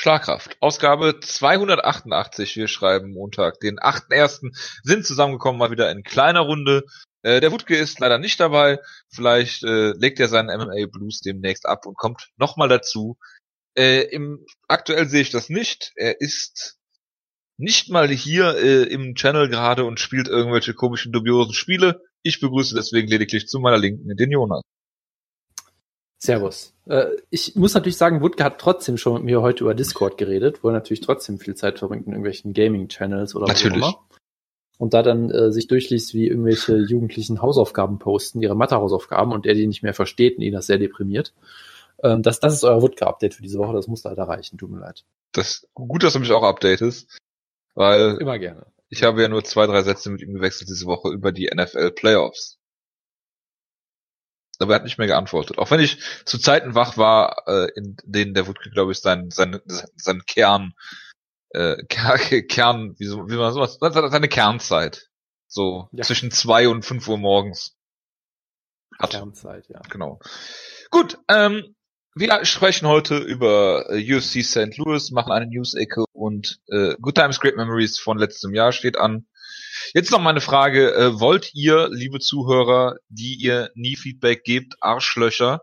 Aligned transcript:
Schlagkraft. 0.00 0.56
Ausgabe 0.60 1.20
288. 1.20 2.56
Wir 2.56 2.68
schreiben 2.68 3.12
Montag, 3.12 3.60
den 3.60 3.78
8.1. 3.78 4.56
Sind 4.82 5.04
zusammengekommen, 5.04 5.58
mal 5.58 5.70
wieder 5.70 5.90
in 5.90 6.04
kleiner 6.04 6.40
Runde. 6.40 6.84
Äh, 7.20 7.42
der 7.42 7.52
Wutke 7.52 7.76
ist 7.76 8.00
leider 8.00 8.16
nicht 8.16 8.40
dabei. 8.40 8.78
Vielleicht 9.10 9.62
äh, 9.62 9.90
legt 9.90 10.18
er 10.18 10.28
seinen 10.28 10.46
MMA 10.46 10.86
Blues 10.90 11.20
demnächst 11.20 11.66
ab 11.66 11.84
und 11.84 11.98
kommt 11.98 12.30
nochmal 12.38 12.70
dazu. 12.70 13.18
Äh, 13.76 14.04
im, 14.04 14.46
aktuell 14.68 15.06
sehe 15.06 15.20
ich 15.20 15.28
das 15.28 15.50
nicht. 15.50 15.92
Er 15.96 16.18
ist 16.22 16.78
nicht 17.58 17.90
mal 17.90 18.08
hier 18.08 18.56
äh, 18.56 18.84
im 18.84 19.14
Channel 19.16 19.50
gerade 19.50 19.84
und 19.84 20.00
spielt 20.00 20.28
irgendwelche 20.28 20.72
komischen, 20.72 21.12
dubiosen 21.12 21.52
Spiele. 21.52 22.00
Ich 22.22 22.40
begrüße 22.40 22.74
deswegen 22.74 23.08
lediglich 23.08 23.48
zu 23.48 23.60
meiner 23.60 23.76
Linken 23.76 24.16
den 24.16 24.30
Jonas. 24.30 24.62
Servus. 26.22 26.74
Äh, 26.86 27.06
ich 27.30 27.56
muss 27.56 27.72
natürlich 27.72 27.96
sagen, 27.96 28.20
Wutke 28.20 28.44
hat 28.44 28.60
trotzdem 28.60 28.98
schon 28.98 29.14
mit 29.14 29.24
mir 29.24 29.40
heute 29.40 29.64
über 29.64 29.74
Discord 29.74 30.18
geredet, 30.18 30.62
wo 30.62 30.68
er 30.68 30.74
natürlich 30.74 31.00
trotzdem 31.00 31.38
viel 31.38 31.54
Zeit 31.54 31.78
verbringt 31.78 32.06
in 32.06 32.12
irgendwelchen 32.12 32.52
Gaming-Channels 32.52 33.34
oder 33.34 33.46
natürlich. 33.46 33.80
was 33.80 33.94
auch 33.94 33.94
immer. 33.94 34.06
Und 34.78 34.94
da 34.94 35.02
dann 35.02 35.30
äh, 35.30 35.50
sich 35.50 35.66
durchliest, 35.66 36.14
wie 36.14 36.28
irgendwelche 36.28 36.76
Jugendlichen 36.76 37.42
Hausaufgaben 37.42 37.98
posten, 37.98 38.42
ihre 38.42 38.54
Mathe-Hausaufgaben 38.54 39.32
und 39.32 39.46
er 39.46 39.54
die 39.54 39.66
nicht 39.66 39.82
mehr 39.82 39.94
versteht 39.94 40.36
und 40.36 40.42
ihn 40.42 40.52
das 40.52 40.66
sehr 40.66 40.78
deprimiert. 40.78 41.32
Ähm, 42.02 42.22
das, 42.22 42.38
das 42.40 42.54
ist 42.54 42.64
euer 42.64 42.82
Wutke-Update 42.82 43.34
für 43.34 43.42
diese 43.42 43.58
Woche, 43.58 43.74
das 43.74 43.88
muss 43.88 44.04
leider 44.04 44.24
reichen, 44.24 44.58
tut 44.58 44.70
mir 44.70 44.80
leid. 44.80 45.04
Das 45.32 45.66
gut, 45.74 46.02
dass 46.02 46.12
du 46.12 46.20
mich 46.20 46.32
auch 46.32 46.42
updatest, 46.42 47.18
weil 47.74 48.16
immer 48.20 48.38
gerne. 48.38 48.66
Ich 48.88 49.02
habe 49.04 49.22
ja 49.22 49.28
nur 49.28 49.44
zwei, 49.44 49.66
drei 49.66 49.82
Sätze 49.82 50.10
mit 50.10 50.20
ihm 50.20 50.34
gewechselt 50.34 50.68
diese 50.68 50.86
Woche 50.86 51.10
über 51.10 51.30
die 51.32 51.50
NFL 51.54 51.92
Playoffs 51.92 52.59
aber 54.60 54.72
er 54.72 54.76
hat 54.76 54.84
nicht 54.84 54.98
mehr 54.98 55.06
geantwortet. 55.06 55.58
Auch 55.58 55.70
wenn 55.70 55.80
ich 55.80 55.98
zu 56.24 56.38
Zeiten 56.38 56.74
wach 56.74 56.96
war, 56.96 57.44
äh, 57.46 57.68
in 57.74 57.96
denen 58.04 58.34
der 58.34 58.46
Wutke, 58.46 58.70
glaube 58.70 58.92
ich, 58.92 59.00
sein, 59.00 59.30
sein, 59.30 59.60
sein 59.96 60.22
Kern, 60.26 60.74
äh, 61.50 61.76
Kern, 61.88 62.94
wie, 62.98 63.06
so, 63.06 63.28
wie 63.28 63.36
man 63.36 63.52
sowas, 63.52 63.78
seine 63.80 64.28
Kernzeit. 64.28 65.08
So 65.46 65.88
ja. 65.92 66.04
zwischen 66.04 66.30
zwei 66.30 66.68
und 66.68 66.84
fünf 66.84 67.08
Uhr 67.08 67.18
morgens. 67.18 67.76
Hat. 68.98 69.10
Kernzeit, 69.10 69.68
ja. 69.68 69.80
Genau. 69.88 70.20
Gut, 70.90 71.18
ähm, 71.28 71.74
wir 72.14 72.44
sprechen 72.44 72.86
heute 72.86 73.16
über 73.18 73.86
äh, 73.88 74.16
UFC 74.16 74.44
St. 74.44 74.76
Louis, 74.76 75.10
machen 75.10 75.32
eine 75.32 75.46
News-Ecke 75.46 76.04
und 76.12 76.60
äh, 76.68 76.96
Good 77.00 77.14
Times, 77.14 77.40
Great 77.40 77.56
Memories 77.56 77.98
von 77.98 78.18
letztem 78.18 78.52
Jahr 78.54 78.72
steht 78.72 78.98
an. 78.98 79.26
Jetzt 79.92 80.10
noch 80.10 80.20
meine 80.20 80.40
Frage, 80.40 80.94
äh, 80.94 81.20
wollt 81.20 81.54
ihr, 81.54 81.88
liebe 81.90 82.20
Zuhörer, 82.20 82.96
die 83.08 83.34
ihr 83.34 83.70
nie 83.74 83.96
Feedback 83.96 84.44
gebt, 84.44 84.76
Arschlöcher, 84.80 85.62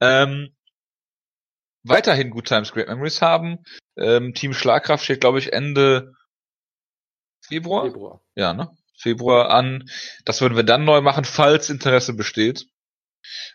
ähm, 0.00 0.54
weiterhin 1.82 2.30
Good 2.30 2.46
Times, 2.46 2.72
Great 2.72 2.88
Memories 2.88 3.22
haben? 3.22 3.64
Ähm, 3.96 4.34
Team 4.34 4.52
Schlagkraft 4.52 5.04
steht, 5.04 5.20
glaube 5.20 5.38
ich, 5.38 5.52
Ende 5.52 6.12
Februar? 7.40 7.84
Februar. 7.84 8.20
Ja, 8.36 8.52
ne? 8.52 8.70
Februar 8.96 9.50
an. 9.50 9.88
Das 10.24 10.40
würden 10.40 10.56
wir 10.56 10.64
dann 10.64 10.84
neu 10.84 11.00
machen, 11.00 11.24
falls 11.24 11.70
Interesse 11.70 12.14
besteht. 12.14 12.66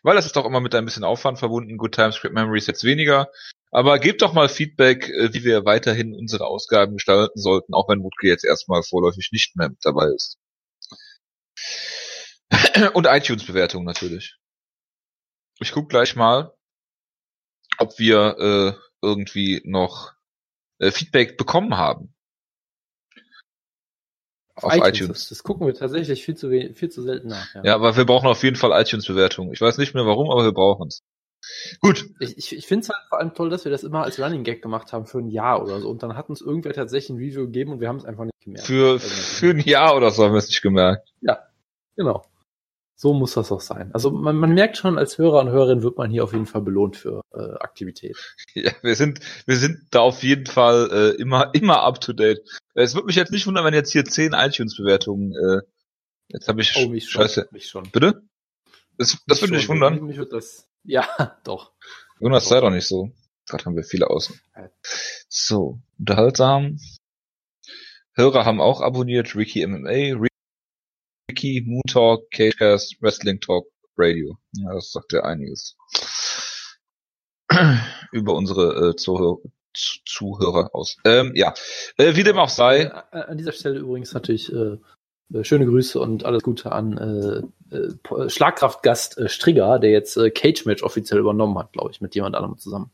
Weil 0.02 0.16
das 0.16 0.26
ist 0.26 0.36
doch 0.36 0.46
immer 0.46 0.60
mit 0.60 0.76
ein 0.76 0.86
bisschen 0.86 1.04
Aufwand 1.04 1.40
verbunden. 1.40 1.78
Good 1.78 1.96
Times, 1.96 2.20
Great 2.20 2.34
Memories 2.34 2.68
jetzt 2.68 2.84
weniger. 2.84 3.30
Aber 3.74 3.98
gebt 3.98 4.22
doch 4.22 4.34
mal 4.34 4.50
Feedback, 4.50 5.10
äh, 5.10 5.34
wie 5.34 5.44
wir 5.44 5.66
weiterhin 5.66 6.14
unsere 6.14 6.46
Ausgaben 6.46 6.94
gestalten 6.94 7.40
sollten, 7.40 7.74
auch 7.74 7.90
wenn 7.90 8.04
Wutke 8.04 8.28
jetzt 8.28 8.46
erstmal 8.46 8.84
vorläufig 8.84 9.30
nicht 9.32 9.56
mehr 9.56 9.70
mit 9.70 9.80
dabei 9.82 10.10
ist. 10.16 10.38
Und 12.94 13.08
iTunes-Bewertungen 13.08 13.86
natürlich. 13.86 14.38
Ich 15.60 15.72
guck 15.72 15.90
gleich 15.90 16.16
mal, 16.16 16.54
ob 17.80 17.98
wir 17.98 18.38
äh, 18.38 18.74
irgendwie 19.02 19.64
noch 19.66 20.14
äh, 20.78 20.92
Feedback 20.92 21.36
bekommen 21.36 21.76
haben. 21.76 22.14
Auf, 24.54 24.66
auf 24.66 24.74
iTunes. 24.76 25.00
iTunes. 25.00 25.30
Das 25.30 25.42
gucken 25.42 25.66
wir 25.66 25.74
tatsächlich 25.74 26.24
viel 26.24 26.38
zu, 26.38 26.52
viel 26.76 26.90
zu 26.90 27.02
selten 27.02 27.30
nach. 27.30 27.56
Ja. 27.56 27.64
ja, 27.64 27.74
aber 27.76 27.98
wir 27.98 28.06
brauchen 28.06 28.28
auf 28.28 28.44
jeden 28.44 28.56
Fall 28.56 28.80
iTunes-Bewertungen. 28.80 29.52
Ich 29.52 29.62
weiß 29.62 29.80
nicht 29.80 29.96
mehr 29.96 30.06
warum, 30.06 30.30
aber 30.30 30.44
wir 30.44 30.54
brauchen 30.54 30.90
es. 30.90 31.02
Gut. 31.82 32.10
Ich, 32.20 32.38
ich, 32.38 32.56
ich 32.56 32.68
finde 32.68 32.84
es 32.84 32.90
halt 32.90 33.08
vor 33.10 33.20
allem 33.20 33.34
toll, 33.34 33.50
dass 33.50 33.66
wir 33.66 33.72
das 33.72 33.84
immer 33.84 34.04
als 34.04 34.20
Running 34.20 34.44
Gag 34.44 34.62
gemacht 34.62 34.94
haben 34.94 35.06
für 35.06 35.20
ein 35.20 35.30
Jahr 35.30 35.62
oder 35.62 35.80
so. 35.80 35.90
Und 35.90 36.04
dann 36.04 36.16
hat 36.16 36.30
uns 36.30 36.42
irgendwer 36.42 36.74
tatsächlich 36.74 37.10
ein 37.12 37.18
Review 37.18 37.46
gegeben 37.46 37.74
und 37.74 37.80
wir 37.80 37.88
haben 37.88 37.98
es 37.98 38.06
einfach 38.06 38.26
nicht 38.26 38.40
gemerkt. 38.42 38.68
Für, 38.68 38.94
also 38.94 39.08
für 39.08 39.50
ein 39.52 39.60
Jahr 39.60 39.96
oder 39.96 40.12
so 40.12 40.24
haben 40.24 40.34
wir 40.34 40.40
es 40.40 40.48
nicht 40.48 40.62
gemerkt. 40.62 41.14
Ja, 41.22 41.40
genau. 41.96 42.26
So 42.96 43.14
muss 43.14 43.34
das 43.34 43.52
auch 43.52 43.60
sein. 43.60 43.92
Also 43.94 44.12
man, 44.12 44.36
man 44.38 44.54
merkt 44.54 44.78
schon, 44.78 44.98
als 44.98 45.18
Hörer 45.18 45.42
und 45.42 45.50
Hörerin 45.50 45.84
wird 45.84 45.98
man 45.98 46.10
hier 46.10 46.24
auf 46.24 46.32
jeden 46.32 46.46
Fall 46.46 46.62
belohnt 46.62 46.96
für 46.96 47.22
äh, 47.34 47.54
Aktivität. 47.60 48.18
Ja, 48.56 48.72
wir 48.84 48.96
sind, 48.96 49.20
wir 49.48 49.58
sind 49.58 49.88
da 49.90 50.02
auf 50.02 50.22
jeden 50.22 50.46
Fall 50.46 50.90
äh, 50.92 51.22
immer, 51.22 51.50
immer 51.54 51.82
up 51.82 52.00
to 52.00 52.14
date. 52.14 52.40
Es 52.76 52.94
würde 52.94 53.08
mich 53.08 53.16
jetzt 53.16 53.32
nicht 53.32 53.48
wundern, 53.48 53.66
wenn 53.66 53.74
jetzt 53.74 53.92
hier 53.92 54.06
zehn 54.06 54.34
iTunes-Bewertungen. 54.34 55.34
Äh, 55.34 55.62
jetzt 56.28 56.48
habe 56.48 56.62
ich. 56.62 56.76
Oh, 56.78 56.88
mich 56.88 57.10
schon. 57.10 57.24
Scheiße. 57.24 57.50
Mich 57.52 57.68
schon. 57.68 57.90
Bitte? 57.92 58.22
Das, 58.98 59.18
das 59.26 59.42
würde 59.42 59.56
mich 59.56 59.68
wundern. 59.68 60.04
Mich 60.04 60.18
wird 60.18 60.32
das 60.32 60.68
ja, 60.84 61.08
doch. 61.44 61.74
Jonas, 62.20 62.48
sei 62.48 62.60
doch 62.60 62.70
nicht 62.70 62.88
so. 62.88 63.12
Gerade 63.48 63.66
haben 63.66 63.76
wir 63.76 63.84
viele 63.84 64.10
außen. 64.10 64.40
So, 65.28 65.80
unterhaltsam. 66.00 66.80
Hörer 68.14 68.46
haben 68.46 68.62
auch 68.62 68.82
abonniert. 68.82 69.36
Ricky 69.36 69.66
MMA, 69.66 70.18
Ricky, 71.30 71.64
Moon 71.66 71.82
Talk, 71.88 72.30
Cagecast, 72.32 73.02
Wrestling 73.02 73.40
Talk, 73.42 73.68
Radio. 73.98 74.38
Ja, 74.54 74.74
das 74.74 74.92
sagt 74.92 75.12
ja 75.14 75.24
einiges. 75.24 75.76
Über 78.12 78.36
unsere 78.36 78.90
äh, 78.90 78.96
Zuhörer, 78.96 79.40
Zuhörer 79.74 80.74
aus. 80.74 80.98
Ähm, 81.04 81.34
ja, 81.36 81.54
äh, 81.98 82.16
wie 82.16 82.24
dem 82.24 82.38
auch 82.38 82.50
sei. 82.50 82.92
An 82.92 83.38
dieser 83.38 83.52
Stelle 83.52 83.80
übrigens 83.80 84.14
natürlich 84.14 84.52
äh, 84.54 84.56
äh, 84.56 84.80
schöne 85.42 85.66
Grüße 85.66 86.00
und 86.00 86.26
alles 86.26 86.44
Gute 86.44 86.72
an 86.72 86.98
äh, 86.98 87.76
äh, 87.76 88.30
Schlagkraftgast 88.30 89.18
äh, 89.18 89.30
Strigger, 89.30 89.80
der 89.80 89.92
jetzt 89.92 90.18
äh, 90.18 90.30
Cage 90.30 90.66
Match 90.66 90.84
offiziell 90.84 91.20
übernommen 91.20 91.58
hat, 91.58 91.74
glaube 91.74 91.92
ich, 91.92 92.02
mit 92.02 92.14
jemand 92.16 92.36
anderem 92.36 92.58
zusammen. 92.58 92.92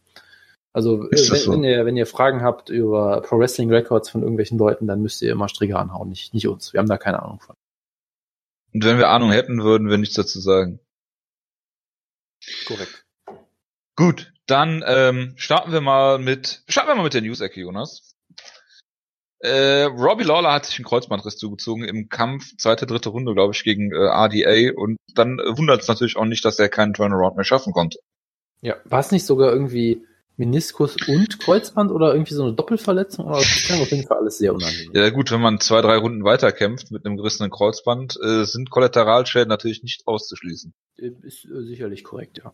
Also 0.72 1.10
äh, 1.10 1.12
wenn, 1.12 1.18
so? 1.18 1.52
wenn, 1.52 1.64
ihr 1.64 1.86
wenn 1.86 1.98
ihr 1.98 2.06
Fragen 2.06 2.42
habt 2.42 2.70
über 2.70 3.22
Pro 3.22 3.40
Wrestling 3.40 3.72
Records 3.72 4.10
von 4.10 4.22
irgendwelchen 4.22 4.58
Leuten, 4.58 4.88
dann 4.88 5.02
müsst 5.02 5.22
ihr 5.22 5.32
immer 5.32 5.50
Strigger 5.50 5.80
anhauen, 5.80 6.10
nicht 6.10 6.34
nicht 6.34 6.48
uns. 6.48 6.74
Wir 6.74 6.80
haben 6.80 6.88
da 6.88 6.98
keine 6.98 7.22
Ahnung 7.22 7.40
von. 7.40 7.56
Und 8.74 8.86
wenn 8.86 8.98
wir 8.98 9.10
Ahnung 9.10 9.32
hätten, 9.32 9.64
würden 9.64 9.90
wir 9.90 9.98
nichts 9.98 10.16
dazu 10.16 10.40
sagen. 10.40 10.80
Korrekt. 12.68 13.06
Gut, 13.96 14.32
dann 14.46 14.84
ähm, 14.86 15.34
starten 15.36 15.72
wir 15.72 15.82
mal 15.82 16.20
mit 16.20 16.64
starten 16.68 16.90
wir 16.90 16.96
mal 16.96 17.04
mit 17.04 17.14
der 17.14 17.22
News-Ecke, 17.22 17.60
Jonas. 17.60 18.09
Äh, 19.40 19.84
Robbie 19.84 20.26
Lawler 20.26 20.52
hat 20.52 20.66
sich 20.66 20.78
einen 20.80 20.86
Kreuzbandriss 20.86 21.38
zugezogen 21.38 21.84
im 21.86 22.10
Kampf, 22.10 22.58
zweite, 22.58 22.86
dritte 22.86 23.10
Runde, 23.10 23.34
glaube 23.34 23.54
ich, 23.54 23.64
gegen 23.64 23.92
äh, 23.92 23.96
RDA 23.96 24.74
und 24.76 24.98
dann 25.16 25.40
äh, 25.40 25.58
wundert 25.58 25.82
es 25.82 25.88
natürlich 25.88 26.18
auch 26.18 26.26
nicht, 26.26 26.44
dass 26.44 26.60
er 26.60 26.68
keinen 26.68 26.94
Turnaround 26.94 27.38
mehr 27.38 27.46
schaffen 27.46 27.72
konnte. 27.72 28.00
Ja, 28.62 28.76
war 28.84 29.00
es 29.00 29.12
nicht 29.12 29.26
sogar 29.26 29.52
irgendwie 29.52 30.04
Meniskus 30.36 30.96
und 31.08 31.40
Kreuzband 31.40 31.92
oder 31.92 32.14
irgendwie 32.14 32.34
so 32.34 32.44
eine 32.44 32.54
Doppelverletzung? 32.54 33.26
Oder 33.26 33.38
das 33.38 33.64
klang 33.66 33.82
auf 33.82 33.92
jeden 33.92 34.08
Fall 34.08 34.18
alles 34.18 34.38
sehr 34.38 34.54
unangenehm. 34.54 34.92
Ja 34.94 35.10
gut, 35.10 35.32
wenn 35.32 35.42
man 35.42 35.60
zwei, 35.60 35.82
drei 35.82 35.98
Runden 35.98 36.24
weiterkämpft 36.24 36.92
mit 36.92 37.06
einem 37.06 37.18
gerissenen 37.18 37.52
Kreuzband, 37.52 38.18
äh, 38.22 38.46
sind 38.46 38.70
Kollateralschäden 38.70 39.50
natürlich 39.50 39.84
nicht 39.84 40.08
auszuschließen. 40.08 40.74
Äh, 40.98 41.12
ist 41.24 41.46
äh, 41.46 41.64
sicherlich 41.64 42.04
korrekt, 42.04 42.40
ja. 42.44 42.54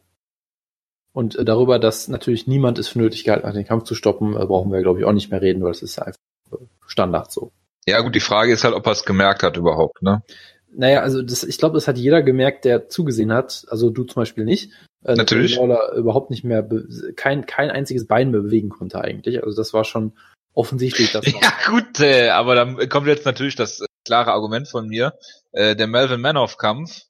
Und 1.13 1.35
äh, 1.35 1.45
darüber, 1.45 1.79
dass 1.79 2.07
natürlich 2.07 2.45
niemand 2.45 2.77
es 2.77 2.87
für 2.87 2.99
nötig 2.99 3.23
gehalten 3.23 3.47
hat, 3.47 3.55
den 3.55 3.65
Kampf 3.65 3.85
zu 3.85 3.95
stoppen, 3.95 4.33
äh, 4.33 4.45
brauchen 4.45 4.71
wir, 4.71 4.81
glaube 4.81 4.99
ich, 4.99 5.05
auch 5.05 5.13
nicht 5.13 5.31
mehr 5.31 5.41
reden, 5.41 5.63
weil 5.63 5.71
es 5.71 5.81
ist 5.81 5.99
einfach 5.99 6.19
Standard 6.87 7.31
so. 7.31 7.51
Ja, 7.87 8.01
gut, 8.01 8.15
die 8.15 8.19
Frage 8.19 8.51
ist 8.51 8.63
halt, 8.63 8.73
ob 8.73 8.85
er 8.85 8.93
es 8.93 9.05
gemerkt 9.05 9.43
hat 9.43 9.57
überhaupt, 9.57 10.01
ne? 10.01 10.23
Naja, 10.77 11.01
also 11.01 11.21
das, 11.21 11.43
ich 11.43 11.57
glaube, 11.57 11.75
das 11.75 11.87
hat 11.87 11.97
jeder 11.97 12.21
gemerkt, 12.21 12.65
der 12.65 12.89
zugesehen 12.89 13.31
hat. 13.31 13.65
Also 13.69 13.89
du 13.89 14.03
zum 14.03 14.21
Beispiel 14.21 14.43
nicht. 14.43 14.71
Äh, 15.05 15.15
Natürlich. 15.15 15.55
Lawler 15.55 15.93
überhaupt 15.93 16.31
nicht 16.31 16.43
mehr, 16.43 16.67
kein, 17.15 17.45
kein 17.45 17.71
einziges 17.71 18.07
Bein 18.07 18.31
mehr 18.31 18.41
bewegen 18.41 18.69
konnte 18.69 18.99
eigentlich. 18.99 19.41
Also 19.41 19.55
das 19.55 19.73
war 19.73 19.85
schon 19.85 20.13
offensichtlich. 20.53 21.13
Dass 21.13 21.25
ja 21.31 21.51
gut, 21.67 21.99
äh, 22.01 22.29
aber 22.29 22.55
dann 22.55 22.89
kommt 22.89 23.07
jetzt 23.07 23.25
natürlich 23.25 23.55
das 23.55 23.79
äh, 23.79 23.85
klare 24.03 24.31
Argument 24.31 24.67
von 24.67 24.87
mir. 24.87 25.13
Äh, 25.53 25.75
der 25.75 25.87
Melvin 25.87 26.19
Manoff-Kampf 26.19 27.03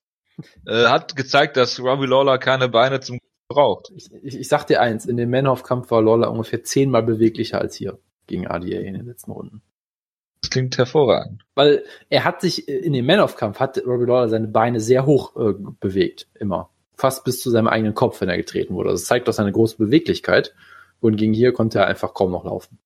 äh, 0.68 0.86
hat 0.86 1.16
gezeigt, 1.16 1.58
dass 1.58 1.80
Robbie 1.80 2.08
Lawler 2.08 2.38
keine 2.38 2.70
Beine 2.70 3.00
zum 3.00 3.20
braucht. 3.48 3.92
Ich, 3.96 4.12
ich, 4.24 4.40
ich 4.40 4.48
sag 4.48 4.66
dir 4.66 4.82
eins, 4.82 5.06
in 5.06 5.18
dem 5.18 5.30
Manoff-Kampf 5.30 5.92
war 5.92 6.02
Lawler 6.02 6.32
ungefähr 6.32 6.64
zehnmal 6.64 7.04
beweglicher 7.04 7.62
als 7.62 7.76
hier 7.76 8.00
gegen 8.28 8.48
ADA 8.48 8.80
in 8.80 8.96
den 8.96 9.06
letzten 9.06 9.32
Runden. 9.32 9.62
Das 10.46 10.52
klingt 10.52 10.78
hervorragend. 10.78 11.44
Weil 11.56 11.84
er 12.10 12.24
hat 12.24 12.40
sich 12.40 12.68
äh, 12.68 12.78
in 12.78 12.94
dem 12.94 13.08
Man-of-Kampf 13.08 13.60
hat 13.60 13.80
Robbie 13.84 14.06
Lawler 14.06 14.30
seine 14.30 14.48
Beine 14.48 14.80
sehr 14.80 15.08
hoch 15.08 15.36
äh, 15.36 15.54
bewegt, 15.80 16.28
immer. 16.36 16.70
Fast 16.94 17.24
bis 17.24 17.42
zu 17.42 17.50
seinem 17.50 17.68
eigenen 17.68 17.96
Kopf, 17.96 18.22
wenn 18.22 18.30
er 18.30 18.38
getreten 18.38 18.76
wurde. 18.76 18.92
Das 18.92 19.06
zeigt 19.06 19.28
doch 19.28 19.34
seine 19.34 19.52
große 19.52 19.78
Beweglichkeit. 19.78 20.54
Und 21.00 21.18
gegen 21.18 21.34
hier 21.34 21.52
konnte 21.52 21.80
er 21.80 21.88
einfach 21.88 22.14
kaum 22.14 22.32
noch 22.32 22.46
laufen. 22.46 22.78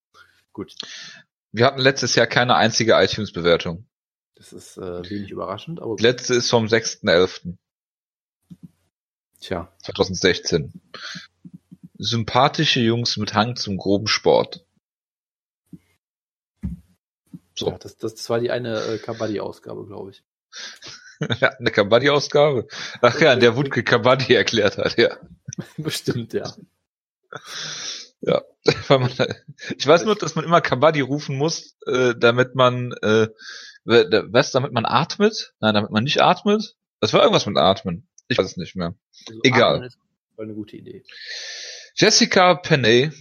Gut. 0.54 0.74
Wir 1.52 1.66
hatten 1.66 1.82
letztes 1.82 2.16
Jahr 2.16 2.28
keine 2.28 2.56
einzige 2.56 2.94
iTunes-Bewertung. 2.94 3.86
Das 4.36 4.54
ist 4.54 4.78
äh, 4.78 5.10
wenig 5.10 5.30
überraschend, 5.30 5.82
aber. 5.82 5.98
Die 5.98 6.04
letzte 6.04 6.36
ist 6.36 6.50
vom 6.50 6.68
6.11. 6.68 7.56
Tja. 9.42 9.70
2016. 9.84 10.72
sympathische 11.98 12.80
Jungs 12.80 13.18
mit 13.18 13.34
Hang 13.34 13.58
zum 13.58 13.76
groben 13.76 14.08
Sport. 14.08 14.66
So. 17.60 17.72
Ja, 17.72 17.78
das, 17.78 17.98
das 17.98 18.30
war 18.30 18.40
die 18.40 18.52
eine 18.52 18.80
äh, 18.80 18.98
Kabaddi-Ausgabe, 19.00 19.86
glaube 19.86 20.12
ich. 20.12 20.24
ja, 21.42 21.50
eine 21.50 21.72
Kabaddi-Ausgabe. 21.72 22.68
Ach 23.02 23.20
ja, 23.20 23.34
in 23.34 23.42
der 23.42 23.58
Wutke 23.58 23.84
Kabaddi 23.84 24.34
erklärt 24.34 24.78
hat, 24.78 24.98
ja. 24.98 25.18
Bestimmt, 25.78 26.32
ja. 26.32 26.54
Ja, 28.22 28.44
ich 28.64 29.88
weiß 29.88 30.06
nur, 30.06 30.16
dass 30.16 30.36
man 30.36 30.46
immer 30.46 30.62
Kabaddi 30.62 31.02
rufen 31.02 31.36
muss, 31.36 31.78
äh, 31.86 32.16
damit 32.18 32.56
man, 32.56 32.94
äh, 33.02 33.28
was, 33.84 34.52
damit 34.52 34.72
man 34.72 34.86
atmet? 34.86 35.54
Nein, 35.60 35.74
damit 35.74 35.92
man 35.92 36.06
nicht 36.06 36.22
atmet? 36.22 36.78
Das 37.02 37.12
war 37.12 37.22
irgendwas 37.22 37.46
mit 37.46 37.58
Atmen. 37.58 38.08
Ich 38.30 38.38
weiß 38.38 38.46
es 38.46 38.58
nicht 38.58 38.78
mehr. 38.78 38.96
Also 39.28 39.42
Egal. 39.44 39.86
Ist 39.86 39.98
eine 40.38 40.54
gute 40.54 40.78
Idee. 40.78 41.04
Jessica 41.96 42.56
Penney, 42.56 43.12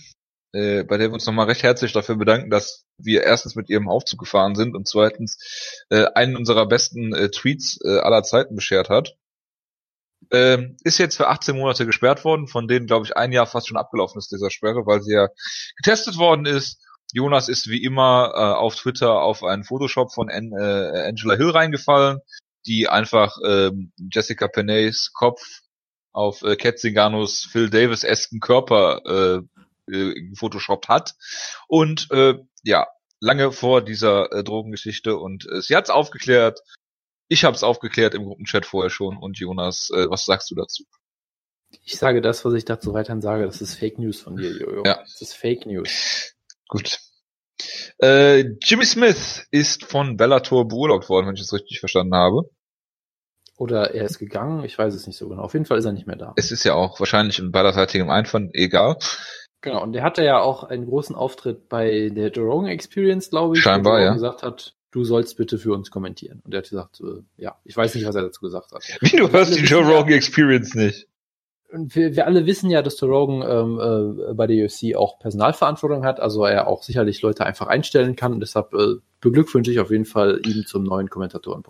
äh, 0.53 0.85
bei 0.85 0.97
der 0.97 1.09
wir 1.09 1.15
uns 1.15 1.27
nochmal 1.27 1.47
recht 1.47 1.63
herzlich 1.63 1.93
dafür 1.93 2.17
bedanken, 2.17 2.51
dass 2.51 2.87
wir 2.97 3.23
erstens 3.23 3.55
mit 3.55 3.69
ihrem 3.69 3.89
Aufzug 3.89 4.21
gefahren 4.21 4.55
sind 4.55 4.75
und 4.75 4.89
zweitens 4.89 5.85
äh, 5.91 6.07
einen 6.15 6.37
unserer 6.37 6.67
besten 6.67 7.15
äh, 7.15 7.31
Tweets 7.31 7.79
äh, 7.85 7.99
aller 7.99 8.23
Zeiten 8.23 8.55
beschert 8.55 8.89
hat. 8.89 9.15
Ähm, 10.31 10.77
ist 10.83 10.99
jetzt 10.99 11.17
für 11.17 11.29
18 11.29 11.57
Monate 11.57 11.87
gesperrt 11.87 12.25
worden, 12.25 12.49
von 12.49 12.69
denen, 12.69 12.87
glaube 12.87 13.07
ich, 13.07 13.17
ein 13.17 13.33
Jahr 13.33 13.47
fast 13.47 13.69
schon 13.69 13.77
abgelaufen 13.79 14.19
ist, 14.19 14.31
dieser 14.31 14.51
Sperre, 14.51 14.85
weil 14.85 15.01
sie 15.01 15.15
ja 15.15 15.29
getestet 15.77 16.19
worden 16.19 16.45
ist. 16.45 16.85
Jonas 17.13 17.49
ist 17.49 17.69
wie 17.69 17.83
immer 17.83 18.33
äh, 18.35 18.39
auf 18.39 18.77
Twitter 18.77 19.23
auf 19.23 19.43
einen 19.43 19.65
Photoshop 19.65 20.13
von 20.13 20.29
An 20.29 20.53
äh, 20.53 21.09
Angela 21.09 21.35
Hill 21.37 21.51
reingefallen, 21.51 22.19
die 22.67 22.89
einfach 22.89 23.39
äh, 23.43 23.71
Jessica 24.13 24.49
Penays 24.49 25.13
Kopf 25.15 25.41
auf 26.13 26.43
äh, 26.43 26.57
Cat 26.57 26.79
Zinganos 26.79 27.49
Phil 27.51 27.71
Davis-esken 27.71 28.41
Körper 28.41 29.01
äh, 29.07 29.58
äh, 29.93 30.35
Photoshop 30.37 30.89
hat. 30.89 31.15
Und 31.67 32.09
äh, 32.11 32.35
ja, 32.63 32.87
lange 33.21 33.53
vor 33.53 33.83
dieser 33.83 34.33
äh, 34.33 34.45
Drogengeschichte 34.45 35.17
und 35.17 35.47
äh, 35.51 35.61
sie 35.61 35.77
hat's 35.77 35.91
aufgeklärt. 35.91 36.61
Ich 37.29 37.45
habe 37.45 37.55
es 37.55 37.63
aufgeklärt 37.63 38.15
im 38.15 38.25
Gruppenchat 38.25 38.65
vorher 38.65 38.91
schon. 38.91 39.19
Und 39.19 39.39
Jonas, 39.39 39.91
äh, 39.95 40.09
was 40.09 40.25
sagst 40.25 40.51
du 40.51 40.55
dazu? 40.55 40.85
Ich 41.85 41.97
sage 41.99 42.23
das, 42.23 42.45
was 42.45 42.55
ich 42.55 42.65
dazu 42.65 42.95
weiterhin 42.95 43.21
sage. 43.21 43.45
Das 43.45 43.61
ist 43.61 43.75
Fake 43.75 43.99
News 43.99 44.21
von 44.21 44.37
dir, 44.37 44.51
Jojo. 44.51 44.83
Ja. 44.87 45.01
Das 45.03 45.21
ist 45.21 45.35
Fake 45.35 45.67
News. 45.67 46.35
Gut. 46.69 46.99
Äh, 47.99 48.55
Jimmy 48.63 48.87
Smith 48.87 49.47
ist 49.51 49.85
von 49.85 50.17
Bellator 50.17 50.67
beurlaubt 50.67 51.09
worden, 51.09 51.27
wenn 51.27 51.35
ich 51.35 51.43
es 51.43 51.53
richtig 51.53 51.81
verstanden 51.81 52.15
habe. 52.15 52.49
Oder 53.57 53.93
er 53.93 54.05
ist 54.05 54.21
gegangen, 54.21 54.65
ich 54.65 54.79
weiß 54.79 54.95
es 54.95 55.07
nicht 55.09 55.19
so 55.19 55.29
genau. 55.29 55.43
Auf 55.43 55.53
jeden 55.53 55.67
Fall 55.67 55.79
ist 55.79 55.85
er 55.85 55.93
nicht 55.93 56.07
mehr 56.07 56.17
da. 56.17 56.33
Es 56.37 56.53
ist 56.53 56.63
ja 56.63 56.75
auch 56.75 57.01
wahrscheinlich 57.01 57.41
im 57.41 57.51
beiderseitigem 57.51 58.09
Einfall, 58.09 58.51
egal. 58.53 58.99
Genau, 59.61 59.83
und 59.83 59.93
der 59.93 60.03
hatte 60.03 60.25
ja 60.25 60.41
auch 60.41 60.65
einen 60.65 60.87
großen 60.87 61.17
Auftritt 61.17 61.69
bei 61.69 62.11
der 62.11 62.31
Joe 62.31 62.69
Experience, 62.69 63.31
glaube 63.31 63.57
ich. 63.57 63.63
Scheinbar, 63.63 63.95
wo 63.95 63.97
er 63.97 64.05
ja. 64.05 64.13
gesagt 64.13 64.43
hat, 64.43 64.77
du 64.91 65.05
sollst 65.05 65.37
bitte 65.37 65.59
für 65.59 65.73
uns 65.73 65.91
kommentieren. 65.91 66.41
Und 66.45 66.55
er 66.55 66.59
hat 66.59 66.69
gesagt, 66.69 67.01
äh, 67.01 67.23
ja, 67.37 67.57
ich 67.65 67.77
weiß 67.77 67.95
nicht, 67.95 68.07
was 68.07 68.15
er 68.15 68.23
dazu 68.23 68.41
gesagt 68.41 68.73
hat. 68.73 68.83
Wie, 69.01 69.17
du 69.17 69.31
hörst 69.31 69.57
die 69.57 69.65
Joe 69.65 69.85
Rogan 69.85 70.13
Experience 70.13 70.75
nicht? 70.75 71.09
Wir, 71.71 72.17
wir 72.17 72.27
alle 72.27 72.47
wissen 72.47 72.71
ja, 72.71 72.83
dass 72.83 73.01
Joe 73.01 73.11
Rogan 73.11 73.43
ähm, 73.43 74.31
äh, 74.31 74.35
bei 74.35 74.47
der 74.47 74.65
UFC 74.65 74.95
auch 74.95 75.19
Personalverantwortung 75.19 76.05
hat, 76.05 76.19
also 76.19 76.45
er 76.45 76.67
auch 76.67 76.83
sicherlich 76.83 77.21
Leute 77.21 77.45
einfach 77.45 77.67
einstellen 77.67 78.17
kann. 78.17 78.33
Und 78.33 78.41
deshalb 78.41 78.73
äh, 78.75 78.95
beglückwünsche 79.21 79.73
ich 79.73 79.81
auf 79.81 79.91
jeden 79.91 80.07
Fall 80.07 80.41
ihn 80.47 80.65
zum 80.67 80.85
neuen 80.85 81.11
Kommentatoren. 81.11 81.65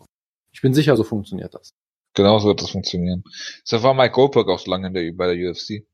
Ich 0.52 0.60
bin 0.60 0.74
sicher, 0.74 0.96
so 0.96 1.04
funktioniert 1.04 1.54
das. 1.54 1.70
Genau 2.14 2.38
so 2.38 2.48
wird 2.48 2.62
das 2.62 2.70
funktionieren. 2.70 3.24
So 3.64 3.82
war 3.82 3.94
Mike 3.94 4.12
Goldberg 4.12 4.48
auch 4.48 4.58
so 4.58 4.70
lange 4.70 4.92
der, 4.92 5.12
bei 5.12 5.34
der 5.34 5.50
UFC. 5.50 5.84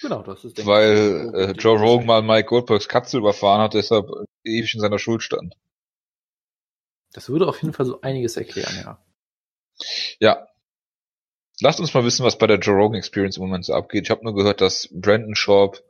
Genau, 0.00 0.22
das 0.22 0.44
ist 0.44 0.64
Weil 0.64 1.32
äh, 1.34 1.50
Joe 1.52 1.78
Rogan 1.78 2.06
mal 2.06 2.22
Mike 2.22 2.48
Goldbergs 2.48 2.88
Katze 2.88 3.18
überfahren 3.18 3.60
hat, 3.60 3.74
deshalb 3.74 4.08
ewig 4.44 4.74
in 4.74 4.80
seiner 4.80 4.98
Schuld 4.98 5.22
stand. 5.22 5.56
Das 7.12 7.28
würde 7.28 7.46
auf 7.46 7.62
jeden 7.62 7.74
Fall 7.74 7.86
so 7.86 8.00
einiges 8.00 8.36
erklären, 8.36 8.74
ja. 8.76 8.98
Ja. 10.18 10.48
Lasst 11.60 11.78
uns 11.80 11.94
mal 11.94 12.04
wissen, 12.04 12.24
was 12.24 12.38
bei 12.38 12.46
der 12.46 12.58
Joe 12.58 12.74
Rogan 12.74 12.98
Experience 12.98 13.36
im 13.36 13.44
Moment 13.44 13.64
so 13.64 13.74
abgeht. 13.74 14.04
Ich 14.04 14.10
habe 14.10 14.24
nur 14.24 14.34
gehört, 14.34 14.60
dass 14.60 14.88
Brandon 14.90 15.36
Schaub 15.36 15.82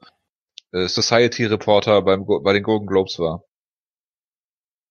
äh, 0.73 0.89
Society 0.89 1.47
Reporter 1.47 2.03
beim, 2.03 2.27
bei 2.27 2.53
den 2.53 2.63
Golden 2.63 2.87
Globes 2.87 3.19
war. 3.19 3.45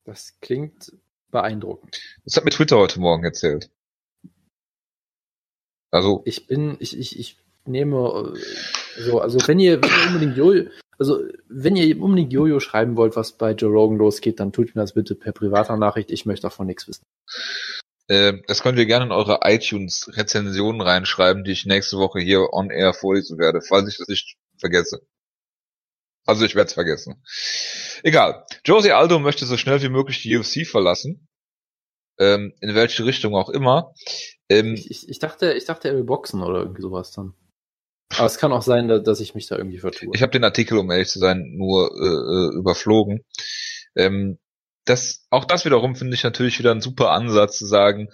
Das 0.06 0.40
klingt 0.40 0.92
beeindruckend. 1.30 2.02
Das 2.24 2.36
hat 2.36 2.46
mir 2.46 2.52
Twitter 2.52 2.78
heute 2.78 3.00
Morgen 3.00 3.24
erzählt. 3.24 3.70
Also. 5.92 6.24
Ich 6.26 6.48
bin, 6.48 6.78
ich, 6.80 6.98
ich, 6.98 7.20
ich 7.20 7.43
nehme 7.66 8.34
äh, 8.36 9.02
so, 9.02 9.20
also 9.20 9.40
wenn 9.48 9.60
ihr, 9.60 9.82
wenn 9.82 9.90
ihr 9.90 10.08
unbedingt 10.08 10.38
Jojo, 10.38 10.70
also 11.00 11.22
wenn 11.50 11.76
ihr 11.76 12.02
unbedingt 12.02 12.32
Jojo 12.32 12.60
schreiben 12.60 12.96
wollt, 12.96 13.16
was 13.16 13.34
bei 13.34 13.52
Joe 13.52 13.72
Rogan 13.72 13.98
losgeht, 13.98 14.40
dann 14.40 14.52
tut 14.52 14.76
mir 14.76 14.82
das 14.82 14.94
bitte 14.94 15.16
per 15.16 15.32
privater 15.32 15.78
Nachricht. 15.78 16.12
Ich 16.12 16.26
möchte 16.26 16.44
davon 16.44 16.68
nichts 16.68 16.88
wissen. 16.88 17.04
Äh, 18.08 18.34
das 18.48 18.62
könnt 18.62 18.78
ihr 18.78 18.86
gerne 18.86 19.06
in 19.06 19.12
eure 19.12 19.40
iTunes-Rezensionen 19.44 20.82
reinschreiben, 20.82 21.44
die 21.44 21.52
ich 21.52 21.66
nächste 21.66 21.98
Woche 21.98 22.20
hier 22.20 22.52
on 22.52 22.70
air 22.70 22.94
vorlesen 22.94 23.38
werde, 23.38 23.62
falls 23.62 23.90
ich 23.90 23.98
das 23.98 24.08
nicht 24.08 24.36
vergesse. 24.58 25.02
Also 26.26 26.46
ich 26.46 26.56
werde 26.56 26.68
es 26.68 26.74
vergessen. 26.74 27.22
Egal. 28.04 28.46
Josie 28.66 28.92
Aldo 28.92 29.20
möchte 29.20 29.46
so 29.46 29.58
schnell 29.58 29.82
wie 29.82 29.90
möglich 29.90 30.22
die 30.22 30.38
UFC 30.38 30.66
verlassen. 30.66 31.28
Ähm, 32.20 32.54
in 32.62 32.76
welche 32.76 33.06
Richtung 33.06 33.36
auch 33.36 33.50
immer. 33.50 33.94
Ähm, 34.48 34.76
ich, 34.76 34.92
ich, 34.92 35.10
ich, 35.10 35.20
dachte, 35.20 35.54
ich 35.54 35.66
dachte, 35.66 35.90
er 35.90 35.96
will 35.96 36.04
boxen 36.04 36.44
oder 36.44 36.60
irgendwie 36.60 36.82
sowas 36.82 37.12
dann. 37.12 37.34
Aber 38.18 38.26
es 38.26 38.38
kann 38.38 38.52
auch 38.52 38.62
sein, 38.62 38.88
dass 38.88 39.20
ich 39.20 39.36
mich 39.36 39.48
da 39.48 39.58
irgendwie 39.58 39.80
vertue. 39.80 40.12
Ich 40.14 40.22
habe 40.22 40.32
den 40.32 40.44
Artikel, 40.44 40.78
um 40.78 40.90
ehrlich 40.92 41.10
zu 41.10 41.20
sein, 41.20 41.54
nur 41.56 41.92
äh, 41.92 42.56
äh, 42.56 42.58
überflogen. 42.58 43.24
Ähm, 43.96 44.40
das, 44.86 45.26
auch 45.30 45.46
das 45.46 45.66
wiederum 45.66 45.96
finde 45.96 46.16
ich 46.16 46.24
natürlich 46.24 46.60
wieder 46.60 46.72
ein 46.72 46.82
super 46.82 47.12
Ansatz 47.12 47.58
zu 47.58 47.66
sagen, 47.66 48.10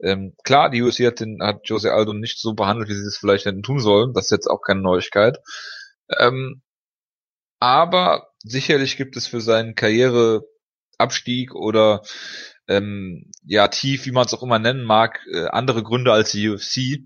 ähm, 0.00 0.34
klar, 0.44 0.70
die 0.70 0.82
UFC 0.82 1.00
hat, 1.00 1.20
den, 1.20 1.38
hat 1.42 1.60
Jose 1.64 1.92
Aldo 1.92 2.12
nicht 2.12 2.38
so 2.38 2.54
behandelt, 2.54 2.88
wie 2.88 2.94
sie 2.94 3.06
es 3.06 3.18
vielleicht 3.18 3.46
hätten 3.46 3.62
tun 3.62 3.80
sollen. 3.80 4.12
Das 4.14 4.26
ist 4.26 4.30
jetzt 4.30 4.46
auch 4.46 4.60
keine 4.62 4.80
Neuigkeit. 4.80 5.38
Ähm, 6.18 6.62
aber 7.60 8.28
sicherlich 8.42 8.96
gibt 8.96 9.16
es 9.16 9.26
für 9.26 9.40
seinen 9.40 9.74
Karriereabstieg 9.74 11.54
oder 11.54 12.02
ähm, 12.68 13.30
ja 13.44 13.68
tief, 13.68 14.06
wie 14.06 14.12
man 14.12 14.26
es 14.26 14.34
auch 14.34 14.42
immer 14.42 14.58
nennen 14.58 14.84
mag, 14.84 15.20
äh, 15.32 15.46
andere 15.46 15.82
Gründe 15.82 16.12
als 16.12 16.30
die 16.30 16.48
UFC, 16.48 17.02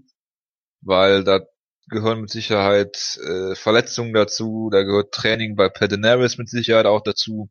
weil 0.82 1.24
da 1.24 1.40
gehören 1.88 2.20
mit 2.20 2.30
Sicherheit 2.30 3.18
äh, 3.24 3.54
Verletzungen 3.54 4.12
dazu, 4.12 4.70
da 4.72 4.82
gehört 4.82 5.12
Training 5.12 5.56
bei 5.56 5.68
Pedinaris 5.68 6.38
mit 6.38 6.48
Sicherheit 6.48 6.86
auch 6.86 7.02
dazu. 7.02 7.50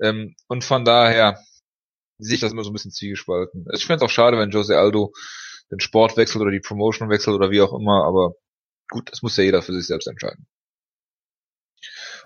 Ähm, 0.00 0.34
und 0.48 0.64
von 0.64 0.84
daher 0.84 1.38
sehe 2.18 2.36
ich 2.36 2.40
das 2.40 2.52
immer 2.52 2.64
so 2.64 2.70
ein 2.70 2.74
bisschen 2.74 2.92
ziegespalten. 2.92 3.66
Ich 3.72 3.86
fände 3.86 4.04
es 4.04 4.10
auch 4.10 4.12
schade, 4.12 4.38
wenn 4.38 4.50
Jose 4.50 4.78
Aldo 4.78 5.12
den 5.70 5.80
Sport 5.80 6.16
wechselt 6.16 6.42
oder 6.42 6.50
die 6.50 6.60
Promotion 6.60 7.10
wechselt 7.10 7.34
oder 7.34 7.50
wie 7.50 7.62
auch 7.62 7.72
immer, 7.72 8.04
aber 8.04 8.34
gut, 8.88 9.10
das 9.10 9.22
muss 9.22 9.36
ja 9.36 9.44
jeder 9.44 9.62
für 9.62 9.72
sich 9.72 9.86
selbst 9.86 10.06
entscheiden. 10.06 10.46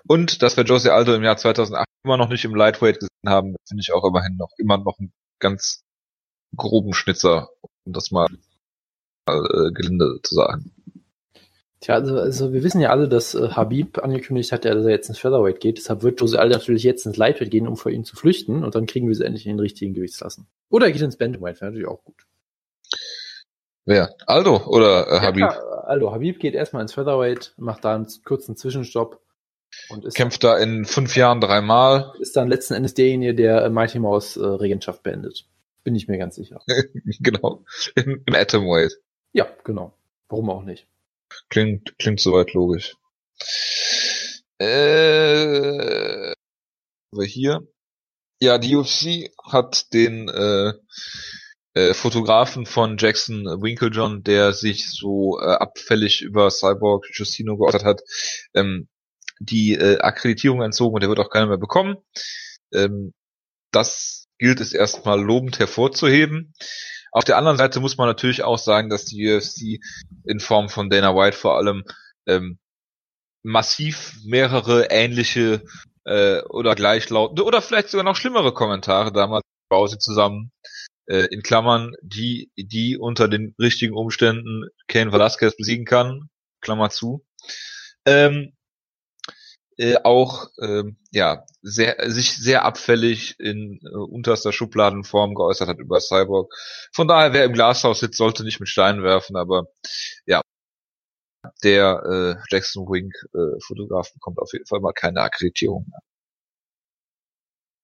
Und 0.07 0.41
dass 0.41 0.57
wir 0.57 0.63
Jose 0.63 0.93
Aldo 0.93 1.13
im 1.13 1.23
Jahr 1.23 1.37
2008 1.37 1.85
immer 2.03 2.17
noch 2.17 2.29
nicht 2.29 2.45
im 2.45 2.55
Lightweight 2.55 2.99
gesehen 2.99 3.09
haben, 3.27 3.55
finde 3.67 3.81
ich 3.81 3.91
auch 3.93 4.05
immerhin 4.05 4.37
noch 4.37 4.51
immer 4.57 4.77
noch 4.77 4.97
einen 4.99 5.13
ganz 5.39 5.83
groben 6.55 6.93
Schnitzer, 6.93 7.49
um 7.85 7.93
das 7.93 8.11
mal 8.11 8.27
äh, 9.27 9.71
gelinde 9.73 10.19
zu 10.23 10.35
sagen. 10.35 10.71
Tja, 11.81 11.95
also, 11.95 12.17
also 12.17 12.51
wir 12.51 12.63
wissen 12.63 12.81
ja 12.81 12.89
alle, 12.89 13.07
dass 13.07 13.35
äh, 13.35 13.49
Habib 13.51 13.99
angekündigt 13.99 14.51
hat, 14.51 14.65
dass 14.65 14.83
er 14.83 14.91
jetzt 14.91 15.07
ins 15.07 15.19
Featherweight 15.19 15.61
geht. 15.61 15.77
Deshalb 15.77 16.03
wird 16.03 16.19
Jose 16.19 16.37
Aldo 16.37 16.55
natürlich 16.55 16.83
jetzt 16.83 17.05
ins 17.05 17.15
Lightweight 17.15 17.51
gehen, 17.51 17.67
um 17.67 17.77
vor 17.77 17.91
ihm 17.91 18.03
zu 18.03 18.17
flüchten. 18.17 18.63
Und 18.63 18.75
dann 18.75 18.85
kriegen 18.85 19.07
wir 19.07 19.15
sie 19.15 19.23
endlich 19.23 19.45
in 19.45 19.53
den 19.53 19.59
richtigen 19.61 19.93
Gewichtslassen. 19.93 20.47
Oder 20.69 20.87
er 20.87 20.91
geht 20.91 21.01
ins 21.01 21.17
Bantamweight, 21.17 21.61
wäre 21.61 21.71
natürlich 21.71 21.87
auch 21.87 22.03
gut. 22.03 22.25
Wer? 23.85 24.13
Aldo 24.27 24.67
oder 24.67 25.07
äh, 25.07 25.19
Habib? 25.21 25.41
Ja, 25.41 25.57
Aldo. 25.85 26.11
Habib 26.11 26.39
geht 26.39 26.53
erstmal 26.53 26.81
ins 26.81 26.93
Featherweight, 26.93 27.53
macht 27.57 27.85
da 27.85 27.95
einen 27.95 28.07
kurzen 28.25 28.57
Zwischenstopp 28.57 29.21
und 29.89 30.03
ist 30.03 30.15
Kämpft 30.15 30.43
da 30.43 30.57
in 30.57 30.83
fünf 30.83 31.15
Jahren 31.15 31.39
dreimal. 31.39 32.13
Ist 32.19 32.35
dann 32.35 32.49
letzten 32.49 32.73
Endes 32.73 32.93
derjenige, 32.93 33.33
der 33.33 33.63
äh, 33.63 33.69
Mighty 33.69 33.99
Mouse 33.99 34.35
äh, 34.35 34.45
Regentschaft 34.45 35.01
beendet. 35.03 35.45
Bin 35.83 35.95
ich 35.95 36.07
mir 36.09 36.17
ganz 36.17 36.35
sicher. 36.35 36.61
genau. 37.19 37.63
Im 37.95 38.23
Atomweight. 38.27 38.99
Ja, 39.31 39.47
genau. 39.63 39.93
Warum 40.27 40.49
auch 40.49 40.63
nicht? 40.63 40.85
Klingt, 41.49 41.97
klingt 41.97 42.19
soweit 42.19 42.53
logisch. 42.53 42.95
Äh, 44.59 46.33
aber 47.11 47.25
hier. 47.25 47.67
Ja, 48.41 48.57
die 48.57 48.75
UFC 48.75 49.31
hat 49.43 49.91
den 49.93 50.29
äh, 50.29 50.73
äh, 51.73 51.93
Fotografen 51.93 52.65
von 52.65 52.97
Jackson 52.97 53.45
Winklejohn, 53.45 54.23
der 54.23 54.53
sich 54.53 54.89
so 54.89 55.39
äh, 55.39 55.45
abfällig 55.45 56.21
über 56.21 56.49
Cyborg 56.49 57.05
Justino 57.11 57.57
geäußert 57.57 57.83
hat, 57.83 58.01
ähm, 58.53 58.87
die 59.39 59.73
äh, 59.73 59.99
Akkreditierung 59.99 60.61
entzogen 60.61 60.95
und 60.95 61.01
der 61.01 61.09
wird 61.09 61.19
auch 61.19 61.29
keiner 61.29 61.47
mehr 61.47 61.57
bekommen. 61.57 61.97
Ähm, 62.73 63.13
das 63.71 64.27
gilt 64.37 64.61
es 64.61 64.73
erstmal 64.73 65.21
lobend 65.21 65.59
hervorzuheben. 65.59 66.53
Auf 67.11 67.23
der 67.23 67.37
anderen 67.37 67.57
Seite 67.57 67.79
muss 67.79 67.97
man 67.97 68.07
natürlich 68.07 68.43
auch 68.43 68.57
sagen, 68.57 68.89
dass 68.89 69.05
die 69.05 69.31
UFC 69.31 69.79
in 70.25 70.39
Form 70.39 70.69
von 70.69 70.89
Dana 70.89 71.15
White 71.15 71.37
vor 71.37 71.57
allem 71.57 71.83
ähm, 72.27 72.59
massiv 73.43 74.17
mehrere 74.25 74.89
ähnliche 74.91 75.63
äh, 76.05 76.41
oder 76.43 76.75
gleichlautende 76.75 77.43
oder 77.43 77.61
vielleicht 77.61 77.89
sogar 77.89 78.03
noch 78.03 78.15
schlimmere 78.15 78.53
Kommentare 78.53 79.11
damals 79.11 79.43
baue 79.69 79.87
sie 79.87 79.97
zusammen 79.97 80.51
äh, 81.07 81.27
in 81.31 81.41
Klammern 81.41 81.93
die 82.01 82.51
die 82.55 82.97
unter 82.97 83.27
den 83.27 83.55
richtigen 83.59 83.95
Umständen 83.95 84.65
Kane 84.87 85.11
Velasquez 85.11 85.55
besiegen 85.55 85.85
kann. 85.85 86.29
Klammer 86.61 86.89
zu. 86.89 87.25
Ähm, 88.05 88.53
äh, 89.79 89.95
auch 90.03 90.49
ähm, 90.61 90.97
ja 91.11 91.45
sehr 91.61 92.11
sich 92.11 92.35
sehr 92.35 92.65
abfällig 92.65 93.39
in 93.39 93.79
äh, 93.81 93.95
unterster 93.95 94.51
Schubladenform 94.51 95.35
geäußert 95.35 95.69
hat 95.69 95.79
über 95.79 96.01
Cyborg. 96.01 96.53
Von 96.93 97.07
daher, 97.07 97.31
wer 97.31 97.45
im 97.45 97.53
Glashaus 97.53 98.01
sitzt, 98.01 98.17
sollte 98.17 98.43
nicht 98.43 98.59
mit 98.59 98.67
Steinen 98.67 99.03
werfen, 99.03 99.37
aber 99.37 99.67
ja, 100.25 100.41
der 101.63 102.03
äh, 102.03 102.43
Jackson 102.49 102.87
Wink 102.87 103.13
äh, 103.33 103.59
Fotograf 103.65 104.13
bekommt 104.13 104.39
auf 104.39 104.51
jeden 104.51 104.65
Fall 104.65 104.81
mal 104.81 104.91
keine 104.91 105.21
Akkreditierung 105.21 105.85
mehr. 105.89 105.99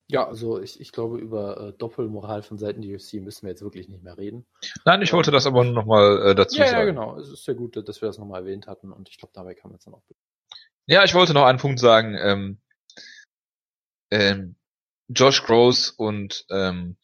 Ja, 0.07 0.27
also 0.27 0.59
ich, 0.59 0.79
ich 0.81 0.91
glaube, 0.91 1.17
über 1.17 1.69
äh, 1.69 1.73
Doppelmoral 1.73 2.43
von 2.43 2.59
Seiten 2.59 2.81
der 2.81 2.93
UFC 2.93 3.13
müssen 3.13 3.43
wir 3.43 3.51
jetzt 3.51 3.63
wirklich 3.63 3.87
nicht 3.87 4.03
mehr 4.03 4.17
reden. 4.17 4.45
Nein, 4.83 5.01
ich 5.01 5.13
wollte 5.13 5.31
das 5.31 5.47
aber 5.47 5.63
nochmal 5.63 6.21
äh, 6.21 6.35
dazu 6.35 6.59
ja, 6.59 6.67
sagen. 6.67 6.79
Ja, 6.79 6.85
genau. 6.85 7.17
Es 7.17 7.29
ist 7.29 7.45
sehr 7.45 7.55
gut, 7.55 7.75
dass 7.75 8.01
wir 8.01 8.07
das 8.07 8.19
nochmal 8.19 8.41
erwähnt 8.41 8.67
hatten 8.67 8.91
und 8.91 9.09
ich 9.09 9.17
glaube, 9.17 9.31
dabei 9.33 9.55
kann 9.55 9.71
man 9.71 9.77
es 9.77 9.85
dann 9.85 9.93
auch 9.93 10.03
ja, 10.87 11.03
ich 11.03 11.13
wollte 11.13 11.33
noch 11.33 11.45
einen 11.45 11.59
Punkt 11.59 11.79
sagen. 11.79 12.15
Ähm, 12.19 12.61
ähm, 14.11 14.55
Josh 15.07 15.43
Gross 15.43 15.89
und 15.89 16.45
ähm, 16.49 16.97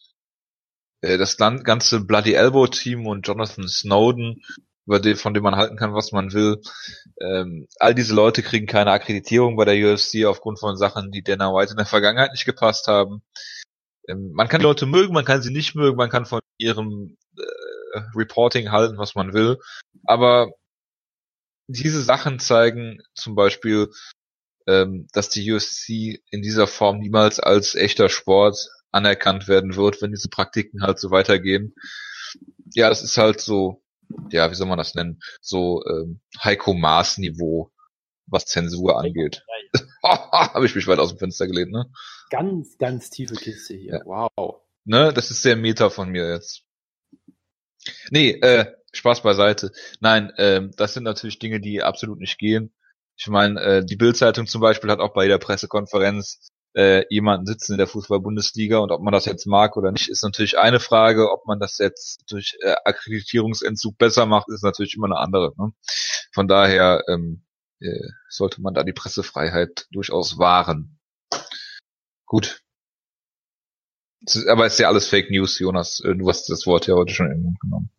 äh, 1.02 1.18
das 1.18 1.38
ganze 1.38 2.02
Bloody 2.02 2.34
Elbow 2.34 2.68
Team 2.68 3.08
und 3.08 3.28
Jonathan 3.28 3.68
Snowden, 3.68 4.42
über 4.86 5.00
den, 5.00 5.16
von 5.16 5.34
dem 5.34 5.44
man 5.44 5.56
halten 5.56 5.78
kann, 5.78 5.94
was 5.94 6.12
man 6.12 6.34
will. 6.34 6.62
Ähm, 7.20 7.68
all 7.80 7.94
diese 7.94 8.16
Leute 8.16 8.42
kriegen 8.44 8.66
keine 8.66 8.92
Akkreditierung 8.92 9.56
bei 9.56 9.66
der 9.66 9.76
UFC 9.76 10.26
aufgrund 10.26 10.60
von 10.60 10.78
Sachen, 10.78 11.12
die 11.12 11.24
Dana 11.24 11.54
White 11.54 11.72
in 11.72 11.78
der 11.78 11.86
Vergangenheit 11.86 12.32
nicht 12.32 12.46
gepasst 12.46 12.88
haben. 12.88 13.22
Ähm, 14.08 14.32
man 14.34 14.48
kann 14.48 14.62
die 14.62 14.66
Leute 14.66 14.86
mögen, 14.86 15.14
man 15.14 15.26
kann 15.26 15.42
sie 15.42 15.52
nicht 15.52 15.76
mögen, 15.76 15.98
man 15.98 16.10
kann 16.10 16.26
von 16.26 16.42
ihrem 16.58 17.18
äh, 17.38 18.00
Reporting 18.16 18.72
halten, 18.72 18.98
was 18.98 19.16
man 19.16 19.34
will. 19.34 19.60
Aber 20.06 20.52
diese 21.72 22.02
Sachen 22.02 22.40
zeigen 22.40 23.02
zum 23.14 23.36
Beispiel, 23.36 23.90
ähm, 24.68 25.08
dass 25.14 25.30
die 25.30 25.52
UFC 25.52 26.22
in 26.30 26.42
dieser 26.42 26.68
Form 26.68 27.00
niemals 27.00 27.40
als 27.40 27.76
echter 27.76 28.10
Sport 28.10 28.70
anerkannt 28.92 29.48
werden 29.48 29.76
wird, 29.76 30.02
wenn 30.02 30.12
diese 30.12 30.30
Praktiken 30.30 30.84
halt 30.84 31.00
so 31.00 31.12
weitergehen. 31.12 31.74
Ja, 32.74 32.90
das 32.90 33.04
ist 33.04 33.18
halt 33.18 33.42
so, 33.42 33.84
ja, 34.32 34.52
wie 34.52 34.56
soll 34.56 34.68
man 34.68 34.78
das 34.78 34.96
nennen, 34.96 35.22
so 35.42 35.84
ähm, 35.86 36.22
Heiko 36.44 36.74
Maas 36.74 37.18
Niveau, 37.18 37.72
was 38.28 38.46
Zensur 38.46 39.00
angeht. 39.00 39.44
Habe 40.04 40.66
ich 40.66 40.76
mich 40.76 40.88
weit 40.88 41.00
aus 41.00 41.10
dem 41.10 41.20
Fenster 41.20 41.48
gelehnt, 41.48 41.72
ne? 41.72 41.92
Ganz, 42.30 42.78
ganz 42.78 43.10
tiefe 43.10 43.36
Kiste 43.36 43.76
hier. 43.76 43.94
Ja. 43.96 44.06
Wow. 44.06 44.62
Ne, 44.84 45.14
das 45.14 45.32
ist 45.32 45.42
sehr 45.42 45.56
Meta 45.56 45.90
von 45.90 46.10
mir 46.10 46.34
jetzt. 46.34 46.64
Nee, 48.10 48.32
äh, 48.32 48.74
Spaß 48.94 49.22
beiseite. 49.22 49.72
Nein, 50.00 50.32
ähm, 50.38 50.72
das 50.78 50.94
sind 50.94 51.04
natürlich 51.04 51.40
Dinge, 51.40 51.60
die 51.60 51.82
absolut 51.84 52.20
nicht 52.20 52.38
gehen. 52.38 52.74
Ich 53.18 53.28
meine, 53.28 53.60
äh, 53.62 53.86
die 53.86 53.96
Bildzeitung 53.96 54.48
zum 54.48 54.62
Beispiel 54.62 54.90
hat 54.90 55.00
auch 55.00 55.14
bei 55.14 55.24
jeder 55.24 55.38
Pressekonferenz 55.38 56.50
äh, 56.74 57.06
jemanden 57.10 57.46
sitzen 57.46 57.74
in 57.74 57.78
der 57.78 57.88
Fußball-Bundesliga 57.88 58.78
und 58.80 58.92
ob 58.92 59.02
man 59.02 59.12
das 59.12 59.26
jetzt 59.26 59.46
mag 59.46 59.76
oder 59.78 59.92
nicht, 59.92 60.10
ist 60.10 60.24
natürlich 60.24 60.58
eine 60.58 60.80
Frage. 60.80 61.32
Ob 61.32 61.46
man 61.46 61.60
das 61.60 61.78
jetzt 61.78 62.24
durch 62.30 62.58
äh, 62.62 62.76
Akkreditierungsentzug 62.86 63.98
besser 63.98 64.26
macht, 64.26 64.48
ist 64.50 64.64
natürlich 64.64 64.96
immer 64.96 65.08
eine 65.08 65.18
andere. 65.18 65.54
Ne? 65.58 65.74
Von 66.34 66.48
daher 66.48 67.04
ähm, 67.08 67.44
äh, 67.80 68.10
sollte 68.30 68.62
man 68.62 68.74
da 68.74 68.84
die 68.84 68.94
Pressefreiheit 68.94 69.88
durchaus 69.92 70.38
wahren. 70.38 71.00
Gut. 72.26 72.62
Aber 74.48 74.66
ist 74.66 74.80
ja 74.80 74.88
alles 74.88 75.08
Fake 75.08 75.32
News, 75.32 75.60
Jonas. 75.60 76.00
Äh, 76.00 76.16
du 76.16 76.30
hast 76.30 76.50
das 76.50 76.66
Wort 76.66 76.88
ja 76.88 76.96
heute 76.96 77.14
schon 77.14 77.28
in 77.28 77.38
den 77.38 77.44
Mund 77.44 77.60
genommen. 77.60 77.90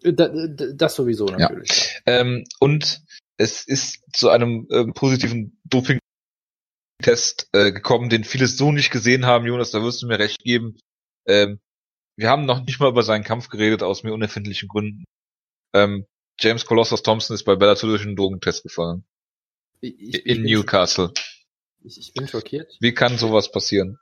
Das 0.00 0.94
sowieso 0.94 1.26
natürlich. 1.26 2.00
Ja. 2.06 2.20
Ähm, 2.20 2.44
und 2.60 3.02
es 3.36 3.66
ist 3.66 4.02
zu 4.12 4.28
einem 4.28 4.66
ähm, 4.70 4.94
positiven 4.94 5.60
Doping-Test 5.64 7.48
äh, 7.52 7.72
gekommen, 7.72 8.08
den 8.08 8.24
viele 8.24 8.46
so 8.46 8.72
nicht 8.72 8.90
gesehen 8.90 9.26
haben, 9.26 9.46
Jonas, 9.46 9.70
da 9.70 9.82
wirst 9.82 10.02
du 10.02 10.06
mir 10.06 10.18
recht 10.18 10.42
geben. 10.42 10.78
Ähm, 11.26 11.60
wir 12.16 12.30
haben 12.30 12.46
noch 12.46 12.64
nicht 12.64 12.80
mal 12.80 12.90
über 12.90 13.02
seinen 13.02 13.24
Kampf 13.24 13.48
geredet, 13.48 13.82
aus 13.82 14.02
mir 14.02 14.12
unerfindlichen 14.12 14.68
Gründen. 14.68 15.04
Ähm, 15.74 16.06
James 16.40 16.64
Colossus 16.64 17.02
Thompson 17.02 17.34
ist 17.34 17.44
bei 17.44 17.56
Bellator 17.56 17.90
durch 17.90 18.02
einen 18.02 18.16
Drogentest 18.16 18.62
gefallen. 18.62 19.04
Ich, 19.80 19.94
ich, 19.98 20.26
in 20.26 20.44
ich 20.44 20.52
Newcastle. 20.52 21.12
Ich, 21.82 21.98
ich 21.98 22.12
bin 22.12 22.26
schockiert. 22.26 22.76
Wie 22.80 22.92
kann 22.92 23.18
sowas 23.18 23.50
passieren? 23.50 23.98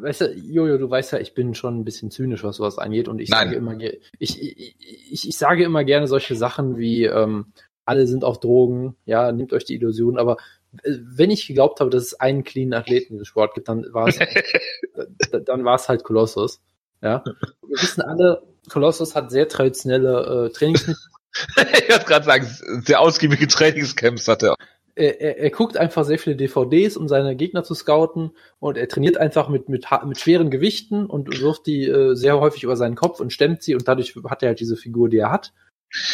Weißt 0.00 0.20
du, 0.22 0.32
Jojo, 0.32 0.78
du 0.78 0.88
weißt 0.88 1.12
ja, 1.12 1.18
ich 1.18 1.34
bin 1.34 1.54
schon 1.54 1.80
ein 1.80 1.84
bisschen 1.84 2.10
zynisch, 2.10 2.44
was 2.44 2.56
sowas 2.56 2.78
angeht. 2.78 3.08
Und 3.08 3.20
ich 3.20 3.30
Nein. 3.30 3.48
sage 3.48 3.56
immer, 3.56 3.76
ich, 4.18 4.42
ich, 4.42 5.28
ich, 5.28 5.36
sage 5.36 5.64
immer 5.64 5.84
gerne 5.84 6.06
solche 6.06 6.36
Sachen 6.36 6.76
wie, 6.76 7.04
ähm, 7.04 7.52
alle 7.86 8.06
sind 8.06 8.24
auf 8.24 8.40
Drogen, 8.40 8.96
ja, 9.06 9.32
nehmt 9.32 9.52
euch 9.52 9.64
die 9.64 9.74
Illusion, 9.74 10.18
aber 10.18 10.36
äh, 10.82 10.92
wenn 11.00 11.30
ich 11.30 11.46
geglaubt 11.46 11.80
habe, 11.80 11.90
dass 11.90 12.02
es 12.02 12.20
einen 12.20 12.44
cleanen 12.44 12.74
Athleten 12.74 13.14
in 13.14 13.18
diesem 13.18 13.24
Sport 13.24 13.54
gibt, 13.54 13.68
dann 13.68 13.86
war 13.92 14.08
es, 14.08 14.18
dann 15.46 15.64
war 15.64 15.76
es 15.76 15.88
halt 15.88 16.04
Kolossus. 16.04 16.60
Ja, 17.02 17.22
wir 17.24 17.80
wissen 17.80 18.02
alle, 18.02 18.42
Kolossus 18.68 19.14
hat 19.14 19.30
sehr 19.30 19.48
traditionelle 19.48 20.46
äh, 20.46 20.52
Trainingsmittel. 20.52 21.00
ich 21.56 21.90
wollte 21.90 22.06
gerade 22.06 22.24
sagen, 22.24 22.46
sehr 22.82 23.00
ausgiebige 23.00 23.46
Trainingscamps 23.46 24.26
hat 24.28 24.42
er 24.42 24.56
er, 24.96 25.20
er, 25.20 25.38
er 25.38 25.50
guckt 25.50 25.76
einfach 25.76 26.04
sehr 26.04 26.18
viele 26.18 26.36
DVDs, 26.36 26.96
um 26.96 27.06
seine 27.06 27.36
Gegner 27.36 27.62
zu 27.62 27.74
scouten 27.74 28.32
und 28.58 28.78
er 28.78 28.88
trainiert 28.88 29.18
einfach 29.18 29.48
mit, 29.48 29.68
mit, 29.68 29.86
mit 30.06 30.18
schweren 30.18 30.50
Gewichten 30.50 31.06
und 31.06 31.40
wirft 31.40 31.66
die 31.66 31.84
äh, 31.86 32.14
sehr 32.14 32.40
häufig 32.40 32.64
über 32.64 32.76
seinen 32.76 32.96
Kopf 32.96 33.20
und 33.20 33.32
stemmt 33.32 33.62
sie 33.62 33.74
und 33.74 33.86
dadurch 33.86 34.16
hat 34.28 34.42
er 34.42 34.48
halt 34.48 34.60
diese 34.60 34.76
Figur, 34.76 35.08
die 35.08 35.18
er 35.18 35.30
hat. 35.30 35.52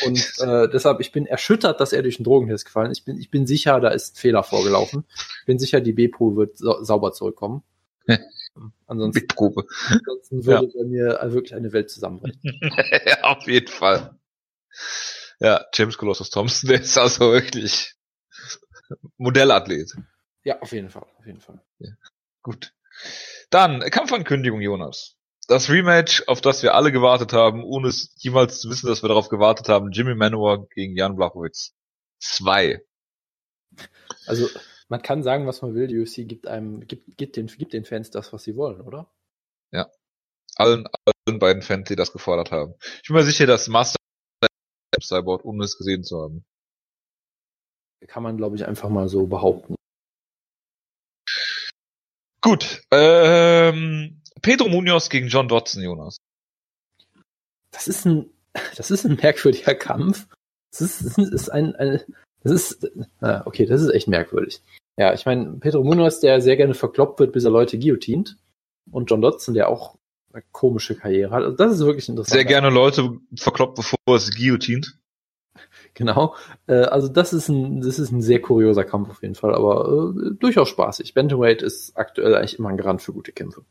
Und 0.04 0.32
äh, 0.40 0.68
deshalb, 0.68 1.00
ich 1.00 1.12
bin 1.12 1.26
erschüttert, 1.26 1.80
dass 1.80 1.92
er 1.92 2.02
durch 2.02 2.18
einen 2.18 2.24
Drogentest 2.24 2.66
gefallen 2.66 2.90
ist. 2.90 2.98
Ich 2.98 3.04
bin, 3.04 3.18
ich 3.18 3.30
bin 3.30 3.46
sicher, 3.46 3.80
da 3.80 3.88
ist 3.88 4.14
ein 4.14 4.18
Fehler 4.18 4.42
vorgelaufen. 4.42 5.04
Ich 5.40 5.46
bin 5.46 5.58
sicher, 5.58 5.80
die 5.80 5.92
B-Pro 5.92 6.36
wird 6.36 6.58
sa 6.58 6.84
sauber 6.84 7.12
zurückkommen. 7.12 7.62
ansonsten, 8.86 9.20
B-Probe. 9.20 9.64
ansonsten 9.88 10.44
würde 10.44 10.66
ja. 10.66 10.72
bei 10.82 10.88
mir 10.88 11.32
wirklich 11.32 11.54
eine 11.54 11.72
Welt 11.72 11.88
zusammenbrechen. 11.88 12.40
ja, 13.06 13.22
auf 13.22 13.46
jeden 13.46 13.68
Fall. 13.68 14.18
Ja, 15.40 15.64
James 15.72 15.96
Colossus 15.96 16.30
Thompson, 16.30 16.68
der 16.68 16.82
ist 16.82 16.98
also 16.98 17.32
wirklich 17.32 17.94
Modellathlet. 19.16 19.94
Ja, 20.44 20.60
auf 20.60 20.72
jeden 20.72 20.90
Fall, 20.90 21.06
auf 21.18 21.26
jeden 21.26 21.40
Fall. 21.40 21.60
Ja. 21.78 21.90
Gut. 22.42 22.74
Dann 23.50 23.80
Kampfankündigung, 23.80 24.60
Jonas. 24.60 25.16
Das 25.48 25.70
Rematch, 25.70 26.24
auf 26.28 26.40
das 26.40 26.62
wir 26.62 26.74
alle 26.74 26.92
gewartet 26.92 27.32
haben, 27.32 27.64
ohne 27.64 27.88
es 27.88 28.14
jemals 28.18 28.60
zu 28.60 28.70
wissen, 28.70 28.86
dass 28.86 29.02
wir 29.02 29.08
darauf 29.08 29.28
gewartet 29.28 29.68
haben, 29.68 29.90
Jimmy 29.90 30.14
Manowar 30.14 30.66
gegen 30.68 30.96
Jan 30.96 31.16
Blachowicz. 31.16 31.74
Zwei. 32.20 32.84
Also, 34.26 34.48
man 34.88 35.02
kann 35.02 35.22
sagen, 35.22 35.46
was 35.46 35.62
man 35.62 35.74
will, 35.74 35.88
die 35.88 35.98
UFC 35.98 36.28
gibt 36.28 36.46
einem, 36.46 36.86
gibt, 36.86 37.16
gibt 37.16 37.36
den, 37.36 37.46
gibt 37.46 37.72
den 37.72 37.84
Fans 37.84 38.10
das, 38.10 38.32
was 38.32 38.44
sie 38.44 38.56
wollen, 38.56 38.80
oder? 38.80 39.12
Ja. 39.72 39.90
Allen, 40.56 40.86
allen 41.26 41.38
beiden 41.38 41.62
Fans, 41.62 41.88
die 41.88 41.96
das 41.96 42.12
gefordert 42.12 42.50
haben. 42.50 42.74
Ich 43.02 43.08
bin 43.08 43.16
mir 43.16 43.24
sicher, 43.24 43.46
dass 43.46 43.68
Master 43.68 43.96
Cyborg, 45.02 45.44
ohne 45.44 45.64
es 45.64 45.78
gesehen 45.78 46.04
zu 46.04 46.20
haben. 46.20 46.44
Kann 48.06 48.22
man, 48.22 48.36
glaube 48.36 48.56
ich, 48.56 48.66
einfach 48.66 48.88
mal 48.88 49.08
so 49.08 49.26
behaupten. 49.26 49.74
Gut. 52.40 52.82
Ähm, 52.90 54.20
Pedro 54.40 54.68
Munoz 54.68 55.08
gegen 55.08 55.28
John 55.28 55.48
Dodson, 55.48 55.82
Jonas. 55.82 56.16
Das 57.70 57.88
ist 57.88 58.04
ein, 58.04 58.30
das 58.76 58.90
ist 58.90 59.04
ein 59.04 59.16
merkwürdiger 59.16 59.74
Kampf. 59.74 60.26
Das 60.70 60.80
ist, 60.80 61.04
das 61.04 61.18
ist 61.18 61.48
ein, 61.48 61.74
ein 61.76 62.00
das 62.42 62.52
ist, 62.52 62.90
okay, 63.20 63.66
das 63.66 63.82
ist 63.82 63.90
echt 63.90 64.08
merkwürdig. 64.08 64.60
Ja, 64.96 65.14
ich 65.14 65.24
meine, 65.24 65.54
Pedro 65.60 65.84
Munoz, 65.84 66.20
der 66.20 66.40
sehr 66.40 66.56
gerne 66.56 66.74
verkloppt 66.74 67.20
wird, 67.20 67.32
bis 67.32 67.44
er 67.44 67.50
Leute 67.50 67.78
guillotint. 67.78 68.36
Und 68.90 69.10
John 69.10 69.22
Dodson, 69.22 69.54
der 69.54 69.68
auch 69.68 69.96
eine 70.32 70.42
komische 70.50 70.96
Karriere 70.96 71.30
hat. 71.30 71.44
Also 71.44 71.56
das 71.56 71.72
ist 71.74 71.80
wirklich 71.80 72.08
interessant. 72.08 72.34
Sehr 72.34 72.44
gerne 72.44 72.70
Leute 72.70 73.18
verkloppt, 73.36 73.76
bevor 73.76 73.98
er 74.06 74.14
es 74.14 74.34
guillotint. 74.34 74.98
Genau. 75.94 76.34
Äh, 76.66 76.84
also 76.84 77.08
das 77.08 77.32
ist 77.32 77.48
ein, 77.48 77.82
das 77.82 77.98
ist 77.98 78.12
ein 78.12 78.22
sehr 78.22 78.40
kurioser 78.40 78.84
Kampf 78.84 79.10
auf 79.10 79.22
jeden 79.22 79.34
Fall, 79.34 79.54
aber 79.54 80.14
äh, 80.16 80.34
durchaus 80.38 80.70
spaßig. 80.70 81.12
Bantamweight 81.12 81.62
ist 81.62 81.96
aktuell 81.96 82.34
eigentlich 82.34 82.58
immer 82.58 82.70
ein 82.70 82.78
Garant 82.78 83.02
für 83.02 83.12
gute 83.12 83.32
Kämpfe. 83.32 83.64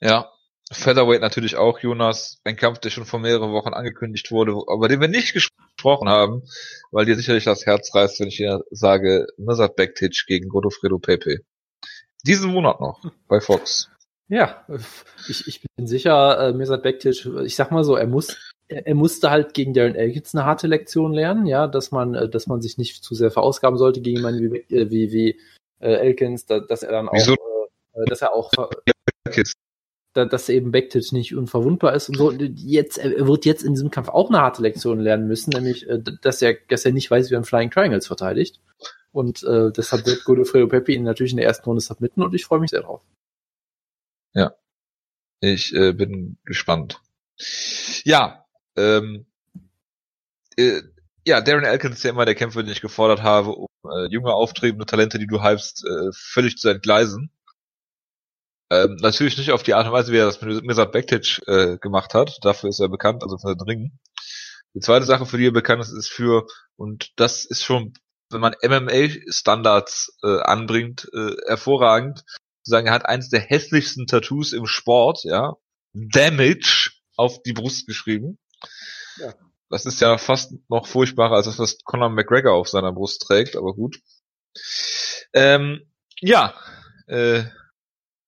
Ja. 0.00 0.30
Featherweight 0.70 1.22
natürlich 1.22 1.56
auch, 1.56 1.78
Jonas. 1.78 2.42
Ein 2.44 2.56
Kampf, 2.56 2.80
der 2.80 2.90
schon 2.90 3.06
vor 3.06 3.20
mehreren 3.20 3.52
Wochen 3.52 3.72
angekündigt 3.72 4.30
wurde, 4.30 4.52
aber 4.66 4.88
den 4.88 5.00
wir 5.00 5.08
nicht 5.08 5.32
gesprochen 5.32 6.10
haben, 6.10 6.42
weil 6.90 7.06
dir 7.06 7.16
sicherlich 7.16 7.44
das 7.44 7.64
Herz 7.64 7.94
reißt, 7.94 8.20
wenn 8.20 8.28
ich 8.28 8.36
dir 8.36 8.62
sage, 8.70 9.28
Mirzad 9.38 9.76
Bektic 9.76 10.24
gegen 10.26 10.50
Godofredo 10.50 10.98
Pepe. 10.98 11.38
Diesen 12.26 12.52
Monat 12.52 12.80
noch 12.80 13.00
bei 13.28 13.40
Fox. 13.40 13.88
Ja, 14.28 14.66
ich, 15.26 15.46
ich 15.46 15.62
bin 15.62 15.86
sicher, 15.86 16.48
äh, 16.48 16.52
Mirzad 16.52 16.82
Bektic, 16.82 17.24
ich 17.44 17.56
sag 17.56 17.70
mal 17.70 17.82
so, 17.82 17.96
er 17.96 18.06
muss 18.06 18.36
er, 18.68 18.94
musste 18.94 19.30
halt 19.30 19.54
gegen 19.54 19.74
Darren 19.74 19.94
Elkins 19.94 20.34
eine 20.34 20.44
harte 20.44 20.66
Lektion 20.66 21.12
lernen, 21.12 21.46
ja, 21.46 21.66
dass 21.66 21.90
man, 21.90 22.14
äh, 22.14 22.28
dass 22.28 22.46
man 22.46 22.60
sich 22.60 22.78
nicht 22.78 23.02
zu 23.02 23.14
sehr 23.14 23.30
verausgaben 23.30 23.78
sollte 23.78 24.00
gegen 24.00 24.18
jemanden 24.18 24.52
wie, 24.52 24.74
äh, 24.74 24.90
wie, 24.90 25.12
wie 25.12 25.40
äh, 25.80 25.94
Elkins, 25.94 26.46
da, 26.46 26.60
dass 26.60 26.82
er 26.82 26.92
dann 26.92 27.08
auch, 27.08 27.14
Wieso? 27.14 27.34
äh, 27.94 28.04
dass 28.06 28.22
er 28.22 28.32
auch, 28.32 28.52
da, 30.14 30.24
dass 30.24 30.48
eben 30.48 30.70
Bektic 30.72 31.12
nicht 31.12 31.34
unverwundbar 31.34 31.94
ist 31.94 32.08
und 32.08 32.16
so. 32.16 32.28
Und 32.28 32.40
jetzt, 32.60 32.98
er 32.98 33.26
wird 33.26 33.44
jetzt 33.44 33.62
in 33.62 33.74
diesem 33.74 33.90
Kampf 33.90 34.08
auch 34.08 34.28
eine 34.30 34.40
harte 34.40 34.62
Lektion 34.62 35.00
lernen 35.00 35.28
müssen, 35.28 35.50
nämlich, 35.50 35.88
äh, 35.88 36.00
dass 36.22 36.42
er, 36.42 36.56
dass 36.68 36.84
er 36.84 36.92
nicht 36.92 37.10
weiß, 37.10 37.30
wie 37.30 37.34
man 37.34 37.44
Flying 37.44 37.70
Triangles 37.70 38.06
verteidigt. 38.06 38.60
Und 39.12 39.42
äh, 39.42 39.70
deshalb 39.70 40.06
wird 40.06 40.24
Godofredo 40.24 40.68
Peppi 40.68 40.94
ihn 40.94 41.04
natürlich 41.04 41.32
in 41.32 41.38
der 41.38 41.46
ersten 41.46 41.64
Runde 41.64 41.80
submitten 41.80 42.22
und 42.22 42.34
ich 42.34 42.44
freue 42.44 42.60
mich 42.60 42.70
sehr 42.70 42.82
drauf. 42.82 43.00
Ich 45.40 45.74
äh, 45.74 45.92
bin 45.92 46.36
gespannt. 46.44 47.00
Ja, 48.04 48.44
ähm, 48.78 49.26
äh, 50.56 50.82
ja, 51.26 51.40
Darren 51.40 51.64
Elkins 51.64 51.96
ist 51.96 52.04
ja 52.04 52.10
immer 52.10 52.24
der 52.24 52.34
Kämpfer, 52.34 52.62
den 52.62 52.72
ich 52.72 52.80
gefordert 52.80 53.22
habe, 53.22 53.50
um 53.50 53.68
äh, 53.84 54.06
junge, 54.10 54.32
aufstrebende 54.32 54.86
Talente, 54.86 55.18
die 55.18 55.26
du 55.26 55.42
hypst, 55.42 55.84
äh, 55.84 56.10
völlig 56.12 56.56
zu 56.56 56.68
entgleisen. 56.68 57.30
Ähm, 58.70 58.96
natürlich 59.00 59.38
nicht 59.38 59.50
auf 59.50 59.62
die 59.62 59.74
Art 59.74 59.86
und 59.86 59.92
Weise, 59.92 60.12
wie 60.12 60.18
er 60.18 60.26
das 60.26 60.40
mit 60.40 60.64
Mirsad 60.64 60.92
Bektic 60.92 61.40
äh, 61.46 61.78
gemacht 61.78 62.14
hat. 62.14 62.38
Dafür 62.42 62.70
ist 62.70 62.80
er 62.80 62.88
bekannt, 62.88 63.22
also 63.22 63.38
für 63.38 63.54
den 63.54 63.66
Ringen. 63.66 64.00
Die 64.74 64.80
zweite 64.80 65.06
Sache, 65.06 65.26
für 65.26 65.38
die 65.38 65.46
er 65.46 65.52
bekannt 65.52 65.82
ist, 65.82 65.92
ist 65.92 66.10
für, 66.10 66.46
und 66.76 67.12
das 67.16 67.44
ist 67.44 67.64
schon, 67.64 67.94
wenn 68.30 68.40
man 68.40 68.54
MMA-Standards 68.62 70.18
äh, 70.22 70.40
anbringt, 70.40 71.08
äh, 71.14 71.34
hervorragend, 71.46 72.24
zu 72.62 72.70
sagen, 72.70 72.88
er 72.88 72.92
hat 72.92 73.06
eines 73.06 73.30
der 73.30 73.40
hässlichsten 73.40 74.06
Tattoos 74.06 74.52
im 74.52 74.66
Sport, 74.66 75.24
ja, 75.24 75.54
Damage 75.94 76.90
auf 77.16 77.42
die 77.42 77.54
Brust 77.54 77.86
geschrieben. 77.86 78.38
Ja. 79.18 79.34
Das 79.70 79.84
ist 79.84 80.00
ja 80.00 80.16
fast 80.18 80.54
noch 80.68 80.86
furchtbarer 80.86 81.36
als 81.36 81.46
das, 81.46 81.58
was 81.58 81.78
Conor 81.84 82.08
McGregor 82.08 82.54
auf 82.54 82.68
seiner 82.68 82.92
Brust 82.92 83.22
trägt, 83.22 83.54
aber 83.56 83.74
gut. 83.74 84.00
Ähm, 85.34 85.90
ja, 86.20 86.54
äh, 87.06 87.44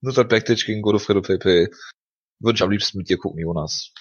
Nusrat 0.02 0.28
Bektic 0.28 0.64
gegen 0.66 0.82
Godofredo 0.82 1.22
Pepe. 1.22 1.70
Würde 2.40 2.56
ich 2.56 2.62
am 2.62 2.70
liebsten 2.70 2.98
mit 2.98 3.08
dir 3.08 3.18
gucken, 3.18 3.40
Jonas. 3.40 3.92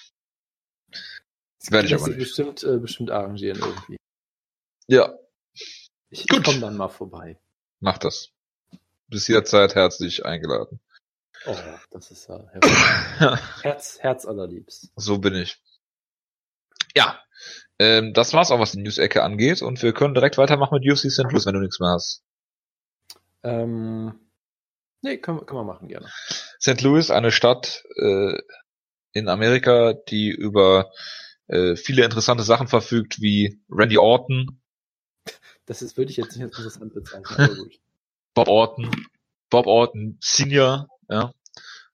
Das 1.60 1.70
werde 1.70 1.88
ich 1.88 1.94
aber 1.94 2.08
nicht. 2.08 2.18
bestimmt, 2.18 2.62
äh, 2.62 2.78
bestimmt 2.78 3.10
arrangieren 3.10 3.58
irgendwie. 3.58 3.96
Ja, 4.86 5.14
Ich, 6.10 6.26
Gut. 6.28 6.38
ich 6.38 6.44
komme 6.44 6.60
dann 6.60 6.76
mal 6.76 6.88
vorbei. 6.88 7.38
mach 7.80 7.98
das. 7.98 8.30
Bis 9.08 9.28
jederzeit 9.28 9.74
herzlich 9.74 10.24
eingeladen. 10.24 10.80
Oh, 11.46 11.56
das 11.90 12.10
ist 12.10 12.28
ja 12.28 12.44
Herz, 13.62 13.98
Herz 14.00 14.24
allerliebst. 14.26 14.90
so 14.96 15.18
bin 15.18 15.34
ich. 15.34 15.58
Ja, 16.96 17.20
ähm, 17.78 18.12
das 18.12 18.32
war's 18.34 18.50
auch, 18.50 18.60
was 18.60 18.72
die 18.72 18.82
News-Ecke 18.82 19.22
angeht. 19.22 19.62
Und 19.62 19.82
wir 19.82 19.92
können 19.92 20.14
direkt 20.14 20.38
weitermachen 20.38 20.78
mit 20.78 20.90
UFC 20.90 21.10
St. 21.10 21.24
Louis, 21.30 21.46
wenn 21.46 21.54
du 21.54 21.60
nichts 21.60 21.80
mehr 21.80 21.90
hast. 21.90 22.22
Ähm, 23.42 24.20
nee, 25.02 25.16
können, 25.18 25.38
wir- 25.38 25.46
können 25.46 25.60
wir 25.60 25.64
machen, 25.64 25.88
gerne. 25.88 26.08
St. 26.60 26.80
Louis, 26.82 27.10
eine 27.10 27.30
Stadt 27.32 27.84
äh, 27.96 28.38
in 29.12 29.28
Amerika, 29.28 29.94
die 29.94 30.28
über 30.30 30.90
äh, 31.46 31.74
viele 31.76 32.04
interessante 32.04 32.42
Sachen 32.42 32.68
verfügt, 32.68 33.20
wie 33.20 33.60
Randy 33.70 33.98
Orton, 33.98 34.60
Das 35.66 35.82
ist, 35.82 35.96
würde 35.96 36.10
ich 36.10 36.16
jetzt 36.16 36.36
nicht 36.36 36.44
als 36.44 36.58
interessant 36.58 36.92
bezeichnen, 36.94 37.24
aber 37.26 37.54
gut. 37.56 37.74
Bob 38.34 38.48
Orton, 38.48 38.90
Bob 39.48 39.66
Orton 39.66 40.18
Senior, 40.20 40.86
ja, 41.08 41.32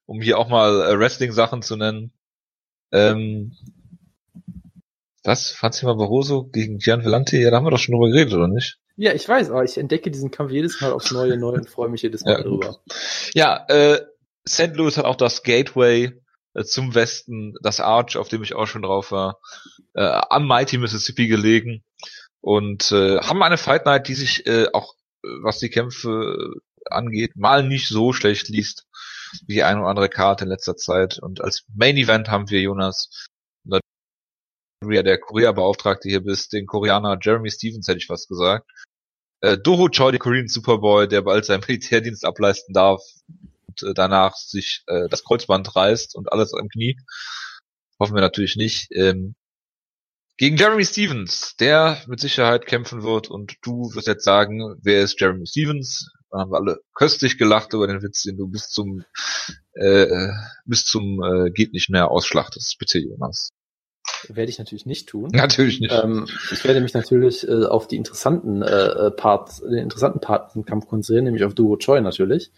um 0.04 0.20
hier 0.20 0.38
auch 0.38 0.48
mal 0.48 0.82
äh, 0.82 0.98
Wrestling-Sachen 0.98 1.62
zu 1.62 1.76
nennen. 1.76 2.12
Ähm, 2.92 3.56
was? 5.26 5.50
Franzima 5.50 5.94
Barroso 5.94 6.44
gegen 6.44 6.78
Gian 6.78 7.04
Vellante? 7.04 7.36
Ja, 7.38 7.50
da 7.50 7.56
haben 7.56 7.66
wir 7.66 7.70
doch 7.70 7.78
schon 7.78 7.94
drüber 7.94 8.08
geredet, 8.08 8.34
oder 8.34 8.48
nicht? 8.48 8.78
Ja, 8.96 9.12
ich 9.12 9.28
weiß, 9.28 9.50
aber 9.50 9.64
ich 9.64 9.76
entdecke 9.76 10.10
diesen 10.10 10.30
Kampf 10.30 10.52
jedes 10.52 10.80
Mal 10.80 10.92
aufs 10.92 11.10
Neue 11.10 11.36
neu 11.36 11.54
und 11.54 11.68
freue 11.68 11.88
mich 11.90 12.02
jedes 12.02 12.24
Mal 12.24 12.32
Ja, 12.32 12.36
gut. 12.42 12.64
darüber. 12.64 12.80
Ja, 13.34 13.66
äh, 13.68 14.00
St. 14.48 14.74
Louis 14.74 14.96
hat 14.96 15.04
auch 15.04 15.16
das 15.16 15.42
Gateway 15.42 16.12
äh, 16.54 16.64
zum 16.64 16.94
Westen, 16.94 17.54
das 17.62 17.80
Arch, 17.80 18.16
auf 18.16 18.28
dem 18.28 18.42
ich 18.42 18.54
auch 18.54 18.66
schon 18.66 18.82
drauf 18.82 19.12
war, 19.12 19.38
äh, 19.94 20.02
am 20.02 20.46
Mighty 20.46 20.78
Mississippi 20.78 21.26
gelegen 21.26 21.82
und 22.40 22.90
äh, 22.92 23.18
haben 23.18 23.42
eine 23.42 23.58
Fight 23.58 23.84
Night, 23.86 24.08
die 24.08 24.14
sich 24.14 24.46
äh, 24.46 24.68
auch, 24.72 24.94
äh, 25.24 25.28
was 25.42 25.58
die 25.58 25.68
Kämpfe 25.70 26.54
äh, 26.54 26.60
angeht, 26.90 27.32
mal 27.36 27.62
nicht 27.66 27.88
so 27.88 28.12
schlecht 28.12 28.48
liest 28.48 28.86
wie 29.46 29.54
die 29.54 29.64
eine 29.64 29.80
oder 29.80 29.88
andere 29.88 30.08
Karte 30.08 30.44
in 30.44 30.50
letzter 30.50 30.76
Zeit. 30.76 31.18
Und 31.18 31.40
als 31.42 31.64
Main 31.74 31.96
Event 31.96 32.28
haben 32.28 32.48
wir 32.48 32.60
Jonas, 32.60 33.26
du 34.80 34.90
ja 34.90 35.02
der 35.02 35.18
Korea-Beauftragte 35.18 36.08
hier 36.08 36.22
bist, 36.22 36.52
den 36.52 36.66
Koreaner 36.66 37.18
Jeremy 37.20 37.50
Stevens, 37.50 37.88
hätte 37.88 37.98
ich 37.98 38.06
fast 38.06 38.28
gesagt. 38.28 38.70
Äh, 39.40 39.58
Doho 39.58 39.88
Choi, 39.88 40.12
den 40.12 40.20
Korean 40.20 40.48
Superboy, 40.48 41.08
der 41.08 41.22
bald 41.22 41.44
seinen 41.44 41.62
Militärdienst 41.68 42.24
ableisten 42.24 42.74
darf 42.74 43.02
und 43.66 43.82
äh, 43.82 43.94
danach 43.94 44.36
sich 44.36 44.82
äh, 44.86 45.08
das 45.08 45.24
Kreuzband 45.24 45.74
reißt 45.74 46.14
und 46.14 46.32
alles 46.32 46.54
am 46.54 46.68
Knie. 46.68 46.98
Hoffen 47.98 48.14
wir 48.14 48.22
natürlich 48.22 48.56
nicht. 48.56 48.88
Ähm, 48.92 49.34
gegen 50.38 50.58
Jeremy 50.58 50.84
Stevens, 50.84 51.56
der 51.58 52.02
mit 52.08 52.20
Sicherheit 52.20 52.66
kämpfen 52.66 53.02
wird 53.02 53.28
und 53.28 53.56
du 53.62 53.94
wirst 53.94 54.06
jetzt 54.06 54.24
sagen, 54.24 54.76
wer 54.82 55.02
ist 55.02 55.18
Jeremy 55.18 55.46
Stevens? 55.46 56.10
Dann 56.30 56.40
haben 56.40 56.50
wir 56.50 56.58
alle 56.58 56.80
köstlich 56.94 57.38
gelacht 57.38 57.72
über 57.72 57.86
den 57.86 58.02
Witz, 58.02 58.22
den 58.22 58.36
du 58.36 58.46
bis 58.46 58.68
zum 58.68 59.04
äh, 59.72 60.28
bis 60.66 60.84
zum 60.84 61.22
äh, 61.22 61.50
geht 61.50 61.72
nicht 61.72 61.88
mehr 61.88 62.10
ausschlachtest. 62.10 62.76
Bitte, 62.78 62.98
Jonas. 62.98 63.55
Werde 64.34 64.50
ich 64.50 64.58
natürlich 64.58 64.86
nicht 64.86 65.08
tun. 65.08 65.30
Natürlich 65.32 65.80
nicht. 65.80 65.92
Ähm, 65.92 66.26
ich 66.50 66.64
werde 66.64 66.80
mich 66.80 66.94
natürlich 66.94 67.46
äh, 67.46 67.64
auf 67.64 67.86
die 67.86 67.96
interessanten 67.96 68.62
äh, 68.62 68.66
äh, 68.66 69.10
Parts, 69.10 69.60
den 69.60 69.74
interessanten 69.74 70.20
Part 70.20 70.56
im 70.56 70.64
Kampf 70.64 70.88
konzentrieren, 70.88 71.24
nämlich 71.24 71.44
auf 71.44 71.54
Duo 71.54 71.76
Choi 71.76 72.00
natürlich. 72.00 72.50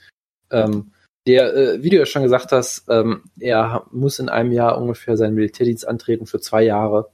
Ähm, 0.51 0.93
der, 1.27 1.55
äh, 1.55 1.83
wie 1.83 1.91
du 1.91 1.99
ja 1.99 2.07
schon 2.07 2.23
gesagt 2.23 2.53
hast, 2.53 2.87
ähm, 2.89 3.25
er 3.39 3.87
muss 3.91 4.19
in 4.19 4.29
einem 4.29 4.53
Jahr 4.53 4.81
ungefähr 4.81 5.17
seinen 5.17 5.35
Militärdienst 5.35 5.87
antreten 5.87 6.27
für 6.27 6.41
zwei 6.41 6.63
Jahre. 6.63 7.11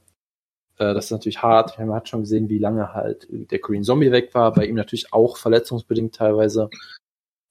Äh, 0.77 0.93
das 0.93 1.05
ist 1.05 1.11
natürlich 1.11 1.41
hart. 1.41 1.77
Man 1.77 1.93
hat 1.93 2.07
schon 2.07 2.21
gesehen, 2.21 2.49
wie 2.49 2.59
lange 2.59 2.93
halt 2.93 3.27
der 3.29 3.59
Korean 3.59 3.83
Zombie 3.83 4.11
weg 4.11 4.33
war. 4.33 4.53
Bei 4.53 4.65
ihm 4.65 4.75
natürlich 4.75 5.11
auch 5.11 5.37
verletzungsbedingt 5.37 6.15
teilweise. 6.15 6.69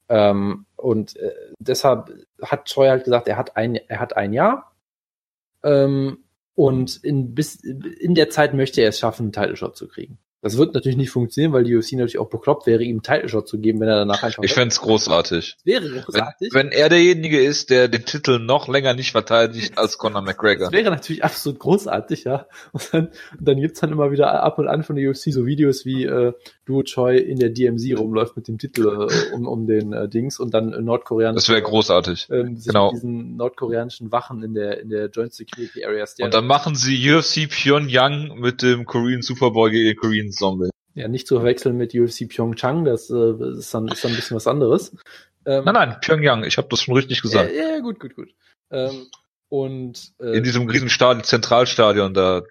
Ähm, 0.09 0.65
und 0.75 1.15
äh, 1.17 1.33
deshalb 1.59 2.11
hat 2.41 2.65
Choi 2.65 2.87
halt 2.87 3.03
gesagt, 3.03 3.27
er 3.27 3.37
hat 3.37 3.57
ein, 3.57 3.75
er 3.75 3.99
hat 3.99 4.17
ein 4.17 4.33
Jahr. 4.33 4.75
Ähm, 5.63 6.24
und 6.55 6.99
in, 7.03 7.35
bis, 7.35 7.55
in 7.55 8.15
der 8.15 8.29
Zeit 8.29 8.53
möchte 8.53 8.81
er 8.81 8.89
es 8.89 8.99
schaffen, 8.99 9.23
einen 9.23 9.31
Title 9.33 9.55
Shot 9.55 9.77
zu 9.77 9.87
kriegen. 9.87 10.17
Das 10.45 10.59
wird 10.59 10.75
natürlich 10.75 10.95
nicht 10.95 11.09
funktionieren, 11.09 11.53
weil 11.53 11.63
die 11.63 11.75
UFC 11.75 11.93
natürlich 11.93 12.19
auch 12.19 12.29
bekloppt 12.29 12.67
wäre, 12.67 12.83
ihm 12.83 12.97
einen 12.97 13.01
Title 13.01 13.29
Shot 13.29 13.47
zu 13.47 13.59
geben, 13.59 13.79
wenn 13.79 13.87
er 13.87 13.95
danach 13.95 14.21
einfach 14.21 14.43
Ich 14.43 14.53
fänd's 14.53 14.79
großartig. 14.79 15.57
wäre 15.63 15.91
Wenn, 15.91 16.01
großartig. 16.03 16.53
wenn 16.53 16.71
er 16.71 16.87
derjenige 16.87 17.43
ist, 17.43 17.71
der 17.71 17.87
den 17.87 18.05
Titel 18.05 18.37
noch 18.37 18.67
länger 18.67 18.93
nicht 18.93 19.11
verteidigt 19.11 19.75
als 19.79 19.97
Conor 19.97 20.21
McGregor. 20.21 20.67
Das 20.67 20.71
wäre 20.71 20.91
natürlich 20.91 21.23
absolut 21.23 21.57
großartig, 21.57 22.25
ja. 22.25 22.45
Und 22.73 22.93
dann, 22.93 23.07
und 23.39 23.47
dann 23.47 23.59
gibt's 23.59 23.79
dann 23.79 23.91
immer 23.91 24.11
wieder 24.11 24.43
ab 24.43 24.59
und 24.59 24.67
an 24.67 24.83
von 24.83 24.95
der 24.95 25.09
UFC 25.09 25.33
so 25.33 25.47
Videos, 25.47 25.83
wie 25.83 26.03
äh, 26.03 26.33
Duo 26.65 26.83
Choi 26.83 27.17
in 27.17 27.37
der 27.39 27.49
DMZ 27.49 27.97
rumläuft 27.97 28.35
mit 28.35 28.47
dem 28.47 28.57
Titel 28.57 28.87
äh, 29.09 29.33
um, 29.33 29.47
um 29.47 29.67
den 29.67 29.93
äh, 29.93 30.09
Dings 30.09 30.39
und 30.39 30.53
dann 30.53 30.73
äh, 30.73 30.81
Nordkoreaner 30.81 31.33
Das 31.35 31.47
wäre 31.49 31.61
großartig. 31.61 32.27
ähm, 32.31 32.57
sich 32.57 32.67
genau. 32.67 32.87
mit 32.91 32.95
diesen 32.95 33.35
nordkoreanischen 33.37 34.11
Wachen 34.11 34.43
in 34.43 34.53
der 34.53 34.79
in 34.81 34.89
der 34.89 35.09
Joint 35.09 35.33
Security 35.33 35.85
Area. 35.85 36.05
Und 36.21 36.33
dann 36.33 36.47
machen 36.47 36.75
sie 36.75 37.11
UFC 37.11 37.47
Pyongyang 37.49 38.39
mit 38.39 38.61
dem 38.61 38.85
Korean 38.85 39.21
Superboy 39.21 39.71
gegen 39.71 39.85
den 39.85 39.95
Korean 39.97 40.31
Zombie. 40.31 40.69
ja, 40.95 41.07
nicht 41.07 41.27
zu 41.27 41.35
verwechseln 41.35 41.77
mit 41.77 41.93
UFC 41.93 42.27
Pyeongchang, 42.27 42.85
das 42.85 43.09
äh, 43.09 43.33
ist, 43.57 43.73
dann, 43.73 43.87
ist 43.87 44.03
dann 44.03 44.11
ein 44.11 44.15
bisschen 44.15 44.35
was 44.35 44.47
anderes. 44.47 44.95
Ähm, 45.45 45.63
Nein, 45.65 45.73
nein, 45.75 45.95
Pyongyang, 46.01 46.43
ich 46.43 46.57
habe 46.57 46.67
das 46.71 46.81
schon 46.81 46.95
richtig 46.95 47.21
gesagt. 47.21 47.51
Ja, 47.55 47.75
ja, 47.75 47.79
gut, 47.79 47.99
gut, 47.99 48.15
gut. 48.15 48.29
Ähm, 48.71 49.05
und 49.49 50.11
äh, 50.19 50.37
In 50.37 50.43
diesem 50.43 50.67
riesen 50.67 50.89
Stadion, 50.89 51.23
Zentralstadion 51.23 52.13
da 52.15 52.41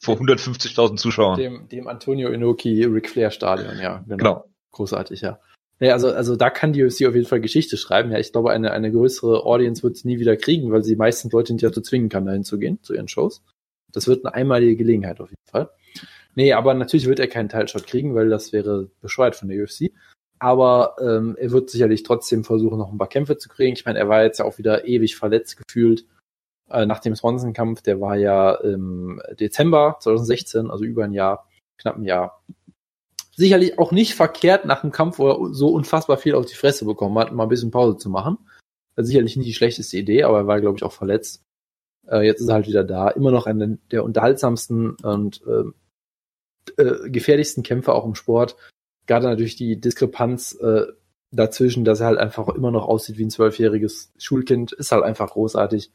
vor 0.00 0.16
150.000 0.16 0.96
Zuschauern. 0.96 1.38
dem, 1.38 1.68
dem 1.68 1.86
Antonio 1.86 2.30
Inoki 2.30 2.84
Ric 2.84 3.10
Flair 3.10 3.30
Stadion, 3.30 3.78
ja, 3.78 4.02
genau. 4.06 4.16
Genau. 4.16 4.44
Großartig, 4.72 5.20
ja. 5.20 5.38
Ja, 5.78 5.94
also, 5.94 6.12
also 6.12 6.36
da 6.36 6.50
kann 6.50 6.72
die 6.72 6.84
UFC 6.84 7.06
auf 7.06 7.14
jeden 7.14 7.26
Fall 7.26 7.40
Geschichte 7.40 7.76
schreiben. 7.78 8.12
Ja, 8.12 8.18
ich 8.18 8.32
glaube, 8.32 8.50
eine, 8.50 8.72
eine 8.72 8.92
größere 8.92 9.44
Audience 9.44 9.82
wird 9.82 9.96
es 9.96 10.04
nie 10.04 10.18
wieder 10.18 10.36
kriegen, 10.36 10.70
weil 10.70 10.84
sie 10.84 10.94
meistens 10.94 11.32
Leute 11.32 11.54
nicht 11.54 11.64
dazu 11.64 11.80
zwingen 11.80 12.10
kann, 12.10 12.26
dahin 12.26 12.44
zu 12.44 12.58
gehen, 12.58 12.78
zu 12.82 12.94
ihren 12.94 13.08
Shows. 13.08 13.42
Das 13.90 14.06
wird 14.06 14.24
eine 14.24 14.34
einmalige 14.34 14.76
Gelegenheit 14.76 15.20
auf 15.20 15.30
jeden 15.30 15.50
Fall. 15.50 15.70
Nee, 16.34 16.52
aber 16.52 16.74
natürlich 16.74 17.06
wird 17.06 17.18
er 17.18 17.28
keinen 17.28 17.48
Teilshot 17.48 17.86
kriegen, 17.86 18.14
weil 18.14 18.28
das 18.28 18.52
wäre 18.52 18.90
bescheuert 19.00 19.36
von 19.36 19.48
der 19.48 19.62
UFC. 19.62 19.90
Aber 20.38 20.96
ähm, 21.00 21.36
er 21.38 21.50
wird 21.50 21.70
sicherlich 21.70 22.02
trotzdem 22.02 22.44
versuchen, 22.44 22.78
noch 22.78 22.92
ein 22.92 22.98
paar 22.98 23.08
Kämpfe 23.08 23.36
zu 23.36 23.48
kriegen. 23.48 23.72
Ich 23.72 23.84
meine, 23.84 23.98
er 23.98 24.08
war 24.08 24.22
jetzt 24.22 24.38
ja 24.38 24.44
auch 24.44 24.58
wieder 24.58 24.86
ewig 24.86 25.16
verletzt 25.16 25.58
gefühlt 25.58 26.06
äh, 26.70 26.86
nach 26.86 27.00
dem 27.00 27.14
Swanson-Kampf. 27.14 27.82
Der 27.82 28.00
war 28.00 28.16
ja 28.16 28.54
im 28.54 29.20
Dezember 29.38 29.96
2016, 30.00 30.70
also 30.70 30.84
über 30.84 31.04
ein 31.04 31.12
Jahr, 31.12 31.48
knapp 31.78 31.96
ein 31.96 32.04
Jahr. 32.04 32.42
Sicherlich 33.36 33.78
auch 33.78 33.92
nicht 33.92 34.14
verkehrt 34.14 34.64
nach 34.64 34.82
einem 34.82 34.92
Kampf, 34.92 35.18
wo 35.18 35.30
er 35.30 35.54
so 35.54 35.68
unfassbar 35.68 36.18
viel 36.18 36.34
auf 36.34 36.46
die 36.46 36.54
Fresse 36.54 36.84
bekommen 36.84 37.18
hat, 37.18 37.32
mal 37.32 37.44
ein 37.44 37.48
bisschen 37.48 37.70
Pause 37.70 37.96
zu 37.96 38.10
machen. 38.10 38.38
Ist 38.96 39.06
sicherlich 39.06 39.36
nicht 39.36 39.48
die 39.48 39.54
schlechteste 39.54 39.96
Idee, 39.96 40.24
aber 40.24 40.38
er 40.38 40.46
war, 40.46 40.60
glaube 40.60 40.76
ich, 40.76 40.82
auch 40.82 40.92
verletzt. 40.92 41.42
Äh, 42.06 42.26
jetzt 42.26 42.40
ist 42.40 42.48
er 42.48 42.54
halt 42.54 42.66
wieder 42.66 42.84
da. 42.84 43.08
Immer 43.08 43.30
noch 43.30 43.46
einer 43.46 43.78
der 43.90 44.04
unterhaltsamsten 44.04 44.96
und 45.02 45.42
äh, 45.46 46.82
äh, 46.82 47.10
gefährlichsten 47.10 47.62
Kämpfer 47.62 47.94
auch 47.94 48.04
im 48.04 48.14
Sport. 48.14 48.56
Gerade 49.06 49.26
natürlich 49.26 49.56
die 49.56 49.80
Diskrepanz 49.80 50.54
äh, 50.54 50.86
dazwischen, 51.32 51.84
dass 51.84 52.00
er 52.00 52.06
halt 52.06 52.18
einfach 52.18 52.48
immer 52.48 52.70
noch 52.70 52.86
aussieht 52.86 53.18
wie 53.18 53.24
ein 53.24 53.30
zwölfjähriges 53.30 54.12
Schulkind, 54.18 54.72
ist 54.72 54.92
halt 54.92 55.04
einfach 55.04 55.30
großartig. 55.30 55.90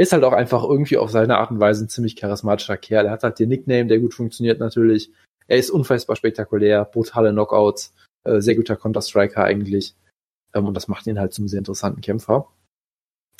Ist 0.00 0.12
halt 0.12 0.24
auch 0.24 0.32
einfach 0.32 0.64
irgendwie 0.64 0.96
auf 0.96 1.10
seine 1.10 1.36
Art 1.36 1.50
und 1.50 1.60
Weise 1.60 1.84
ein 1.84 1.90
ziemlich 1.90 2.16
charismatischer 2.16 2.78
Kerl. 2.78 3.04
Er 3.04 3.12
hat 3.12 3.22
halt 3.22 3.38
den 3.38 3.50
Nickname, 3.50 3.86
der 3.86 3.98
gut 3.98 4.14
funktioniert 4.14 4.58
natürlich. 4.58 5.12
Er 5.46 5.58
ist 5.58 5.68
unfassbar 5.68 6.16
spektakulär, 6.16 6.86
brutale 6.86 7.32
Knockouts, 7.32 7.92
äh, 8.24 8.40
sehr 8.40 8.54
guter 8.54 8.76
Counter-Striker 8.76 9.44
eigentlich. 9.44 9.94
Ähm, 10.54 10.64
und 10.64 10.72
das 10.72 10.88
macht 10.88 11.06
ihn 11.06 11.20
halt 11.20 11.34
zum 11.34 11.48
sehr 11.48 11.58
interessanten 11.58 12.00
Kämpfer. 12.00 12.48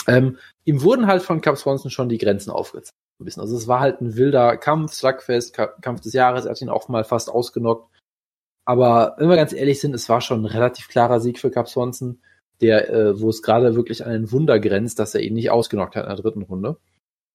Ähm, 0.06 0.36
ihm 0.66 0.82
wurden 0.82 1.06
halt 1.06 1.22
von 1.22 1.40
Cap 1.40 1.56
Swanson 1.56 1.90
schon 1.90 2.10
die 2.10 2.18
Grenzen 2.18 2.50
aufgezeigt. 2.50 2.90
Also 3.38 3.56
es 3.56 3.66
war 3.66 3.80
halt 3.80 4.02
ein 4.02 4.16
wilder 4.16 4.58
Kampf, 4.58 4.92
Slugfest, 4.92 5.54
Kampf 5.54 6.02
des 6.02 6.12
Jahres. 6.12 6.44
Er 6.44 6.50
hat 6.50 6.60
ihn 6.60 6.68
auch 6.68 6.88
mal 6.88 7.04
fast 7.04 7.30
ausgenockt. 7.30 7.88
Aber 8.66 9.14
wenn 9.16 9.30
wir 9.30 9.36
ganz 9.36 9.54
ehrlich 9.54 9.80
sind, 9.80 9.94
es 9.94 10.10
war 10.10 10.20
schon 10.20 10.42
ein 10.42 10.46
relativ 10.46 10.88
klarer 10.88 11.20
Sieg 11.20 11.38
für 11.38 11.50
Cap 11.50 11.70
Swanson, 11.70 12.20
der, 12.60 12.90
äh, 12.90 13.20
wo 13.20 13.28
es 13.30 13.42
gerade 13.42 13.74
wirklich 13.74 14.04
an 14.04 14.12
ein 14.12 14.32
Wunder 14.32 14.60
grenzt, 14.60 14.98
dass 14.98 15.14
er 15.14 15.22
ihn 15.22 15.34
nicht 15.34 15.50
ausgenockt 15.50 15.96
hat 15.96 16.04
in 16.04 16.10
der 16.10 16.18
dritten 16.18 16.42
Runde. 16.42 16.76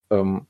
Ähm, 0.10 0.48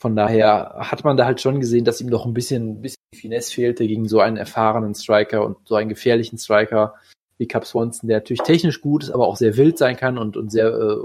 von 0.00 0.14
daher 0.14 0.76
hat 0.78 1.04
man 1.04 1.16
da 1.16 1.24
halt 1.24 1.40
schon 1.40 1.60
gesehen, 1.60 1.84
dass 1.84 2.00
ihm 2.00 2.08
noch 2.08 2.24
ein 2.24 2.34
bisschen, 2.34 2.78
ein 2.78 2.82
bisschen 2.82 3.02
Finesse 3.14 3.52
fehlte 3.52 3.86
gegen 3.86 4.06
so 4.08 4.20
einen 4.20 4.36
erfahrenen 4.36 4.94
Striker 4.94 5.44
und 5.44 5.56
so 5.66 5.74
einen 5.74 5.88
gefährlichen 5.88 6.38
Striker 6.38 6.94
wie 7.36 7.48
Cap 7.48 7.66
Swanson, 7.66 8.08
der 8.08 8.18
natürlich 8.18 8.42
technisch 8.42 8.80
gut 8.80 9.04
ist, 9.04 9.10
aber 9.10 9.26
auch 9.26 9.36
sehr 9.36 9.56
wild 9.56 9.78
sein 9.78 9.96
kann 9.96 10.18
und, 10.18 10.36
und 10.36 10.50
sehr, 10.50 10.68
äh, 10.68 10.96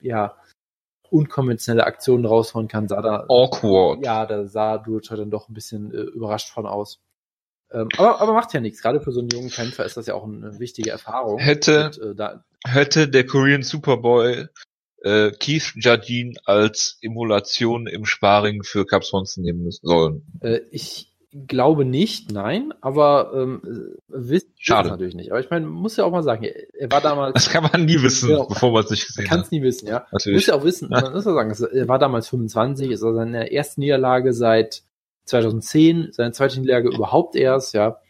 ja, 0.00 0.36
unkonventionelle 1.10 1.86
Aktionen 1.86 2.24
raushauen 2.24 2.68
kann, 2.68 2.88
sah 2.88 3.02
da 3.02 3.24
awkward. 3.28 4.04
Ja, 4.04 4.26
da 4.26 4.46
sah 4.46 4.78
Duocha 4.78 5.16
dann 5.16 5.30
doch 5.30 5.48
ein 5.48 5.54
bisschen 5.54 5.92
äh, 5.92 6.02
überrascht 6.02 6.50
von 6.50 6.66
aus. 6.66 7.00
Ähm, 7.72 7.88
aber, 7.96 8.20
aber 8.20 8.32
macht 8.32 8.52
ja 8.52 8.60
nichts. 8.60 8.82
Gerade 8.82 9.00
für 9.00 9.12
so 9.12 9.20
einen 9.20 9.30
jungen 9.30 9.50
Kämpfer 9.50 9.84
ist 9.84 9.96
das 9.96 10.06
ja 10.06 10.14
auch 10.14 10.24
eine 10.24 10.58
wichtige 10.58 10.90
Erfahrung. 10.90 11.38
Hätte, 11.38 11.86
Und, 11.86 11.98
äh, 11.98 12.14
da, 12.14 12.44
hätte 12.64 13.08
der 13.08 13.26
Korean 13.26 13.62
Superboy 13.62 14.46
äh, 15.02 15.30
Keith 15.32 15.72
Jardine 15.76 16.34
als 16.44 16.98
Emulation 17.02 17.86
im 17.86 18.04
Sparring 18.04 18.62
für 18.64 18.86
Cap 18.86 19.04
Swanson 19.04 19.44
nehmen 19.44 19.70
sollen. 19.70 20.22
Äh, 20.40 20.60
ich 20.70 21.10
glaube 21.46 21.84
nicht, 21.84 22.32
nein, 22.32 22.74
aber 22.80 23.32
ähm, 23.34 23.62
wisst 24.08 24.48
Schade. 24.56 24.88
natürlich 24.88 25.14
nicht. 25.14 25.30
Aber 25.30 25.40
ich 25.40 25.48
meine, 25.48 25.66
muss 25.66 25.96
ja 25.96 26.04
auch 26.04 26.10
mal 26.10 26.24
sagen, 26.24 26.44
er 26.44 26.90
war 26.90 27.00
damals. 27.00 27.34
Das 27.34 27.50
kann 27.50 27.68
man 27.70 27.84
nie 27.84 28.02
wissen, 28.02 28.28
genau, 28.28 28.46
bevor 28.48 28.72
man 28.72 28.84
es 28.84 28.90
nicht 28.90 29.06
gesehen 29.06 29.24
hat. 29.24 29.30
Kann 29.30 29.40
es 29.40 29.50
nie 29.50 29.62
wissen, 29.62 29.86
ja. 29.86 30.06
Natürlich. 30.10 30.38
Muss 30.38 30.46
ja 30.46 30.54
auch 30.54 30.64
wissen, 30.64 30.88
man 30.90 31.12
muss 31.12 31.24
ja 31.24 31.32
sagen, 31.32 31.54
er 31.72 31.88
war 31.88 31.98
damals 32.00 32.28
25, 32.28 32.90
ist 32.90 33.02
also 33.02 33.14
seine 33.16 33.50
erste 33.52 33.80
Niederlage 33.80 34.32
seit 34.32 34.82
2010, 35.30 36.10
seine 36.12 36.32
zweite 36.32 36.60
Niederlage 36.60 36.90
überhaupt 36.90 37.36
erst, 37.36 37.74
ja. 37.74 38.00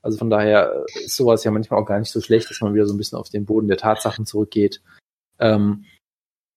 Also 0.00 0.16
von 0.16 0.30
daher 0.30 0.84
ist 1.04 1.16
sowas 1.16 1.44
ja 1.44 1.50
manchmal 1.50 1.80
auch 1.80 1.86
gar 1.86 1.98
nicht 1.98 2.10
so 2.10 2.20
schlecht, 2.20 2.48
dass 2.48 2.60
man 2.60 2.74
wieder 2.74 2.86
so 2.86 2.94
ein 2.94 2.98
bisschen 2.98 3.18
auf 3.18 3.28
den 3.28 3.44
Boden 3.44 3.68
der 3.68 3.76
Tatsachen 3.76 4.26
zurückgeht. 4.26 4.80
Ähm, 5.38 5.84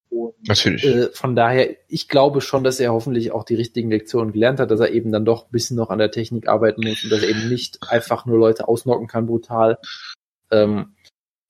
und, 0.10 0.36
Natürlich. 0.48 0.86
Äh, 0.86 1.10
von 1.14 1.36
daher, 1.36 1.76
ich 1.88 2.08
glaube 2.08 2.42
schon, 2.42 2.64
dass 2.64 2.80
er 2.80 2.92
hoffentlich 2.92 3.32
auch 3.32 3.44
die 3.44 3.56
richtigen 3.56 3.90
Lektionen 3.90 4.34
gelernt 4.34 4.60
hat, 4.60 4.70
dass 4.70 4.80
er 4.80 4.92
eben 4.92 5.12
dann 5.12 5.26
doch 5.26 5.46
ein 5.46 5.52
bisschen 5.52 5.78
noch 5.78 5.90
an 5.90 6.00
der 6.00 6.12
Technik 6.12 6.48
arbeiten 6.48 6.86
muss 6.86 7.04
und 7.04 7.12
dass 7.12 7.24
er 7.24 7.30
eben 7.30 7.50
nicht 7.50 7.80
einfach 7.90 8.26
nur 8.26 8.38
Leute 8.38 8.68
ausnocken 8.68 9.08
kann, 9.08 9.26
brutal. 9.26 9.78
Ähm, 10.52 10.96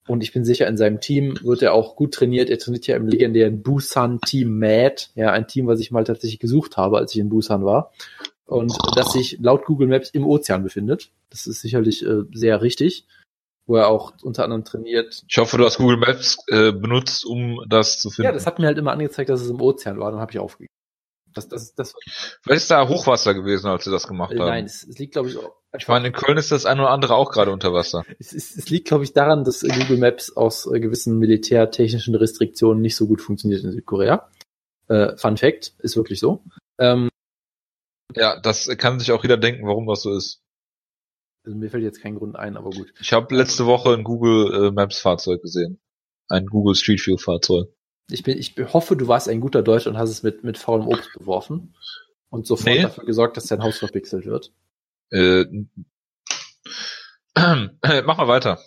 und 0.08 0.22
ich 0.22 0.32
bin 0.32 0.44
sicher, 0.44 0.66
in 0.66 0.76
seinem 0.76 1.00
Team 1.00 1.38
wird 1.42 1.62
er 1.62 1.74
auch 1.74 1.96
gut 1.96 2.14
trainiert. 2.14 2.50
Er 2.50 2.58
trainiert 2.58 2.86
ja 2.86 2.96
im 2.96 3.06
legendären 3.06 3.62
Busan 3.62 4.20
Team 4.20 4.58
Mad, 4.58 5.06
ja, 5.14 5.30
ein 5.30 5.46
Team, 5.46 5.66
was 5.66 5.80
ich 5.80 5.90
mal 5.90 6.04
tatsächlich 6.04 6.40
gesucht 6.40 6.76
habe, 6.76 6.98
als 6.98 7.14
ich 7.14 7.20
in 7.20 7.28
Busan 7.28 7.64
war. 7.64 7.92
Und 8.52 8.76
das 8.94 9.12
sich 9.12 9.38
laut 9.40 9.64
Google 9.64 9.88
Maps 9.88 10.10
im 10.10 10.26
Ozean 10.26 10.62
befindet. 10.62 11.10
Das 11.30 11.46
ist 11.46 11.60
sicherlich 11.60 12.04
äh, 12.04 12.22
sehr 12.32 12.62
richtig 12.62 13.06
wo 13.66 13.76
er 13.76 13.88
auch 13.88 14.12
unter 14.22 14.44
anderem 14.44 14.64
trainiert. 14.64 15.24
Ich 15.28 15.38
hoffe, 15.38 15.56
du 15.56 15.64
hast 15.64 15.78
Google 15.78 15.96
Maps 15.96 16.38
äh, 16.48 16.72
benutzt, 16.72 17.24
um 17.24 17.64
das 17.68 17.98
zu 18.00 18.10
finden. 18.10 18.26
Ja, 18.26 18.32
das 18.32 18.46
hat 18.46 18.58
mir 18.58 18.66
halt 18.66 18.78
immer 18.78 18.92
angezeigt, 18.92 19.30
dass 19.30 19.40
es 19.40 19.50
im 19.50 19.60
Ozean 19.60 19.98
war, 19.98 20.10
dann 20.10 20.20
habe 20.20 20.32
ich 20.32 20.38
aufgegeben. 20.38 20.72
Das, 21.34 21.48
das, 21.48 21.74
das 21.74 21.94
Vielleicht 22.42 22.62
ist 22.62 22.70
da 22.70 22.86
Hochwasser 22.86 23.32
gewesen, 23.32 23.68
als 23.68 23.84
sie 23.84 23.90
das 23.90 24.06
gemacht 24.06 24.32
haben. 24.32 24.46
Nein, 24.46 24.66
es, 24.66 24.86
es 24.86 24.98
liegt, 24.98 25.14
glaube 25.14 25.30
ich, 25.30 25.38
auch. 25.38 25.54
Ich 25.78 25.88
meine, 25.88 26.08
in 26.08 26.12
Köln 26.12 26.36
ist 26.36 26.52
das 26.52 26.66
ein 26.66 26.78
oder 26.78 26.90
andere 26.90 27.14
auch 27.14 27.30
gerade 27.30 27.52
unter 27.52 27.72
Wasser. 27.72 28.04
Es, 28.18 28.34
es, 28.34 28.54
es 28.54 28.68
liegt, 28.68 28.88
glaube 28.88 29.04
ich, 29.04 29.14
daran, 29.14 29.42
dass 29.42 29.62
Google 29.62 29.96
Maps 29.96 30.36
aus 30.36 30.66
äh, 30.66 30.78
gewissen 30.78 31.18
militärtechnischen 31.18 32.14
Restriktionen 32.14 32.82
nicht 32.82 32.96
so 32.96 33.06
gut 33.06 33.22
funktioniert 33.22 33.64
in 33.64 33.72
Südkorea. 33.72 34.28
Äh, 34.88 35.16
Fun 35.16 35.38
Fact, 35.38 35.72
ist 35.78 35.96
wirklich 35.96 36.20
so. 36.20 36.44
Ähm, 36.78 37.08
ja, 38.16 38.40
das 38.40 38.68
kann 38.78 38.98
sich 38.98 39.12
auch 39.12 39.22
jeder 39.22 39.36
denken, 39.36 39.66
warum 39.66 39.86
das 39.86 40.02
so 40.02 40.14
ist. 40.14 40.42
Also 41.44 41.58
mir 41.58 41.70
fällt 41.70 41.82
jetzt 41.82 42.00
kein 42.00 42.14
Grund 42.14 42.36
ein, 42.36 42.56
aber 42.56 42.70
gut. 42.70 42.92
Ich 43.00 43.12
habe 43.12 43.34
letzte 43.34 43.66
Woche 43.66 43.92
ein 43.94 44.04
Google 44.04 44.66
äh, 44.66 44.70
Maps 44.70 45.00
Fahrzeug 45.00 45.42
gesehen. 45.42 45.80
Ein 46.28 46.46
Google 46.46 46.74
Street 46.74 47.04
View 47.04 47.16
Fahrzeug. 47.16 47.68
Ich, 48.10 48.22
bin, 48.22 48.38
ich 48.38 48.54
hoffe, 48.72 48.96
du 48.96 49.08
warst 49.08 49.28
ein 49.28 49.40
guter 49.40 49.62
Deutscher 49.62 49.90
und 49.90 49.98
hast 49.98 50.10
es 50.10 50.22
mit, 50.22 50.44
mit 50.44 50.58
faulem 50.58 50.86
Obst 50.86 51.12
beworfen 51.14 51.74
und 52.30 52.46
sofort 52.46 52.74
nee. 52.74 52.82
dafür 52.82 53.04
gesorgt, 53.04 53.36
dass 53.36 53.46
dein 53.46 53.62
Haus 53.62 53.78
verpixelt 53.78 54.26
wird. 54.26 54.52
Äh, 55.10 55.42
äh, 55.42 55.62
mach 58.04 58.18
mal 58.18 58.28
weiter. 58.28 58.60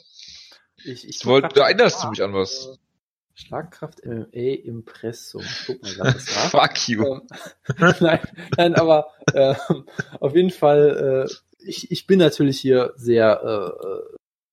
Ich, 0.83 1.07
ich 1.07 1.25
wollte, 1.25 1.49
du 1.49 1.61
erinnerst 1.61 2.03
du 2.03 2.09
mich 2.09 2.21
an 2.21 2.33
was? 2.33 2.77
Schlagkraft 3.35 4.05
MMA 4.05 4.63
Impressum. 4.63 5.43
Guck 5.67 5.83
mal, 5.83 5.95
was 5.99 6.25
das 6.25 6.53
war. 6.53 6.67
Fuck 6.67 6.87
you. 6.89 7.05
Ähm, 7.05 7.21
nein, 7.99 8.19
nein, 8.57 8.75
aber 8.75 9.07
äh, 9.33 9.55
auf 10.19 10.35
jeden 10.35 10.51
Fall 10.51 11.27
äh, 11.29 11.33
ich, 11.65 11.91
ich 11.91 12.07
bin 12.07 12.19
natürlich 12.19 12.59
hier 12.59 12.93
sehr 12.95 13.75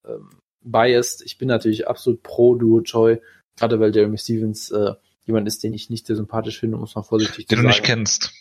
äh, 0.05 0.09
äh, 0.11 0.19
biased. 0.63 1.23
Ich 1.23 1.39
bin 1.39 1.49
natürlich 1.49 1.89
absolut 1.89 2.23
pro 2.23 2.55
Duo 2.55 2.81
Choi, 2.83 3.19
gerade 3.57 3.81
weil 3.81 3.95
Jeremy 3.95 4.19
Stevens 4.19 4.71
äh, 4.71 4.95
jemand 5.25 5.47
ist, 5.47 5.63
den 5.63 5.75
ich 5.75 5.91
nicht 5.91 6.07
sehr 6.07 6.17
sympathisch 6.17 6.59
finde, 6.59 6.77
muss 6.77 6.95
man 6.95 7.05
vorsichtig 7.05 7.47
den 7.47 7.59
zu 7.59 7.63
sagen. 7.63 7.63
Den 7.63 7.71
du 7.71 7.77
nicht 7.77 7.85
kennst. 7.85 8.33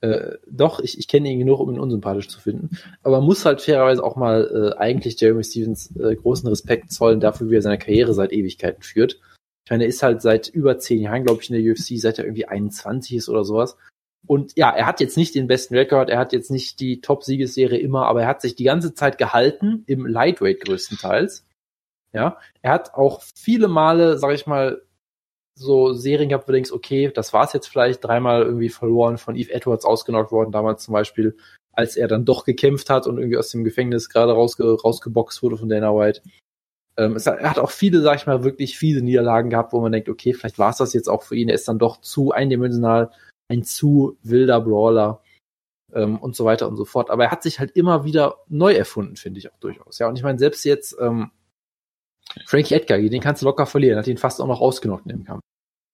Äh, 0.00 0.38
doch, 0.50 0.80
ich, 0.80 0.98
ich 0.98 1.06
kenne 1.06 1.30
ihn 1.30 1.38
genug, 1.38 1.60
um 1.60 1.70
ihn 1.70 1.78
unsympathisch 1.78 2.28
zu 2.28 2.40
finden. 2.40 2.76
Aber 3.02 3.18
man 3.18 3.26
muss 3.26 3.44
halt 3.44 3.62
fairerweise 3.62 4.02
auch 4.02 4.16
mal 4.16 4.74
äh, 4.74 4.78
eigentlich 4.78 5.20
Jeremy 5.20 5.44
Stevens 5.44 5.94
äh, 5.96 6.16
großen 6.16 6.48
Respekt 6.48 6.92
zollen 6.92 7.20
dafür, 7.20 7.50
wie 7.50 7.56
er 7.56 7.62
seine 7.62 7.78
Karriere 7.78 8.12
seit 8.12 8.32
Ewigkeiten 8.32 8.82
führt. 8.82 9.20
Ich 9.64 9.70
meine, 9.70 9.84
er 9.84 9.88
ist 9.88 10.02
halt 10.02 10.22
seit 10.22 10.48
über 10.48 10.78
zehn 10.78 11.00
Jahren, 11.00 11.24
glaube 11.24 11.42
ich, 11.42 11.50
in 11.50 11.62
der 11.62 11.72
UFC, 11.72 11.98
seit 11.98 12.18
er 12.18 12.24
irgendwie 12.24 12.46
21 12.46 13.16
ist 13.16 13.28
oder 13.28 13.44
sowas. 13.44 13.76
Und 14.26 14.56
ja, 14.56 14.70
er 14.70 14.86
hat 14.86 15.00
jetzt 15.00 15.16
nicht 15.16 15.34
den 15.34 15.46
besten 15.46 15.74
Rekord, 15.76 16.08
er 16.08 16.18
hat 16.18 16.32
jetzt 16.32 16.50
nicht 16.50 16.80
die 16.80 17.00
Top-Siegesserie 17.00 17.78
immer, 17.78 18.06
aber 18.06 18.22
er 18.22 18.28
hat 18.28 18.40
sich 18.40 18.54
die 18.54 18.64
ganze 18.64 18.94
Zeit 18.94 19.18
gehalten, 19.18 19.82
im 19.86 20.06
Lightweight 20.06 20.60
größtenteils. 20.64 21.44
Ja, 22.12 22.38
er 22.60 22.72
hat 22.72 22.94
auch 22.94 23.22
viele 23.34 23.68
Male, 23.68 24.18
sag 24.18 24.34
ich 24.34 24.46
mal, 24.46 24.82
so 25.54 25.92
Serien 25.92 26.28
gehabt, 26.28 26.44
wo 26.44 26.52
du 26.52 26.54
denkst, 26.54 26.72
okay, 26.72 27.10
das 27.12 27.32
war's 27.32 27.52
jetzt 27.52 27.66
vielleicht, 27.66 28.04
dreimal 28.04 28.42
irgendwie 28.42 28.68
verloren, 28.68 29.18
von 29.18 29.36
Eve 29.36 29.52
Edwards 29.52 29.84
ausgenockt 29.84 30.32
worden, 30.32 30.52
damals 30.52 30.84
zum 30.84 30.92
Beispiel, 30.92 31.36
als 31.72 31.96
er 31.96 32.08
dann 32.08 32.24
doch 32.24 32.44
gekämpft 32.44 32.90
hat 32.90 33.06
und 33.06 33.18
irgendwie 33.18 33.38
aus 33.38 33.50
dem 33.50 33.64
Gefängnis 33.64 34.08
gerade 34.08 34.32
rausge 34.32 34.64
rausgeboxt 34.64 35.42
wurde 35.42 35.56
von 35.56 35.68
Dana 35.68 35.94
White. 35.94 36.22
Ähm, 36.96 37.16
es, 37.16 37.26
er 37.26 37.48
hat 37.48 37.58
auch 37.58 37.70
viele, 37.70 38.00
sag 38.02 38.16
ich 38.16 38.26
mal, 38.26 38.44
wirklich 38.44 38.78
viele 38.78 39.02
Niederlagen 39.02 39.50
gehabt, 39.50 39.72
wo 39.72 39.80
man 39.80 39.92
denkt, 39.92 40.08
okay, 40.08 40.34
vielleicht 40.34 40.58
war's 40.58 40.76
das 40.76 40.92
jetzt 40.92 41.08
auch 41.08 41.22
für 41.22 41.36
ihn, 41.36 41.48
er 41.48 41.54
ist 41.54 41.68
dann 41.68 41.78
doch 41.78 42.00
zu 42.00 42.32
eindimensional 42.32 43.10
ein 43.48 43.62
zu 43.64 44.16
wilder 44.22 44.60
Brawler 44.60 45.20
ähm, 45.92 46.18
und 46.18 46.36
so 46.36 46.44
weiter 46.44 46.68
und 46.68 46.76
so 46.76 46.84
fort. 46.84 47.10
Aber 47.10 47.24
er 47.24 47.30
hat 47.30 47.42
sich 47.42 47.58
halt 47.58 47.72
immer 47.72 48.04
wieder 48.04 48.36
neu 48.48 48.72
erfunden, 48.72 49.16
finde 49.16 49.38
ich 49.38 49.52
auch 49.52 49.58
durchaus. 49.58 49.98
Ja, 49.98 50.08
und 50.08 50.16
ich 50.16 50.22
meine, 50.22 50.38
selbst 50.38 50.64
jetzt 50.64 50.96
ähm, 51.00 51.30
Frankie 52.46 52.74
Edgar, 52.74 52.98
den 52.98 53.20
kannst 53.20 53.42
du 53.42 53.46
locker 53.46 53.66
verlieren, 53.66 53.98
hat 53.98 54.06
ihn 54.06 54.18
fast 54.18 54.40
auch 54.40 54.46
noch 54.46 54.60
ausgenockt 54.60 55.04
in 55.06 55.18
dem 55.18 55.24
Kampf. 55.24 55.42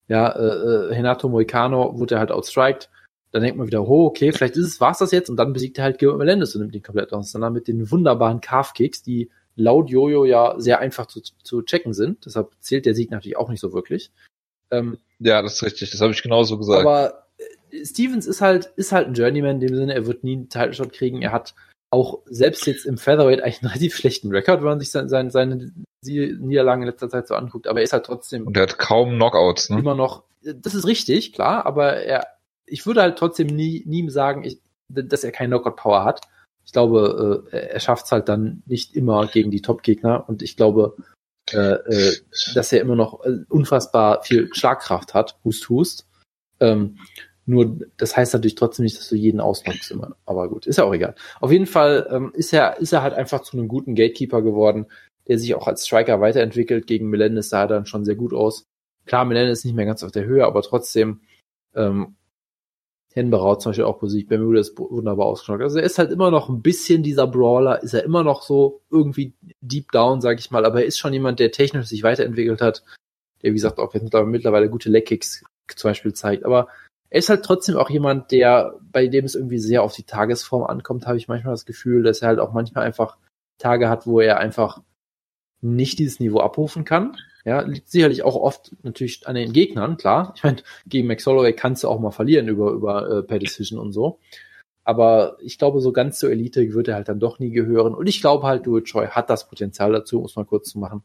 Ja, 0.08 0.30
äh, 0.30 0.40
äh, 0.40 0.94
Renato 0.94 1.28
Moicano 1.28 1.98
wurde 1.98 2.18
halt 2.18 2.32
outstriked. 2.32 2.90
Dann 3.30 3.42
denkt 3.42 3.58
man 3.58 3.66
wieder, 3.66 3.87
oh, 3.87 4.06
okay, 4.06 4.32
vielleicht 4.32 4.56
ist 4.56 4.66
es, 4.66 4.80
war's 4.80 4.98
das 4.98 5.11
jetzt? 5.11 5.28
Und 5.28 5.37
dann 5.37 5.52
besiegt 5.52 5.76
er 5.76 5.84
halt 5.84 5.98
Gilbert 5.98 6.18
Melendez 6.18 6.54
und 6.54 6.62
nimmt 6.62 6.74
ihn 6.74 6.82
komplett 6.82 7.12
aus. 7.12 7.32
Dann 7.32 7.52
mit 7.52 7.68
den 7.68 7.90
wunderbaren 7.90 8.40
Calf-Kicks, 8.40 9.02
die 9.02 9.30
laut 9.59 9.90
Jojo 9.90 10.25
ja 10.25 10.55
sehr 10.59 10.79
einfach 10.79 11.07
zu, 11.07 11.21
zu 11.21 11.62
checken 11.62 11.92
sind. 11.92 12.25
Deshalb 12.27 12.53
zählt 12.61 12.87
der 12.87 12.94
Sieg 12.94 13.11
natürlich 13.11 13.37
auch 13.37 13.49
nicht 13.49 13.61
so 13.61 13.73
wirklich. 13.73 14.11
Ähm, 14.71 14.99
ja, 15.18 15.42
das 15.42 15.55
ist 15.55 15.62
richtig. 15.64 15.90
Das 15.90 16.01
habe 16.01 16.12
ich 16.12 16.23
genauso 16.23 16.59
gesagt. 16.59 16.81
Aber 16.81 17.27
Stevens 17.85 18.27
ist 18.27 18.40
halt, 18.40 18.66
ist 18.77 18.92
halt 18.92 19.09
ein 19.09 19.14
Journeyman 19.14 19.61
in 19.61 19.61
dem 19.61 19.77
Sinne, 19.77 19.94
er 19.94 20.07
wird 20.07 20.25
nie 20.25 20.37
einen 20.37 20.49
Title 20.49 20.75
Shot 20.75 20.92
kriegen. 20.92 21.23
Er 21.23 21.33
hat 21.33 21.55
auch 21.90 22.21
selbst 22.27 22.66
jetzt 22.66 22.85
im 22.85 22.99
Featherweight 22.99 23.42
eigentlich 23.42 23.62
einen 23.62 23.68
relativ 23.73 23.97
schlechten 23.97 24.31
Rekord, 24.31 24.61
wenn 24.61 24.68
man 24.68 24.81
sich 24.81 24.90
seine, 24.90 25.09
seine, 25.09 25.31
seine 25.31 25.73
Niederlagen 26.03 26.83
in 26.83 26.88
letzter 26.88 27.09
Zeit 27.09 27.27
so 27.27 27.35
anguckt, 27.35 27.66
aber 27.66 27.81
er 27.81 27.85
ist 27.85 27.92
halt 27.92 28.07
trotzdem. 28.07 28.47
Und 28.47 28.57
er 28.57 28.64
hat 28.64 28.79
kaum 28.79 29.14
Knockouts, 29.14 29.71
ne? 29.71 29.79
Immer 29.79 29.94
noch, 29.94 30.25
das 30.42 30.75
ist 30.75 30.87
richtig, 30.87 31.33
klar, 31.33 31.66
aber 31.66 31.97
er, 31.97 32.27
ich 32.66 32.87
würde 32.87 33.03
halt 33.03 33.18
trotzdem 33.18 33.49
nie, 33.49 33.83
nie 33.87 34.09
sagen, 34.11 34.44
ich, 34.44 34.61
dass 34.88 35.25
er 35.25 35.33
keine 35.33 35.57
Knockout-Power 35.57 36.05
hat. 36.05 36.21
Ich 36.68 36.72
glaube, 36.72 37.46
äh, 37.50 37.57
er 37.57 37.81
schafft 37.81 38.04
es 38.04 38.12
halt 38.12 38.28
dann 38.28 38.62
nicht 38.66 38.94
immer 38.94 39.26
gegen 39.26 39.50
die 39.50 39.62
Top-Gegner 39.62 40.28
und 40.28 40.42
ich 40.42 40.54
glaube, 40.54 40.96
äh, 41.54 41.57
äh, 41.57 42.16
dass 42.54 42.74
er 42.74 42.83
immer 42.83 42.94
noch 42.94 43.24
äh, 43.24 43.38
unfassbar 43.48 44.22
viel 44.22 44.50
Schlagkraft 44.52 45.14
hat, 45.14 45.38
Hust, 45.44 45.70
Hust 45.70 46.07
Ähm, 46.61 46.98
nur, 47.46 47.78
das 47.96 48.18
heißt 48.18 48.35
natürlich 48.35 48.57
trotzdem 48.57 48.83
nicht, 48.83 48.98
dass 48.98 49.09
du 49.09 49.16
jeden 49.16 49.40
ausnockst 49.40 49.90
immer. 49.90 50.14
Aber 50.26 50.50
gut, 50.50 50.66
ist 50.66 50.76
ja 50.76 50.85
auch 50.85 50.92
egal. 50.92 51.14
Auf 51.40 51.50
jeden 51.50 51.64
Fall 51.64 52.07
ähm, 52.11 52.33
ist 52.35 52.52
er, 52.52 52.76
ist 52.76 52.92
er 52.92 53.02
halt 53.02 53.14
einfach 53.14 53.40
zu 53.40 53.57
einem 53.57 53.68
guten 53.68 53.94
Gatekeeper 53.94 54.42
geworden, 54.42 54.85
der 55.26 55.38
sich 55.38 55.54
auch 55.54 55.66
als 55.66 55.87
Striker 55.87 56.20
weiterentwickelt. 56.20 56.87
Gegen 56.87 57.09
Melendez 57.09 57.48
sah 57.48 57.62
er 57.62 57.68
dann 57.68 57.87
schon 57.87 58.04
sehr 58.04 58.16
gut 58.16 58.35
aus. 58.35 58.64
Klar, 59.07 59.24
Melendez 59.24 59.61
ist 59.61 59.64
nicht 59.64 59.74
mehr 59.74 59.87
ganz 59.87 60.02
auf 60.02 60.12
der 60.12 60.26
Höhe, 60.26 60.44
aber 60.44 60.61
trotzdem, 60.61 61.22
ähm, 61.74 62.16
Henberau 63.18 63.57
zum 63.57 63.70
Beispiel 63.70 63.85
auch 63.85 63.98
besiegt, 63.98 64.28
Bermuda 64.28 64.61
ist 64.61 64.78
wunderbar 64.78 65.26
ausgeschlagen. 65.26 65.62
Also 65.62 65.78
er 65.78 65.85
ist 65.85 65.98
halt 65.98 66.11
immer 66.11 66.31
noch 66.31 66.48
ein 66.48 66.62
bisschen 66.62 67.02
dieser 67.02 67.26
Brawler, 67.26 67.83
ist 67.83 67.94
er 67.94 68.04
immer 68.04 68.22
noch 68.22 68.42
so 68.42 68.81
irgendwie 68.90 69.35
deep 69.61 69.90
down, 69.92 70.20
sag 70.20 70.38
ich 70.38 70.50
mal, 70.50 70.64
aber 70.64 70.81
er 70.81 70.87
ist 70.87 70.98
schon 70.98 71.12
jemand, 71.12 71.40
der 71.40 71.50
technisch 71.50 71.87
sich 71.87 72.02
weiterentwickelt 72.02 72.61
hat, 72.61 72.83
der 73.42 73.50
wie 73.50 73.57
gesagt 73.57 73.78
auch 73.78 73.94
jetzt 73.94 74.12
mittlerweile 74.12 74.70
gute 74.70 74.88
Leckkicks 74.88 75.44
zum 75.74 75.90
Beispiel 75.90 76.12
zeigt. 76.12 76.44
Aber 76.44 76.68
er 77.11 77.18
ist 77.18 77.28
halt 77.28 77.44
trotzdem 77.44 77.76
auch 77.76 77.90
jemand, 77.90 78.31
der, 78.31 78.78
bei 78.92 79.07
dem 79.07 79.24
es 79.24 79.35
irgendwie 79.35 79.59
sehr 79.59 79.83
auf 79.83 79.94
die 79.94 80.04
Tagesform 80.04 80.64
ankommt, 80.64 81.07
habe 81.07 81.16
ich 81.16 81.28
manchmal 81.28 81.54
das 81.54 81.66
Gefühl, 81.66 82.02
dass 82.02 82.22
er 82.22 82.28
halt 82.28 82.38
auch 82.38 82.52
manchmal 82.52 82.85
einfach 82.85 83.16
Tage 83.59 83.88
hat, 83.88 84.07
wo 84.07 84.20
er 84.20 84.38
einfach 84.38 84.83
nicht 85.61 85.99
dieses 85.99 86.21
Niveau 86.21 86.40
abrufen 86.40 86.85
kann. 86.85 87.16
Ja, 87.44 87.61
liegt 87.62 87.88
sicherlich 87.88 88.23
auch 88.23 88.37
oft 88.37 88.73
natürlich 88.83 89.27
an 89.27 89.35
den 89.35 89.53
Gegnern, 89.53 89.97
klar. 89.97 90.35
Ich 90.37 90.44
meine, 90.44 90.59
gegen 90.87 91.07
Max 91.07 91.27
Holloway 91.27 91.53
kannst 91.53 91.83
du 91.83 91.88
auch 91.88 92.01
mal 92.01 92.11
verlieren 92.11 92.49
über, 92.49 92.73
über 92.73 93.11
äh, 93.11 93.23
per 93.23 93.38
Decision 93.38 93.81
und 93.81 93.92
so. 93.92 94.18
Aber 94.85 95.37
ich 95.40 95.59
glaube, 95.59 95.81
so 95.81 95.92
ganz 95.92 96.18
zur 96.18 96.31
Elite 96.31 96.73
wird 96.73 96.88
er 96.88 96.94
halt 96.94 97.09
dann 97.09 97.21
doch 97.21 97.38
nie 97.38 97.51
gehören. 97.51 97.94
Und 97.94 98.07
ich 98.07 98.21
glaube 98.21 98.47
halt, 98.47 98.66
Duo 98.66 98.81
Choi 98.81 99.09
hat 99.09 99.29
das 99.29 99.49
Potenzial 99.49 99.92
dazu, 99.92 100.18
um 100.18 100.25
es 100.25 100.37
mal 100.37 100.47
kurz 100.47 100.71
zu 100.71 100.79
machen. 100.79 101.03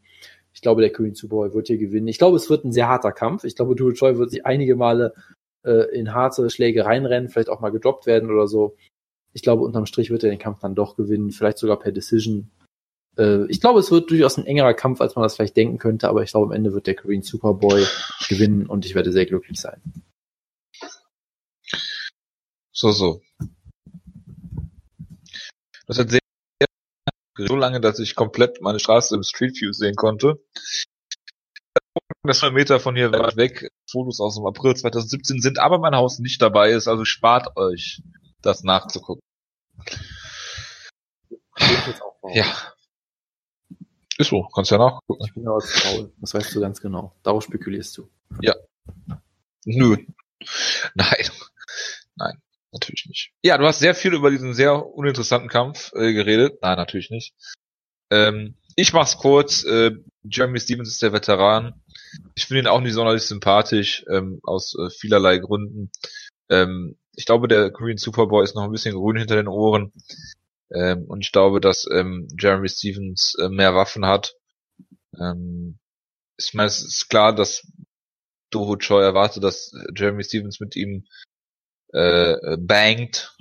Ich 0.53 0.61
glaube, 0.61 0.81
der 0.81 0.91
Korean 0.91 1.15
Superboy 1.15 1.53
wird 1.53 1.67
hier 1.67 1.77
gewinnen. 1.77 2.07
Ich 2.07 2.17
glaube, 2.17 2.37
es 2.37 2.49
wird 2.49 2.63
ein 2.63 2.71
sehr 2.71 2.87
harter 2.87 3.11
Kampf. 3.11 3.43
Ich 3.43 3.55
glaube, 3.55 3.75
Duo 3.75 3.91
Choi 3.91 4.17
wird 4.17 4.31
sich 4.31 4.45
einige 4.45 4.75
Male 4.75 5.13
äh, 5.63 5.93
in 5.97 6.13
harte 6.13 6.49
Schläge 6.49 6.85
reinrennen, 6.85 7.29
vielleicht 7.29 7.49
auch 7.49 7.59
mal 7.59 7.71
gedroppt 7.71 8.05
werden 8.05 8.31
oder 8.31 8.47
so. 8.47 8.75
Ich 9.33 9.41
glaube, 9.41 9.63
unterm 9.63 9.85
Strich 9.85 10.11
wird 10.11 10.23
er 10.23 10.29
den 10.29 10.39
Kampf 10.39 10.59
dann 10.59 10.75
doch 10.75 10.95
gewinnen, 10.95 11.31
vielleicht 11.31 11.57
sogar 11.57 11.79
per 11.79 11.91
Decision. 11.91 12.51
Äh, 13.17 13.45
ich 13.47 13.61
glaube, 13.61 13.79
es 13.79 13.91
wird 13.91 14.09
durchaus 14.09 14.37
ein 14.37 14.45
engerer 14.45 14.73
Kampf, 14.73 15.01
als 15.01 15.15
man 15.15 15.23
das 15.23 15.35
vielleicht 15.35 15.57
denken 15.57 15.77
könnte, 15.77 16.09
aber 16.09 16.23
ich 16.23 16.31
glaube, 16.31 16.47
am 16.47 16.51
Ende 16.51 16.73
wird 16.73 16.87
der 16.87 16.95
Korean 16.95 17.21
Superboy 17.21 17.85
gewinnen 18.27 18.65
und 18.65 18.85
ich 18.85 18.95
werde 18.95 19.11
sehr 19.11 19.25
glücklich 19.25 19.59
sein. 19.59 19.81
So, 22.71 22.91
so. 22.91 23.21
Das 25.87 25.99
hat 25.99 26.09
sehr 26.09 26.19
so 27.37 27.55
lange, 27.55 27.81
dass 27.81 27.99
ich 27.99 28.15
komplett 28.15 28.61
meine 28.61 28.79
Straße 28.79 29.15
im 29.15 29.23
Street 29.23 29.59
View 29.59 29.73
sehen 29.73 29.95
konnte. 29.95 30.43
Das 32.23 32.41
Meter 32.51 32.79
von 32.79 32.95
hier 32.95 33.11
weg 33.11 33.69
Fotos 33.89 34.19
aus 34.19 34.35
dem 34.35 34.45
April 34.45 34.75
2017 34.75 35.41
sind, 35.41 35.59
aber 35.59 35.77
mein 35.79 35.95
Haus 35.95 36.19
nicht 36.19 36.41
dabei 36.41 36.71
ist, 36.71 36.87
also 36.87 37.05
spart 37.05 37.57
euch 37.57 38.01
das 38.41 38.63
nachzugucken. 38.63 39.21
Ja. 42.33 42.45
Ist 44.17 44.29
so, 44.29 44.47
kannst 44.53 44.71
ja 44.71 44.77
nachgucken. 44.77 45.23
Ich 45.25 45.33
bin 45.33 45.43
ja 45.43 45.51
als 45.51 45.71
faul, 45.71 46.13
das 46.17 46.33
weißt 46.33 46.55
du 46.55 46.61
ganz 46.61 46.81
genau. 46.81 47.15
Darauf 47.23 47.43
spekulierst 47.43 47.97
du. 47.97 48.09
Ja. 48.41 48.55
Nö. 49.65 49.97
Nein. 50.93 51.29
Nein, 52.15 52.41
natürlich 52.71 53.05
nicht. 53.07 53.31
Ja, 53.41 53.57
du 53.57 53.65
hast 53.65 53.79
sehr 53.79 53.95
viel 53.95 54.13
über 54.13 54.29
diesen 54.29 54.53
sehr 54.53 54.85
uninteressanten 54.85 55.49
Kampf 55.49 55.91
äh, 55.93 56.13
geredet. 56.13 56.59
Nein, 56.61 56.77
natürlich 56.77 57.09
nicht. 57.09 57.33
Ähm, 58.11 58.55
ich 58.75 58.93
mach's 58.93 59.17
kurz. 59.17 59.63
Äh, 59.63 59.91
Jeremy 60.23 60.59
Stevens 60.59 60.89
ist 60.89 61.01
der 61.01 61.13
Veteran. 61.13 61.81
Ich 62.35 62.45
finde 62.45 62.61
ihn 62.61 62.67
auch 62.67 62.81
nicht 62.81 62.93
sonderlich 62.93 63.23
sympathisch, 63.23 64.05
ähm, 64.09 64.39
aus 64.43 64.75
äh, 64.77 64.89
vielerlei 64.89 65.39
Gründen. 65.39 65.91
Ähm, 66.49 66.97
ich 67.15 67.25
glaube, 67.25 67.47
der 67.47 67.71
Korean 67.71 67.97
Superboy 67.97 68.43
ist 68.43 68.55
noch 68.55 68.63
ein 68.63 68.71
bisschen 68.71 68.95
grün 68.95 69.17
hinter 69.17 69.35
den 69.35 69.47
Ohren. 69.47 69.91
Ähm, 70.73 71.05
und 71.05 71.21
ich 71.21 71.31
glaube, 71.31 71.61
dass 71.61 71.87
ähm, 71.91 72.27
Jeremy 72.39 72.69
Stevens 72.69 73.35
äh, 73.39 73.49
mehr 73.49 73.75
Waffen 73.75 74.05
hat. 74.05 74.35
Ähm, 75.19 75.79
ich 76.37 76.53
meine, 76.53 76.67
es 76.67 76.81
ist 76.81 77.09
klar, 77.09 77.33
dass 77.33 77.67
Doho 78.49 78.77
Choi 78.77 79.01
erwartet, 79.01 79.43
dass 79.43 79.71
Jeremy 79.95 80.23
Stevens 80.23 80.59
mit 80.59 80.75
ihm 80.75 81.05
äh, 81.93 82.57
bangt 82.57 83.35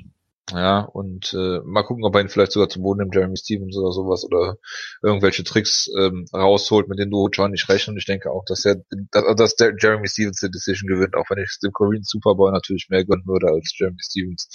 ja, 0.50 0.80
und 0.80 1.32
äh, 1.32 1.60
mal 1.64 1.82
gucken, 1.82 2.04
ob 2.04 2.14
er 2.14 2.20
ihn 2.20 2.28
vielleicht 2.28 2.52
sogar 2.52 2.68
zu 2.68 2.82
Boden 2.82 3.00
nimmt, 3.00 3.14
Jeremy 3.14 3.36
Stevens 3.36 3.76
oder 3.76 3.92
sowas, 3.92 4.24
oder 4.24 4.58
irgendwelche 5.02 5.44
Tricks 5.44 5.90
ähm, 5.98 6.26
rausholt, 6.32 6.88
mit 6.88 6.98
denen 6.98 7.10
du 7.10 7.28
John 7.32 7.52
nicht 7.52 7.68
rechnen. 7.68 7.94
Und 7.94 7.98
ich 7.98 8.06
denke 8.06 8.30
auch, 8.30 8.44
dass 8.44 8.64
er, 8.64 8.82
dass, 9.12 9.36
dass 9.36 9.56
der 9.56 9.74
Jeremy 9.78 10.08
Stevens 10.08 10.40
die 10.40 10.50
Decision 10.50 10.88
gewinnt, 10.88 11.14
auch 11.14 11.30
wenn 11.30 11.42
ich 11.42 11.58
dem 11.62 11.72
Korean 11.72 12.02
Superboy 12.02 12.52
natürlich 12.52 12.88
mehr 12.90 13.04
gönnen 13.04 13.26
würde 13.26 13.48
als 13.48 13.72
Jeremy 13.78 14.00
Stevens. 14.02 14.48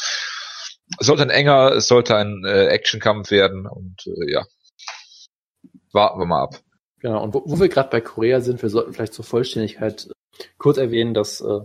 Es 1.00 1.08
sollte 1.08 1.24
ein 1.24 1.30
enger, 1.30 1.74
es 1.74 1.88
sollte 1.88 2.16
ein 2.16 2.44
äh, 2.46 2.68
Actionkampf 2.68 3.32
werden 3.32 3.68
und 3.68 4.08
äh, 4.08 4.32
ja. 4.32 4.46
Warten 5.92 6.20
wir 6.20 6.26
mal 6.26 6.44
ab. 6.44 6.62
Genau, 7.00 7.24
und 7.24 7.34
wo, 7.34 7.44
wo 7.46 7.60
wir 7.60 7.70
gerade 7.70 7.90
bei 7.90 8.02
Korea 8.02 8.42
sind, 8.42 8.62
wir 8.62 8.70
sollten 8.70 8.94
vielleicht 8.94 9.14
zur 9.14 9.26
Vollständigkeit 9.26 10.10
kurz 10.58 10.78
erwähnen, 10.78 11.14
dass 11.14 11.42
äh, 11.42 11.60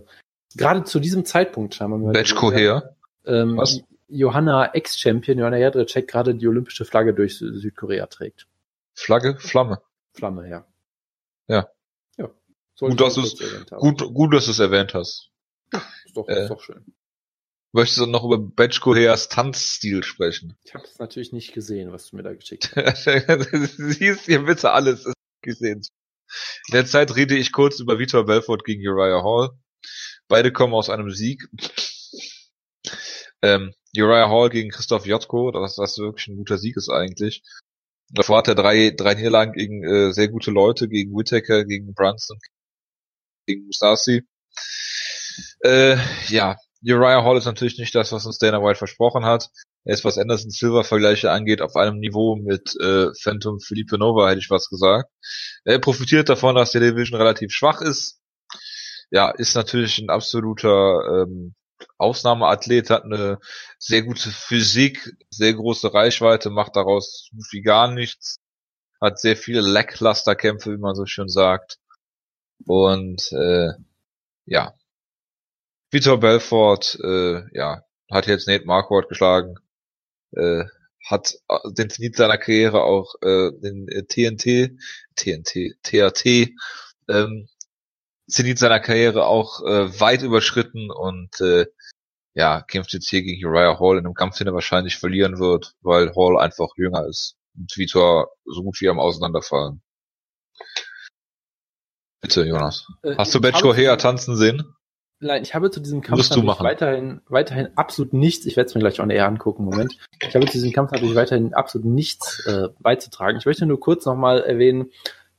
gerade 0.55 0.83
zu 0.83 0.99
diesem 0.99 1.25
Zeitpunkt 1.25 1.75
scheinbar. 1.75 2.11
Batch 2.11 2.35
Korea. 2.35 2.95
Ähm, 3.25 3.57
Was? 3.57 3.81
Johanna 4.07 4.73
Ex-Champion, 4.73 5.39
Johanna 5.39 5.57
Jadrecek, 5.57 6.07
gerade 6.07 6.35
die 6.35 6.47
olympische 6.47 6.85
Flagge 6.85 7.13
durch 7.13 7.37
Südkorea 7.37 8.05
trägt. 8.07 8.47
Flagge? 8.93 9.37
Flamme. 9.39 9.81
Flamme, 10.13 10.47
ja. 10.49 10.67
Ja. 11.47 11.67
Ja. 12.17 12.29
Gut, 12.79 13.01
dass 13.01 13.15
du's, 13.15 13.37
gut, 13.71 14.13
gut, 14.13 14.33
dass 14.33 14.45
du 14.45 14.51
es 14.51 14.59
erwähnt 14.59 14.93
hast. 14.93 15.31
Ja, 15.73 15.81
ist 16.05 16.15
doch, 16.15 16.27
äh, 16.27 16.43
ist 16.43 16.49
doch 16.49 16.61
schön. 16.61 16.93
Möchtest 17.75 18.01
du 18.01 18.05
noch 18.05 18.23
über 18.23 18.37
Betchko 18.37 18.95
Heas 18.95 19.29
Tanzstil 19.29 20.03
sprechen? 20.03 20.55
Ich 20.63 20.75
habe 20.75 20.85
es 20.85 20.99
natürlich 20.99 21.33
nicht 21.33 21.53
gesehen, 21.53 21.91
was 21.91 22.11
du 22.11 22.17
mir 22.17 22.21
da 22.21 22.33
geschickt 22.33 22.71
hast. 22.75 23.05
Siehst 23.05 24.25
hier 24.25 24.45
bitte 24.45 24.71
alles 24.71 25.11
gesehen. 25.41 25.81
In 26.67 26.73
der 26.73 26.85
Zeit 26.85 27.15
rede 27.15 27.35
ich 27.35 27.51
kurz 27.51 27.79
über 27.79 27.97
Vitor 27.97 28.27
Belfort 28.27 28.63
gegen 28.63 28.87
Uriah 28.87 29.23
Hall. 29.23 29.49
Beide 30.27 30.51
kommen 30.51 30.75
aus 30.75 30.91
einem 30.91 31.09
Sieg. 31.09 31.49
Ähm, 33.41 33.73
Uriah 33.97 34.29
Hall 34.29 34.49
gegen 34.49 34.69
Christoph 34.69 35.07
Jotko, 35.07 35.49
das, 35.49 35.75
das 35.75 35.97
wirklich 35.97 36.27
ein 36.27 36.37
guter 36.37 36.59
Sieg 36.59 36.77
ist 36.77 36.89
eigentlich. 36.89 37.41
Davor 38.09 38.37
hat 38.37 38.49
er 38.49 38.55
drei, 38.55 38.91
drei 38.91 39.15
Niederlagen 39.15 39.53
gegen 39.53 39.83
äh, 39.83 40.13
sehr 40.13 40.27
gute 40.27 40.51
Leute, 40.51 40.87
gegen 40.87 41.15
Whittaker, 41.15 41.65
gegen 41.65 41.95
Brunson, 41.95 42.37
gegen 43.47 43.65
Musasi. 43.65 44.21
Äh, 45.61 45.97
ja, 46.29 46.55
Uriah 46.85 47.23
Hall 47.23 47.37
ist 47.37 47.45
natürlich 47.45 47.77
nicht 47.77 47.95
das, 47.95 48.11
was 48.11 48.25
uns 48.25 48.37
Dana 48.37 48.61
White 48.61 48.77
versprochen 48.77 49.25
hat. 49.25 49.49
Er 49.85 49.93
ist, 49.93 50.03
was 50.03 50.17
Anderson 50.17 50.49
Silver 50.49 50.83
Vergleiche 50.83 51.31
angeht, 51.31 51.61
auf 51.61 51.75
einem 51.75 51.99
Niveau 51.99 52.35
mit 52.35 52.75
äh, 52.79 53.07
Phantom 53.21 53.59
Felipe 53.59 53.97
Nova, 53.97 54.29
hätte 54.29 54.39
ich 54.39 54.49
was 54.49 54.69
gesagt. 54.69 55.09
Er 55.63 55.79
profitiert 55.79 56.29
davon, 56.29 56.55
dass 56.55 56.71
der 56.71 56.81
Division 56.81 57.19
relativ 57.19 57.51
schwach 57.51 57.81
ist. 57.81 58.19
Ja, 59.11 59.29
ist 59.29 59.55
natürlich 59.55 59.99
ein 59.99 60.09
absoluter 60.09 61.25
ähm, 61.27 61.53
Ausnahmeathlet, 61.97 62.89
hat 62.89 63.03
eine 63.03 63.39
sehr 63.77 64.03
gute 64.03 64.29
Physik, 64.29 65.15
sehr 65.29 65.53
große 65.53 65.93
Reichweite, 65.93 66.49
macht 66.49 66.75
daraus 66.75 67.29
wie 67.51 67.61
gar 67.61 67.91
nichts, 67.91 68.39
hat 69.01 69.19
sehr 69.19 69.37
viele 69.37 69.61
Lackluster-Kämpfe, 69.61 70.71
wie 70.71 70.81
man 70.81 70.95
so 70.95 71.05
schön 71.05 71.29
sagt. 71.29 71.77
Und 72.65 73.31
äh, 73.33 73.69
ja, 74.45 74.73
Vitor 75.93 76.19
Belfort, 76.19 76.97
äh, 77.03 77.43
ja, 77.55 77.83
hat 78.11 78.25
jetzt 78.25 78.47
Nate 78.47 78.65
Marquardt 78.65 79.09
geschlagen, 79.09 79.55
äh, 80.31 80.63
hat 81.05 81.35
äh, 81.47 81.57
den 81.77 81.91
Zenit 81.91 82.15
seiner 82.15 82.39
Karriere 82.39 82.83
auch 82.83 83.13
äh, 83.21 83.51
den 83.51 83.87
äh, 83.87 84.03
TNT, 84.03 84.71
TNT, 85.15 85.75
TAT 85.83 86.25
ähm, 87.07 87.47
Zenit 88.27 88.57
seiner 88.57 88.79
Karriere 88.79 89.27
auch 89.27 89.61
äh, 89.61 89.99
weit 89.99 90.23
überschritten 90.23 90.89
und 90.89 91.39
äh, 91.41 91.67
ja, 92.33 92.61
kämpft 92.61 92.93
jetzt 92.93 93.09
hier 93.09 93.21
gegen 93.21 93.45
Uriah 93.45 93.79
Hall 93.79 93.99
in 93.99 94.05
einem 94.05 94.15
Kampf, 94.15 94.37
den 94.39 94.47
er 94.47 94.55
wahrscheinlich 94.55 94.97
verlieren 94.97 95.37
wird, 95.37 95.75
weil 95.81 96.15
Hall 96.15 96.39
einfach 96.39 96.69
jünger 96.75 97.05
ist 97.07 97.35
und 97.55 97.71
Vitor 97.77 98.31
so 98.45 98.63
gut 98.63 98.81
wie 98.81 98.89
am 98.89 98.99
Auseinanderfallen. 98.99 99.83
Bitte, 102.21 102.45
Jonas. 102.45 102.87
Äh, 103.03 103.15
Hast 103.17 103.35
du 103.35 103.41
Betchko 103.41 103.75
Hea 103.75 103.95
tanzen 103.97 104.35
sehen? 104.37 104.75
Nein, 105.23 105.43
ich 105.43 105.55
habe 105.55 105.71
zu 105.71 105.79
diesem 105.79 106.01
Kampf 106.01 106.29
weiterhin, 106.59 107.21
weiterhin 107.29 107.69
absolut 107.75 108.13
nichts, 108.13 108.45
ich 108.45 108.57
werde 108.57 108.67
es 108.67 108.75
mir 108.75 108.81
gleich 108.81 108.99
auch 108.99 109.05
näher 109.05 109.27
angucken, 109.27 109.63
Moment. 109.63 109.97
Ich 110.21 110.35
habe 110.35 110.45
zu 110.45 110.53
diesem 110.53 110.71
Kampf 110.71 110.91
natürlich 110.91 111.15
weiterhin 111.15 111.53
absolut 111.53 111.87
nichts 111.87 112.45
äh, 112.45 112.69
beizutragen. 112.79 113.37
Ich 113.37 113.45
möchte 113.45 113.65
nur 113.65 113.79
kurz 113.79 114.05
nochmal 114.05 114.41
erwähnen, 114.41 114.91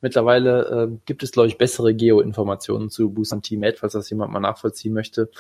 Mittlerweile 0.04 0.90
äh, 0.92 0.98
gibt 1.06 1.22
es, 1.22 1.32
glaube 1.32 1.48
ich, 1.48 1.56
bessere 1.56 1.94
Geo-Informationen 1.94 2.90
zu 2.90 3.08
Busan 3.08 3.40
Team 3.40 3.64
Ad, 3.64 3.78
falls 3.78 3.94
das 3.94 4.10
jemand 4.10 4.32
mal 4.32 4.38
nachvollziehen 4.40 4.92
möchte. 4.92 5.30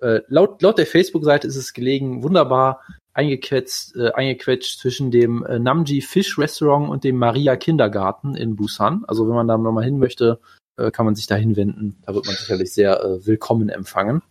Äh, 0.00 0.22
laut, 0.28 0.62
laut 0.62 0.78
der 0.78 0.86
Facebook-Seite 0.86 1.46
ist 1.46 1.56
es 1.56 1.74
gelegen, 1.74 2.22
wunderbar 2.22 2.80
eingequetscht, 3.12 3.94
äh, 3.96 4.12
eingequetscht 4.12 4.80
zwischen 4.80 5.10
dem 5.10 5.44
äh, 5.44 5.58
Namji 5.58 6.00
Fish 6.00 6.38
Restaurant 6.38 6.88
und 6.88 7.04
dem 7.04 7.18
Maria 7.18 7.56
Kindergarten 7.56 8.34
in 8.34 8.56
Busan. 8.56 9.04
Also 9.06 9.28
wenn 9.28 9.34
man 9.34 9.46
da 9.46 9.58
nochmal 9.58 9.84
hin 9.84 9.98
möchte, 9.98 10.40
äh, 10.76 10.90
kann 10.90 11.06
man 11.06 11.14
sich 11.14 11.26
da 11.26 11.36
hinwenden. 11.36 12.02
Da 12.04 12.14
wird 12.14 12.26
man 12.26 12.34
sicherlich 12.34 12.72
sehr 12.72 13.00
äh, 13.00 13.26
willkommen 13.26 13.68
empfangen. 13.68 14.22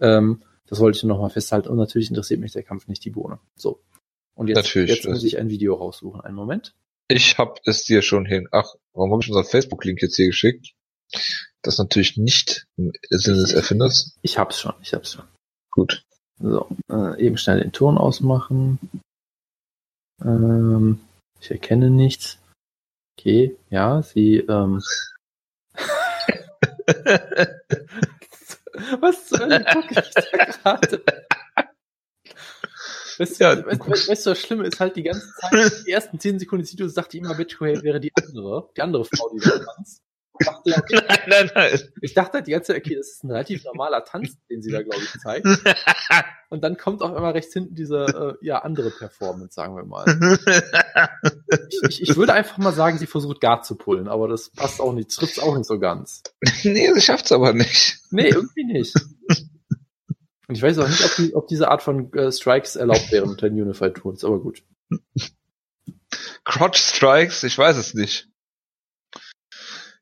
Ähm, 0.00 0.42
das 0.66 0.80
wollte 0.80 0.96
ich 0.96 1.04
noch 1.04 1.20
mal 1.20 1.30
festhalten. 1.30 1.68
Und 1.68 1.78
natürlich 1.78 2.08
interessiert 2.08 2.40
mich 2.40 2.52
der 2.52 2.62
Kampf 2.62 2.88
nicht 2.88 3.04
die 3.04 3.10
Bohne. 3.10 3.38
So. 3.56 3.82
Und 4.34 4.48
jetzt, 4.48 4.56
Natürlich, 4.56 4.90
jetzt 4.90 5.06
muss 5.06 5.24
ich 5.24 5.38
ein 5.38 5.50
Video 5.50 5.74
raussuchen. 5.74 6.20
Einen 6.20 6.36
Moment. 6.36 6.74
Ich 7.08 7.38
hab 7.38 7.58
es 7.64 7.84
dir 7.84 8.02
schon 8.02 8.24
hin. 8.24 8.48
Ach, 8.52 8.74
warum 8.92 9.12
habe 9.12 9.22
ich 9.22 9.28
unseren 9.28 9.44
Facebook-Link 9.44 10.00
jetzt 10.00 10.16
hier 10.16 10.28
geschickt? 10.28 10.74
Das 11.62 11.74
ist 11.74 11.78
natürlich 11.78 12.16
nicht 12.16 12.66
im 12.76 12.92
Sinne 13.10 13.38
des 13.38 13.52
Erfinders. 13.52 14.16
Ich 14.22 14.38
hab's 14.38 14.60
schon, 14.60 14.74
ich 14.80 14.94
hab's 14.94 15.12
schon. 15.12 15.24
Gut. 15.70 16.04
So, 16.38 16.68
äh, 16.88 17.20
eben 17.20 17.36
schnell 17.36 17.60
den 17.60 17.72
Ton 17.72 17.98
ausmachen. 17.98 18.78
Ähm, 20.24 21.00
ich 21.40 21.50
erkenne 21.50 21.90
nichts. 21.90 22.38
Okay, 23.18 23.56
ja, 23.68 24.02
sie, 24.02 24.36
ähm, 24.36 24.80
was 29.00 29.26
zur 29.26 29.38
Hölle 29.40 29.64
gucke 29.64 30.00
ich 30.00 30.10
da 30.14 30.44
gerade? 30.44 31.02
Weißt, 33.18 33.40
du, 33.40 33.44
Ja. 33.44 33.66
weißt, 33.66 33.80
weißt, 33.88 34.08
weißt 34.08 34.26
du, 34.26 34.30
das 34.30 34.40
Schlimme 34.40 34.66
ist 34.66 34.80
halt 34.80 34.96
die 34.96 35.02
ganze 35.02 35.26
Zeit, 35.40 35.84
die 35.86 35.90
ersten 35.90 36.18
zehn 36.18 36.38
Sekunden 36.38 36.62
des 36.62 36.72
Videos 36.72 36.94
sagte 36.94 37.18
immer, 37.18 37.34
Bitch 37.34 37.60
wäre 37.60 38.00
die 38.00 38.12
andere, 38.16 38.70
die 38.76 38.80
andere 38.80 39.04
Frau, 39.04 39.30
die 39.34 39.40
da 39.40 39.58
tanzt. 39.58 40.02
Ich 40.40 40.46
dachte, 40.46 40.74
okay, 40.76 40.98
nein, 41.08 41.18
nein, 41.26 41.50
nein. 41.54 41.80
ich 42.00 42.14
dachte 42.14 42.32
halt 42.34 42.46
die 42.46 42.52
ganze 42.52 42.72
Zeit, 42.72 42.82
okay, 42.82 42.96
das 42.96 43.08
ist 43.08 43.24
ein 43.24 43.30
relativ 43.30 43.64
normaler 43.64 44.04
Tanz, 44.04 44.38
den 44.48 44.62
sie 44.62 44.70
da, 44.70 44.82
glaube 44.82 45.02
ich, 45.02 45.20
zeigt. 45.20 45.46
Und 46.48 46.64
dann 46.64 46.76
kommt 46.76 47.02
auch 47.02 47.14
immer 47.14 47.34
rechts 47.34 47.52
hinten 47.52 47.74
diese, 47.74 48.38
äh, 48.40 48.44
ja, 48.44 48.58
andere 48.60 48.90
Performance, 48.90 49.54
sagen 49.54 49.76
wir 49.76 49.84
mal. 49.84 50.04
Ich, 51.68 51.82
ich, 51.88 52.02
ich 52.02 52.16
würde 52.16 52.32
einfach 52.32 52.58
mal 52.58 52.72
sagen, 52.72 52.98
sie 52.98 53.06
versucht 53.06 53.40
Guard 53.40 53.64
zu 53.66 53.76
pullen, 53.76 54.08
aber 54.08 54.28
das 54.28 54.50
passt 54.50 54.80
auch 54.80 54.92
nicht, 54.92 55.10
trifft 55.10 55.40
auch 55.42 55.56
nicht 55.56 55.66
so 55.66 55.78
ganz. 55.78 56.22
nee, 56.64 56.90
sie 56.92 57.00
schafft's 57.00 57.32
aber 57.32 57.52
nicht. 57.52 57.98
Nee, 58.10 58.30
irgendwie 58.30 58.64
nicht. 58.64 58.96
Und 60.48 60.56
ich 60.56 60.62
weiß 60.62 60.78
auch 60.78 60.88
nicht, 60.88 61.04
ob, 61.04 61.16
die, 61.16 61.34
ob 61.34 61.46
diese 61.48 61.68
Art 61.68 61.82
von 61.82 62.12
äh, 62.14 62.32
Strikes 62.32 62.74
erlaubt 62.76 63.12
wären 63.12 63.28
unter 63.28 63.48
den 63.48 63.60
Unified 63.60 63.94
Tools, 63.94 64.24
aber 64.24 64.40
gut. 64.40 64.64
Crotch 66.44 66.80
Strikes, 66.80 67.44
ich 67.44 67.56
weiß 67.56 67.76
es 67.76 67.94
nicht. 67.94 68.29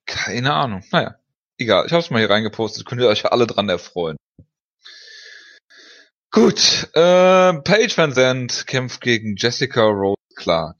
Keine 0.08 0.54
Ahnung. 0.54 0.82
Naja, 0.90 1.16
egal. 1.58 1.84
Ich 1.86 1.92
habe 1.92 2.02
es 2.02 2.10
mal 2.10 2.18
hier 2.18 2.30
reingepostet. 2.30 2.86
Könnt 2.86 3.02
ihr 3.02 3.08
euch 3.08 3.30
alle 3.30 3.46
dran 3.46 3.68
erfreuen. 3.68 4.16
Gut. 6.30 6.88
Äh, 6.94 7.52
Paige 7.60 7.92
Van 7.96 8.12
Zandt 8.12 8.66
kämpft 8.66 9.02
gegen 9.02 9.36
Jessica 9.36 9.82
Rose 9.82 10.16
Clark. 10.34 10.76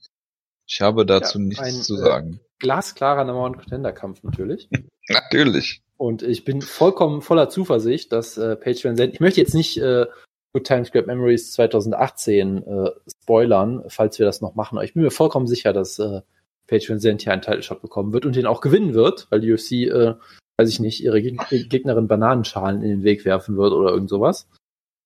Ich 0.67 0.81
habe 0.81 1.05
dazu 1.05 1.37
Ja, 1.37 1.45
nichts 1.45 1.63
ein, 1.63 1.73
zu 1.73 1.95
äh, 1.95 1.99
sagen. 1.99 2.39
Glasklarer 2.57 3.23
Number 3.23 3.43
One 3.43 3.57
Contender 3.57 3.93
Kampf 3.93 4.23
natürlich. 4.23 4.67
Natürlich. 5.09 5.81
Und 5.97 6.23
ich 6.23 6.43
bin 6.43 6.61
vollkommen 6.61 7.21
voller 7.21 7.49
Zuversicht, 7.49 8.11
dass 8.11 8.37
äh, 8.37 8.55
Paige 8.55 8.83
Van 8.83 8.97
Zandt, 8.97 9.13
ich 9.13 9.19
möchte 9.19 9.41
jetzt 9.41 9.53
nicht 9.53 9.77
äh, 9.77 10.05
Good 10.53 10.65
Times 10.65 10.91
Great 10.91 11.07
Memories 11.07 11.51
2018 11.53 12.63
äh, 12.63 12.91
spoilern, 13.21 13.83
falls 13.87 14.17
wir 14.17 14.25
das 14.25 14.41
noch 14.41 14.55
machen, 14.55 14.77
aber 14.77 14.85
ich 14.85 14.93
bin 14.93 15.03
mir 15.03 15.11
vollkommen 15.11 15.47
sicher, 15.47 15.73
dass 15.73 15.99
äh, 15.99 16.21
Paige 16.69 16.89
Van 16.89 16.99
Zandt 16.99 17.23
hier 17.23 17.33
einen 17.33 17.41
Title 17.41 17.63
Shot 17.63 17.81
bekommen 17.81 18.13
wird 18.13 18.25
und 18.25 18.35
den 18.35 18.45
auch 18.45 18.61
gewinnen 18.61 18.93
wird, 18.93 19.27
weil 19.29 19.41
die 19.41 19.51
UFC, 19.51 19.71
äh, 19.71 20.15
weiß 20.57 20.69
ich 20.69 20.79
nicht, 20.79 21.03
ihre 21.03 21.21
Geg 21.21 21.69
Gegnerin 21.69 22.07
Bananenschalen 22.07 22.81
in 22.81 22.89
den 22.89 23.03
Weg 23.03 23.25
werfen 23.25 23.57
wird 23.57 23.73
oder 23.73 23.91
irgend 23.91 24.09
sowas. 24.09 24.47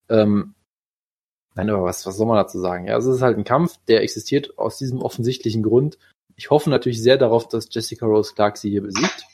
Ähm, 0.09 0.55
nein, 1.55 1.69
aber 1.69 1.83
was, 1.83 2.05
was 2.05 2.17
soll 2.17 2.27
man 2.27 2.37
dazu 2.37 2.59
sagen? 2.59 2.87
Ja, 2.87 2.97
es 2.97 3.05
ist 3.05 3.21
halt 3.21 3.37
ein 3.37 3.43
Kampf, 3.43 3.77
der 3.87 4.01
existiert 4.01 4.57
aus 4.57 4.77
diesem 4.77 5.01
offensichtlichen 5.01 5.63
Grund. 5.63 5.97
Ich 6.35 6.49
hoffe 6.49 6.69
natürlich 6.69 7.01
sehr 7.01 7.17
darauf, 7.17 7.47
dass 7.47 7.67
Jessica 7.71 8.05
Rose 8.05 8.33
Clark 8.33 8.57
sie 8.57 8.69
hier 8.69 8.81
besiegt. 8.81 9.25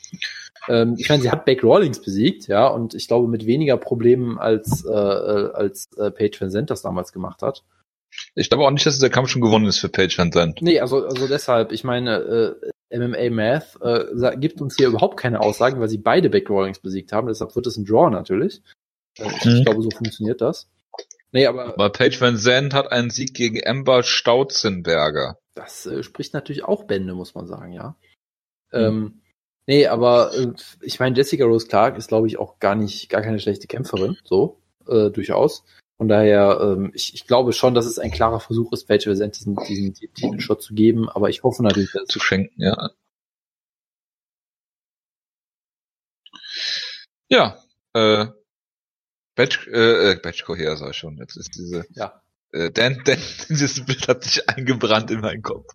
Ähm, 0.68 0.96
ich 0.98 1.08
meine, 1.08 1.22
sie 1.22 1.30
hat 1.30 1.46
Beck 1.46 1.64
Rawlings 1.64 2.02
besiegt, 2.02 2.46
ja, 2.46 2.68
und 2.68 2.94
ich 2.94 3.08
glaube 3.08 3.28
mit 3.28 3.46
weniger 3.46 3.76
Problemen 3.76 4.38
als 4.38 4.84
äh, 4.84 4.90
äh, 4.90 5.52
als 5.52 5.88
äh, 5.96 6.10
Paige 6.10 6.38
Van 6.40 6.50
Zandt 6.50 6.70
das 6.70 6.82
damals 6.82 7.12
gemacht 7.12 7.42
hat. 7.42 7.64
Ich 8.34 8.48
glaube 8.48 8.64
auch 8.64 8.70
nicht, 8.70 8.86
dass 8.86 8.98
der 8.98 9.10
Kampf 9.10 9.28
schon 9.28 9.42
gewonnen 9.42 9.66
ist 9.66 9.78
für 9.78 9.88
Paige 9.88 10.14
Van 10.16 10.32
Zandt. 10.32 10.62
Nee, 10.62 10.80
also 10.80 11.04
also 11.04 11.26
deshalb, 11.28 11.72
ich 11.72 11.84
meine, 11.84 12.56
äh, 12.90 12.98
MMA 12.98 13.30
Math 13.30 13.78
äh, 13.82 14.36
gibt 14.36 14.60
uns 14.60 14.76
hier 14.76 14.88
überhaupt 14.88 15.16
keine 15.16 15.40
Aussagen, 15.40 15.80
weil 15.80 15.88
sie 15.88 15.98
beide 15.98 16.28
Beck 16.30 16.50
Rawlings 16.50 16.80
besiegt 16.80 17.12
haben. 17.12 17.28
Deshalb 17.28 17.54
wird 17.54 17.66
es 17.66 17.76
ein 17.76 17.84
Draw 17.84 18.10
natürlich. 18.10 18.62
Äh, 19.18 19.26
ich, 19.26 19.44
Mhm. 19.44 19.56
ich 19.56 19.64
glaube, 19.64 19.82
so 19.82 19.90
funktioniert 19.90 20.40
das. 20.40 20.68
Nee, 21.32 21.46
aber 21.46 21.66
Aber 21.74 21.90
Paige 21.90 22.20
Van 22.20 22.36
Zandt 22.36 22.74
hat 22.74 22.90
einen 22.90 23.10
Sieg 23.10 23.34
gegen 23.34 23.60
Amber 23.64 24.02
Stautzenberger. 24.02 25.38
Das 25.54 25.86
äh, 25.86 26.02
spricht 26.02 26.34
natürlich 26.34 26.64
auch 26.64 26.84
Bände, 26.84 27.14
muss 27.14 27.34
man 27.34 27.46
sagen, 27.46 27.72
ja. 27.72 27.96
Ähm, 28.72 29.20
nee, 29.66 29.86
aber 29.86 30.32
äh, 30.34 30.48
ich 30.82 30.98
meine, 30.98 31.16
Jessica 31.16 31.44
Rose 31.44 31.68
Clark 31.68 31.96
ist, 31.98 32.08
glaube 32.08 32.26
ich, 32.26 32.38
auch 32.38 32.58
gar 32.58 32.74
nicht, 32.74 33.08
gar 33.08 33.22
keine 33.22 33.38
schlechte 33.38 33.66
Kämpferin, 33.68 34.16
so, 34.24 34.60
äh, 34.88 35.10
durchaus. 35.10 35.64
Von 36.00 36.08
daher, 36.08 36.58
ähm, 36.62 36.92
ich, 36.94 37.12
ich 37.12 37.26
glaube 37.26 37.52
schon, 37.52 37.74
dass 37.74 37.84
es 37.84 37.98
ein 37.98 38.10
klarer 38.10 38.40
Versuch 38.40 38.72
ist, 38.72 38.86
Paige 38.86 39.10
Van 39.10 39.32
diesen, 39.32 39.54
diesen 39.68 39.92
Titelshot 39.92 40.62
zu 40.62 40.72
geben, 40.72 41.10
aber 41.10 41.28
ich 41.28 41.42
hoffe 41.42 41.62
natürlich, 41.62 41.92
dass 41.92 42.06
zu 42.06 42.18
schenken, 42.18 42.54
ja. 42.56 42.88
Ja, 47.28 47.58
äh, 47.92 48.28
Batch, 49.34 49.68
äh, 49.68 50.12
äh, 50.12 50.16
Batchco 50.16 50.56
her, 50.56 50.74
sag 50.78 50.92
ich 50.92 50.96
schon. 50.96 51.18
Jetzt 51.18 51.36
ist 51.36 51.54
diese, 51.54 51.84
ja, 51.90 52.22
äh, 52.52 52.70
Dan, 52.70 53.02
Dan, 53.04 53.18
dieses 53.50 53.84
Bild 53.84 54.08
hat 54.08 54.24
sich 54.24 54.48
eingebrannt 54.48 55.10
in 55.10 55.20
meinen 55.20 55.42
Kopf. 55.42 55.66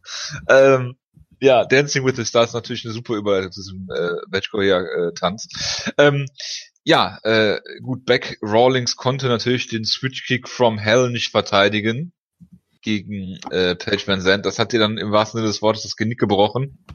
Ähm, 0.50 0.98
ja, 1.40 1.66
Dancing 1.66 2.04
with 2.04 2.16
the 2.16 2.26
Stars 2.26 2.54
natürlich 2.54 2.84
eine 2.84 2.96
super 2.96 3.14
Überleitung 3.14 3.52
zu 3.52 3.62
diesem 3.62 3.88
äh, 3.96 4.26
Batchco 4.28 4.60
her 4.60 4.80
äh, 4.80 5.14
Tanz. 5.14 5.48
Ähm, 6.00 6.26
ja, 6.86 7.18
äh, 7.24 7.60
gut, 7.82 8.06
Beck 8.06 8.38
Rawlings 8.44 8.96
konnte 8.96 9.28
natürlich 9.28 9.68
den 9.68 9.86
Switch 9.86 10.26
Kick 10.26 10.48
from 10.48 10.78
Hell 10.78 11.10
nicht 11.10 11.32
verteidigen 11.32 12.14
gegen 12.82 13.40
äh, 13.50 13.76
Paige 13.76 14.06
Van 14.06 14.22
Zandt. 14.22 14.46
Das 14.46 14.60
hat 14.60 14.72
ihr 14.72 14.80
dann 14.80 15.00
im 15.00 15.12
wahrsten 15.12 15.40
Sinne 15.40 15.48
des 15.48 15.64
Wortes 15.64 15.82
das 15.82 15.96
Genick 15.96 16.20
gebrochen. 16.20 16.86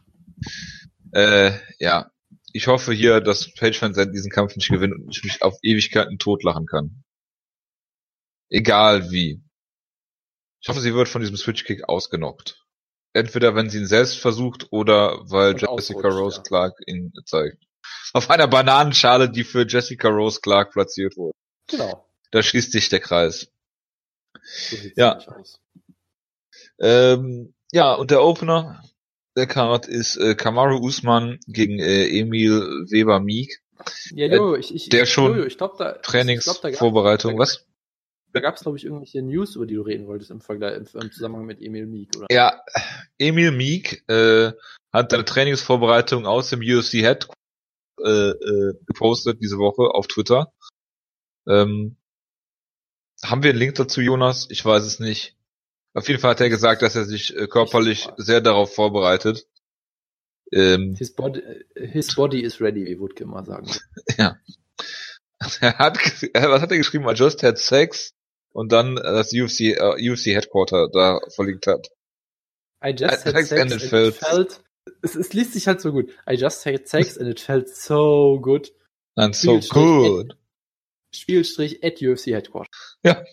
Äh, 1.10 1.58
ja, 1.80 2.12
ich 2.52 2.68
hoffe 2.68 2.92
hier, 2.92 3.20
dass 3.20 3.52
Paige 3.54 3.82
Van 3.82 3.92
Zandt 3.92 4.14
diesen 4.14 4.30
Kampf 4.30 4.54
nicht 4.54 4.70
gewinnt 4.70 4.94
und 4.94 5.08
ich 5.10 5.24
mich 5.24 5.42
auf 5.42 5.58
Ewigkeiten 5.60 6.18
totlachen 6.18 6.66
kann. 6.66 7.02
Egal 8.48 9.10
wie. 9.10 9.42
Ich 10.62 10.68
hoffe, 10.68 10.80
sie 10.80 10.94
wird 10.94 11.08
von 11.08 11.20
diesem 11.20 11.36
Switch-Kick 11.36 11.88
ausgenockt. 11.88 12.64
Entweder 13.12 13.56
wenn 13.56 13.70
sie 13.70 13.78
ihn 13.78 13.86
selbst 13.86 14.18
versucht 14.18 14.68
oder 14.70 15.18
weil 15.28 15.54
Und 15.54 15.62
Jessica 15.62 16.08
Rose 16.08 16.36
ja. 16.36 16.42
Clark 16.44 16.78
ihn 16.86 17.12
zeigt. 17.24 17.64
Auf 18.12 18.30
einer 18.30 18.48
Bananenschale, 18.48 19.30
die 19.30 19.44
für 19.44 19.66
Jessica 19.66 20.08
Rose 20.08 20.40
Clark 20.40 20.72
platziert 20.72 21.16
wurde. 21.16 21.34
genau. 21.68 22.06
Da 22.32 22.42
schließt 22.42 22.72
sich 22.72 22.88
der 22.88 23.00
Kreis. 23.00 23.50
So 24.42 24.76
Ja. 24.96 25.18
Ähm, 26.78 27.54
ja, 27.72 27.94
und 27.94 28.10
der 28.10 28.22
Opener 28.22 28.82
der 29.36 29.46
Card 29.46 29.86
ist 29.86 30.16
äh, 30.16 30.34
Kamaru 30.34 30.78
Usman 30.78 31.38
gegen 31.46 31.78
äh, 31.78 32.06
Emil 32.06 32.86
Weber 32.88 33.20
Meek. 33.20 33.62
Ja, 34.12 34.26
Jojo, 34.26 34.56
ich, 34.56 34.74
ich, 34.74 34.86
Äh, 34.88 34.90
der 34.90 35.02
ich, 35.04 35.12
schon 35.12 35.32
Jojo, 35.32 35.42
ich 35.42 35.52
ich 35.52 35.58
glaub, 35.58 35.78
da 35.78 35.92
gab 35.92 36.02
Trainingsvorbereitung, 36.02 37.38
was? 37.38 37.64
da 38.32 38.40
gab's, 38.40 38.62
glaube 38.62 38.76
ich, 38.76 38.84
irgendwelche 38.84 39.22
News, 39.22 39.56
über 39.56 39.66
die 39.66 39.74
du 39.74 39.82
reden 39.82 40.06
wolltest 40.06 40.30
im 40.30 40.40
Vergleich, 40.40 40.76
im, 40.76 41.00
im 41.00 41.12
Zusammenhang 41.12 41.46
mit 41.46 41.60
Emil 41.60 41.86
Meek, 41.86 42.10
oder? 42.16 42.26
Ja, 42.30 42.62
Emil 43.18 43.50
Meek 43.52 44.04
äh, 44.08 44.52
hat 44.92 45.14
eine 45.14 45.24
Trainingsvorbereitung 45.24 46.26
aus 46.26 46.50
dem 46.50 46.60
UFC 46.60 46.92
Head 46.92 47.28
äh, 48.04 48.30
äh, 48.30 48.74
gepostet 48.86 49.40
diese 49.42 49.58
Woche 49.58 49.94
auf 49.94 50.06
Twitter. 50.06 50.52
Ähm, 51.46 51.96
haben 53.22 53.42
wir 53.42 53.50
einen 53.50 53.58
Link 53.58 53.74
dazu, 53.74 54.00
Jonas? 54.00 54.46
Ich 54.50 54.64
weiß 54.64 54.84
es 54.84 54.98
nicht. 55.00 55.36
Auf 55.92 56.08
jeden 56.08 56.20
Fall 56.20 56.30
hat 56.32 56.40
er 56.40 56.48
gesagt, 56.50 56.82
dass 56.82 56.96
er 56.96 57.04
sich 57.04 57.36
äh, 57.36 57.46
körperlich 57.46 58.08
sehr 58.16 58.40
darauf 58.40 58.74
vorbereitet. 58.74 59.46
Ähm, 60.52 60.94
His 60.96 61.14
body, 61.14 61.42
his 61.76 62.14
body 62.14 62.40
is 62.40 62.60
ready, 62.60 62.84
wie 62.84 62.98
Wutke 62.98 63.24
immer 63.24 63.44
sagen. 63.44 63.70
er 65.60 65.78
hat, 65.78 65.98
äh, 66.22 66.48
was 66.48 66.62
hat 66.62 66.70
er 66.70 66.78
geschrieben? 66.78 67.08
I 67.08 67.12
just 67.12 67.42
had 67.42 67.58
sex 67.58 68.14
und 68.52 68.72
dann 68.72 68.96
äh, 68.96 69.02
das 69.02 69.32
UFC, 69.32 69.60
äh, 69.76 70.10
UFC 70.10 70.26
Headquarter 70.26 70.88
da 70.92 71.20
verlinkt 71.34 71.66
hat. 71.66 71.88
I 72.84 72.90
just 72.90 73.02
I- 73.26 73.32
had 73.32 73.36
sex 73.36 73.48
sex 73.48 73.60
and 73.60 73.72
it 73.72 73.82
felt, 73.82 74.62
es, 75.02 75.14
es 75.14 75.32
liest 75.32 75.52
sich 75.54 75.66
halt 75.66 75.80
so 75.80 75.92
gut. 75.92 76.10
I 76.28 76.34
just 76.34 76.64
had 76.66 76.88
sex 76.88 77.18
and 77.18 77.28
it 77.28 77.40
felt 77.40 77.68
so 77.68 78.38
good. 78.40 78.72
And 79.16 79.34
so 79.34 79.58
good. 79.70 80.36
Spielstrich 81.14 81.82
at 81.84 82.00
UFC 82.00 82.28
Headquarter. 82.28 82.70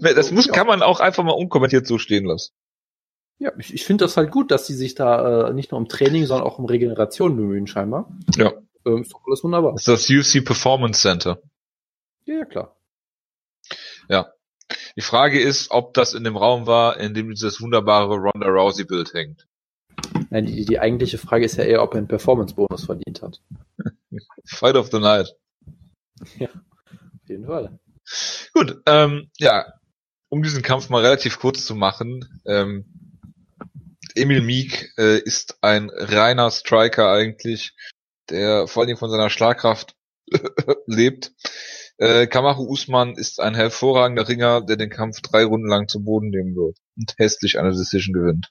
Das 0.00 0.30
muss, 0.30 0.46
Ja. 0.46 0.52
kann 0.52 0.68
man 0.68 0.82
auch 0.82 1.00
einfach 1.00 1.24
mal 1.24 1.32
unkommentiert 1.32 1.84
so 1.84 1.98
stehen 1.98 2.24
lassen. 2.26 2.52
Ja, 3.40 3.50
ich, 3.58 3.74
ich 3.74 3.84
finde 3.84 4.04
das 4.04 4.16
halt 4.16 4.30
gut, 4.30 4.52
dass 4.52 4.68
sie 4.68 4.74
sich 4.74 4.94
da 4.94 5.48
äh, 5.48 5.52
nicht 5.52 5.72
nur 5.72 5.80
um 5.80 5.88
Training, 5.88 6.26
sondern 6.26 6.46
auch 6.46 6.60
um 6.60 6.64
Regeneration 6.64 7.34
bemühen, 7.36 7.66
scheinbar. 7.66 8.08
Ja. 8.36 8.52
Ähm, 8.86 9.02
ist 9.02 9.12
doch 9.12 9.20
alles 9.26 9.42
wunderbar. 9.42 9.72
Das 9.72 9.88
ist 9.88 9.88
das 9.88 10.10
UFC 10.10 10.44
Performance 10.44 11.00
Center. 11.00 11.42
Ja, 12.24 12.34
ja, 12.36 12.44
klar. 12.44 12.76
Die 14.96 15.02
Frage 15.02 15.40
ist, 15.40 15.70
ob 15.70 15.94
das 15.94 16.14
in 16.14 16.24
dem 16.24 16.36
Raum 16.36 16.66
war, 16.66 16.98
in 17.00 17.14
dem 17.14 17.30
dieses 17.30 17.60
wunderbare 17.60 18.14
Ronda 18.16 18.46
Rousey 18.48 18.84
Bild 18.84 19.12
hängt. 19.14 19.47
Nein, 20.30 20.46
die, 20.46 20.64
die 20.64 20.78
eigentliche 20.78 21.18
Frage 21.18 21.44
ist 21.44 21.56
ja 21.56 21.64
eher, 21.64 21.82
ob 21.82 21.94
er 21.94 21.98
einen 21.98 22.08
Performance-Bonus 22.08 22.84
verdient 22.84 23.22
hat. 23.22 23.40
Fight 24.44 24.76
of 24.76 24.90
the 24.90 24.98
Night. 24.98 25.34
Auf 26.20 27.28
jeden 27.28 27.46
Fall. 27.46 27.78
Gut, 28.52 28.80
ähm, 28.86 29.30
ja, 29.38 29.66
um 30.28 30.42
diesen 30.42 30.62
Kampf 30.62 30.88
mal 30.88 31.02
relativ 31.02 31.38
kurz 31.38 31.64
zu 31.64 31.74
machen, 31.74 32.40
ähm, 32.46 32.86
Emil 34.14 34.42
Meek 34.42 34.92
äh, 34.98 35.18
ist 35.18 35.58
ein 35.62 35.90
reiner 35.90 36.50
Striker 36.50 37.10
eigentlich, 37.10 37.74
der 38.30 38.66
vor 38.66 38.82
allem 38.82 38.96
von 38.96 39.10
seiner 39.10 39.30
Schlagkraft 39.30 39.94
lebt. 40.86 41.32
Äh, 41.98 42.26
Kamaru 42.26 42.68
Usman 42.68 43.14
ist 43.14 43.40
ein 43.40 43.54
hervorragender 43.54 44.28
Ringer, 44.28 44.60
der 44.60 44.76
den 44.76 44.90
Kampf 44.90 45.20
drei 45.20 45.44
Runden 45.44 45.68
lang 45.68 45.88
zu 45.88 46.02
Boden 46.02 46.30
nehmen 46.30 46.54
wird 46.54 46.78
und 46.96 47.14
hässlich 47.18 47.58
eine 47.58 47.70
Decision 47.70 48.12
gewinnt. 48.12 48.50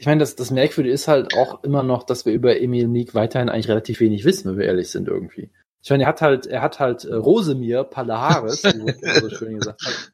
Ich 0.00 0.06
meine, 0.06 0.20
das, 0.20 0.34
das 0.34 0.50
Merkwürdige 0.50 0.94
ist 0.94 1.08
halt 1.08 1.34
auch 1.36 1.62
immer 1.62 1.82
noch, 1.82 2.04
dass 2.04 2.24
wir 2.24 2.32
über 2.32 2.58
Emil 2.58 2.88
Meek 2.88 3.14
weiterhin 3.14 3.50
eigentlich 3.50 3.68
relativ 3.68 4.00
wenig 4.00 4.24
wissen, 4.24 4.50
wenn 4.50 4.58
wir 4.58 4.64
ehrlich 4.64 4.88
sind 4.88 5.08
irgendwie. 5.08 5.50
Ich 5.82 5.90
meine, 5.90 6.04
er 6.04 6.08
hat 6.08 6.22
halt, 6.22 6.46
er 6.46 6.62
hat 6.62 6.80
halt 6.80 7.04
äh, 7.04 7.14
Rosemir 7.14 7.84
Palahares, 7.84 8.64
wie 8.64 9.20
so 9.20 9.28
schön 9.28 9.58
gesagt 9.58 9.82
hat, 9.84 10.12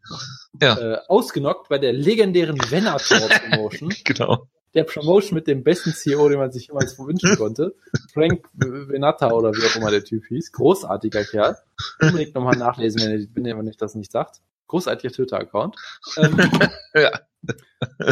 ja. 0.60 0.76
äh, 0.76 0.98
ausgenockt 1.06 1.68
bei 1.68 1.78
der 1.78 1.92
legendären 1.92 2.58
Venator 2.68 3.28
Promotion. 3.28 3.94
genau. 4.04 4.48
Der 4.76 4.84
Promotion 4.84 5.34
mit 5.34 5.46
dem 5.46 5.64
besten 5.64 5.92
CEO, 5.92 6.28
den 6.28 6.38
man 6.38 6.52
sich 6.52 6.68
jemals 6.68 6.98
wünschen 6.98 7.36
konnte. 7.38 7.74
Frank 8.12 8.46
Venata 8.52 9.32
oder 9.32 9.52
wie 9.52 9.66
auch 9.66 9.74
immer 9.76 9.90
der 9.90 10.04
Typ 10.04 10.26
hieß. 10.26 10.52
Großartiger 10.52 11.24
Kerl. 11.24 11.56
Unbedingt 12.00 12.34
nochmal 12.34 12.56
nachlesen, 12.56 13.00
wenn 13.34 13.46
ihr, 13.46 13.56
wenn 13.56 13.66
ihr 13.66 13.72
das 13.78 13.94
nicht 13.94 14.12
sagt. 14.12 14.42
Großartiger 14.68 15.12
Twitter-Account. 15.12 15.76
Ähm, 16.18 16.36
ja. 16.94 17.10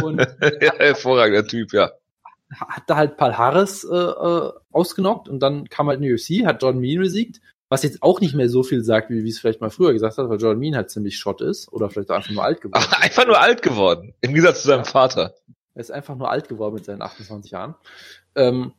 Und 0.01 0.19
ja, 0.19 0.73
hervorragender 0.77 1.45
Typ, 1.45 1.71
ja. 1.71 1.91
Hat 2.51 2.83
da 2.87 2.95
halt 2.95 3.17
Paul 3.17 3.33
Harris 3.33 3.83
äh, 3.83 3.95
äh, 3.95 4.51
ausgenockt 4.71 5.29
und 5.29 5.39
dann 5.41 5.69
kam 5.69 5.87
halt 5.87 6.01
die 6.01 6.13
UFC, 6.13 6.45
hat 6.45 6.63
John 6.63 6.79
Mean 6.79 6.99
besiegt, 6.99 7.41
was 7.69 7.83
jetzt 7.83 8.01
auch 8.01 8.21
nicht 8.21 8.35
mehr 8.35 8.49
so 8.49 8.63
viel 8.63 8.83
sagt, 8.83 9.09
wie, 9.09 9.23
wie 9.23 9.29
es 9.29 9.39
vielleicht 9.39 9.61
mal 9.61 9.69
früher 9.69 9.93
gesagt 9.93 10.17
hat, 10.17 10.29
weil 10.29 10.39
John 10.39 10.59
Mean 10.59 10.75
halt 10.75 10.89
ziemlich 10.89 11.17
Schott 11.17 11.41
ist 11.41 11.71
oder 11.71 11.89
vielleicht 11.89 12.09
auch 12.11 12.15
einfach 12.15 12.31
nur 12.31 12.43
alt 12.43 12.61
geworden. 12.61 12.85
Ach, 12.87 13.01
einfach 13.01 13.27
nur 13.27 13.39
alt 13.39 13.61
geworden, 13.61 14.13
im 14.21 14.33
Gegensatz 14.33 14.61
zu 14.61 14.67
seinem 14.67 14.85
ja. 14.85 14.91
Vater. 14.91 15.35
Er 15.75 15.81
ist 15.81 15.91
einfach 15.91 16.15
nur 16.15 16.31
alt 16.31 16.47
geworden 16.47 16.75
mit 16.75 16.85
seinen 16.85 17.01
28 17.01 17.51
Jahren. 17.51 17.75
Ähm, 18.35 18.73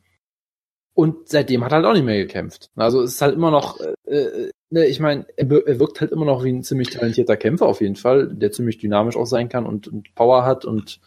und 0.93 1.29
seitdem 1.29 1.63
hat 1.63 1.71
er 1.71 1.75
halt 1.75 1.85
auch 1.85 1.93
nicht 1.93 2.05
mehr 2.05 2.17
gekämpft. 2.17 2.71
Also 2.75 3.03
es 3.03 3.13
ist 3.13 3.21
halt 3.21 3.35
immer 3.35 3.51
noch, 3.51 3.79
äh, 3.79 4.15
äh 4.15 4.51
ne, 4.71 4.87
ich 4.87 4.99
meine, 4.99 5.27
er, 5.35 5.49
wirkt 5.49 6.01
halt 6.01 6.11
immer 6.11 6.25
noch 6.25 6.43
wie 6.43 6.51
ein 6.51 6.63
ziemlich 6.63 6.89
talentierter 6.89 7.37
Kämpfer 7.37 7.67
auf 7.67 7.81
jeden 7.81 7.95
Fall, 7.95 8.27
der 8.33 8.51
ziemlich 8.51 8.79
dynamisch 8.79 9.15
auch 9.15 9.27
sein 9.27 9.47
kann 9.47 9.67
und, 9.67 9.87
und 9.87 10.15
Power 10.15 10.43
hat 10.43 10.65
und, 10.65 10.99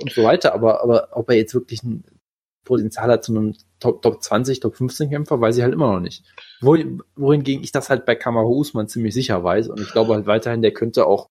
und 0.00 0.10
so 0.10 0.24
weiter. 0.24 0.54
Aber, 0.54 0.82
aber 0.82 1.08
ob 1.12 1.28
er 1.28 1.36
jetzt 1.36 1.52
wirklich 1.52 1.82
ein 1.82 2.04
Potenzial 2.64 3.10
hat 3.10 3.24
zu 3.24 3.32
einem 3.32 3.54
Top, 3.78 4.00
Top 4.00 4.22
20, 4.22 4.60
Top 4.60 4.74
15 4.74 5.10
Kämpfer, 5.10 5.38
weiß 5.38 5.56
ich 5.58 5.62
halt 5.62 5.74
immer 5.74 5.92
noch 5.92 6.00
nicht. 6.00 6.24
Wohin, 6.62 7.02
wohingegen 7.14 7.62
ich 7.62 7.72
das 7.72 7.90
halt 7.90 8.06
bei 8.06 8.14
Kamaru 8.14 8.58
Usman 8.60 8.88
ziemlich 8.88 9.12
sicher 9.12 9.44
weiß 9.44 9.68
und 9.68 9.80
ich 9.80 9.92
glaube 9.92 10.14
halt 10.14 10.26
weiterhin, 10.26 10.62
der 10.62 10.72
könnte 10.72 11.06
auch 11.06 11.28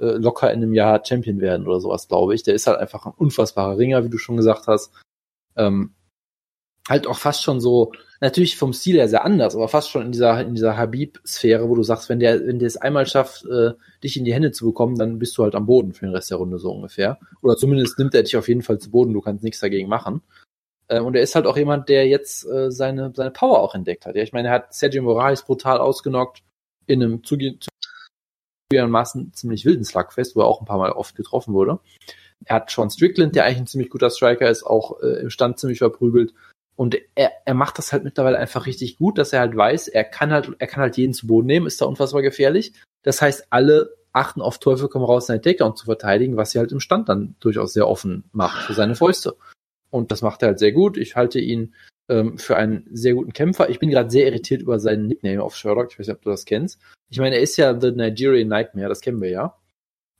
äh, 0.00 0.16
locker 0.16 0.52
in 0.52 0.62
einem 0.62 0.74
Jahr 0.74 1.02
Champion 1.04 1.40
werden 1.40 1.66
oder 1.66 1.80
sowas, 1.80 2.08
glaube 2.08 2.34
ich. 2.34 2.42
Der 2.42 2.54
ist 2.54 2.66
halt 2.66 2.78
einfach 2.78 3.06
ein 3.06 3.14
unfassbarer 3.16 3.78
Ringer, 3.78 4.04
wie 4.04 4.10
du 4.10 4.18
schon 4.18 4.36
gesagt 4.36 4.66
hast. 4.66 4.92
Ähm, 5.56 5.94
halt 6.88 7.06
auch 7.06 7.18
fast 7.18 7.42
schon 7.42 7.60
so, 7.60 7.92
natürlich 8.20 8.56
vom 8.56 8.72
Stil 8.72 8.96
her 8.96 9.08
sehr 9.08 9.24
anders, 9.24 9.56
aber 9.56 9.68
fast 9.68 9.90
schon 9.90 10.02
in 10.02 10.12
dieser, 10.12 10.40
in 10.40 10.54
dieser 10.54 10.76
Habib-Sphäre, 10.76 11.68
wo 11.68 11.74
du 11.74 11.82
sagst, 11.82 12.08
wenn 12.08 12.20
der, 12.20 12.46
wenn 12.46 12.58
der 12.58 12.68
es 12.68 12.76
einmal 12.76 13.06
schafft, 13.06 13.44
äh, 13.46 13.72
dich 14.02 14.16
in 14.16 14.24
die 14.24 14.34
Hände 14.34 14.52
zu 14.52 14.66
bekommen, 14.66 14.96
dann 14.96 15.18
bist 15.18 15.36
du 15.36 15.42
halt 15.42 15.54
am 15.54 15.66
Boden 15.66 15.92
für 15.92 16.06
den 16.06 16.14
Rest 16.14 16.30
der 16.30 16.38
Runde 16.38 16.58
so 16.58 16.70
ungefähr. 16.70 17.18
Oder 17.42 17.56
zumindest 17.56 17.98
nimmt 17.98 18.14
er 18.14 18.22
dich 18.22 18.36
auf 18.36 18.48
jeden 18.48 18.62
Fall 18.62 18.78
zu 18.78 18.90
Boden, 18.90 19.12
du 19.12 19.20
kannst 19.20 19.42
nichts 19.42 19.60
dagegen 19.60 19.88
machen. 19.88 20.22
Äh, 20.88 21.00
und 21.00 21.16
er 21.16 21.22
ist 21.22 21.34
halt 21.34 21.46
auch 21.46 21.56
jemand, 21.56 21.88
der 21.88 22.06
jetzt 22.06 22.46
äh, 22.46 22.70
seine, 22.70 23.12
seine 23.14 23.30
Power 23.30 23.60
auch 23.60 23.74
entdeckt 23.74 24.06
hat. 24.06 24.14
Ja, 24.16 24.22
ich 24.22 24.32
meine, 24.32 24.48
er 24.48 24.54
hat 24.54 24.74
Sergio 24.74 25.02
Moraes 25.02 25.44
brutal 25.44 25.78
ausgenockt 25.78 26.42
in 26.86 27.02
einem 27.02 27.22
zugegebenermaßen 28.66 29.32
ziemlich 29.32 29.64
wilden 29.64 29.84
Slugfest, 29.84 30.36
wo 30.36 30.40
er 30.40 30.46
auch 30.46 30.60
ein 30.60 30.66
paar 30.66 30.78
Mal 30.78 30.92
oft 30.92 31.14
getroffen 31.14 31.54
wurde. 31.54 31.78
Er 32.44 32.56
hat 32.56 32.70
Sean 32.70 32.90
Strickland, 32.90 33.34
der 33.34 33.44
eigentlich 33.44 33.58
ein 33.58 33.66
ziemlich 33.66 33.90
guter 33.90 34.10
Striker 34.10 34.48
ist, 34.50 34.64
auch 34.64 35.00
äh, 35.00 35.20
im 35.20 35.30
Stand 35.30 35.58
ziemlich 35.58 35.78
verprügelt. 35.78 36.34
Und 36.74 36.96
er, 37.14 37.32
er 37.46 37.54
macht 37.54 37.78
das 37.78 37.92
halt 37.92 38.04
mittlerweile 38.04 38.38
einfach 38.38 38.66
richtig 38.66 38.98
gut, 38.98 39.16
dass 39.16 39.32
er 39.32 39.40
halt 39.40 39.56
weiß, 39.56 39.88
er 39.88 40.04
kann 40.04 40.30
halt, 40.30 40.50
er 40.58 40.66
kann 40.66 40.82
halt 40.82 40.98
jeden 40.98 41.14
zu 41.14 41.26
Boden 41.26 41.46
nehmen, 41.46 41.66
ist 41.66 41.80
da 41.80 41.86
unfassbar 41.86 42.20
gefährlich. 42.20 42.74
Das 43.02 43.22
heißt, 43.22 43.46
alle 43.50 43.96
achten 44.12 44.42
auf 44.42 44.58
Teufel 44.58 44.88
komm 44.88 45.02
raus, 45.02 45.26
seinen 45.26 45.42
Takedown 45.42 45.76
zu 45.76 45.86
verteidigen, 45.86 46.36
was 46.36 46.50
sie 46.50 46.58
halt 46.58 46.72
im 46.72 46.80
Stand 46.80 47.08
dann 47.08 47.36
durchaus 47.40 47.72
sehr 47.72 47.88
offen 47.88 48.24
macht 48.32 48.66
für 48.66 48.74
seine 48.74 48.94
Fäuste. 48.94 49.36
Und 49.90 50.10
das 50.10 50.20
macht 50.20 50.42
er 50.42 50.48
halt 50.48 50.58
sehr 50.58 50.72
gut. 50.72 50.98
Ich 50.98 51.16
halte 51.16 51.38
ihn 51.38 51.74
ähm, 52.08 52.38
für 52.38 52.56
einen 52.56 52.86
sehr 52.92 53.14
guten 53.14 53.32
Kämpfer. 53.32 53.68
Ich 53.68 53.78
bin 53.78 53.90
gerade 53.90 54.10
sehr 54.10 54.26
irritiert 54.26 54.62
über 54.62 54.78
seinen 54.78 55.06
Nickname 55.06 55.42
auf 55.42 55.56
Sherlock. 55.56 55.90
Ich 55.90 55.98
weiß 55.98 56.06
nicht, 56.06 56.16
ob 56.16 56.22
du 56.22 56.30
das 56.30 56.44
kennst. 56.44 56.80
Ich 57.10 57.18
meine, 57.18 57.36
er 57.36 57.42
ist 57.42 57.56
ja 57.56 57.78
The 57.78 57.92
Nigerian 57.92 58.48
Nightmare, 58.48 58.88
das 58.88 59.00
kennen 59.00 59.20
wir 59.20 59.30
ja. 59.30 59.56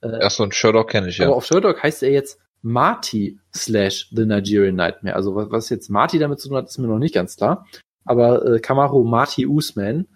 Äh, 0.03 0.23
Achso, 0.23 0.43
und 0.43 0.55
Sherlock 0.55 0.91
kenne 0.91 1.09
ich 1.09 1.19
ja. 1.19 1.27
Aber 1.27 1.37
auf 1.37 1.47
Sherlock 1.47 1.83
heißt 1.83 2.03
er 2.03 2.11
jetzt 2.11 2.41
Marty 2.63 3.39
slash 3.55 4.09
The 4.13 4.27
Nigerian 4.27 4.75
Nightmare. 4.75 5.17
Also 5.17 5.35
was, 5.35 5.51
was 5.51 5.69
jetzt 5.69 5.89
Marty 5.89 6.19
damit 6.19 6.41
zu 6.41 6.49
tun 6.49 6.57
hat, 6.57 6.67
ist 6.67 6.79
mir 6.79 6.89
noch 6.89 6.99
nicht 6.99 7.15
ganz 7.15 7.37
klar. 7.37 7.67
Aber 8.05 8.45
äh, 8.45 8.59
Kamaru 8.61 9.05
Marty 9.05 9.47
Usman 9.47 10.07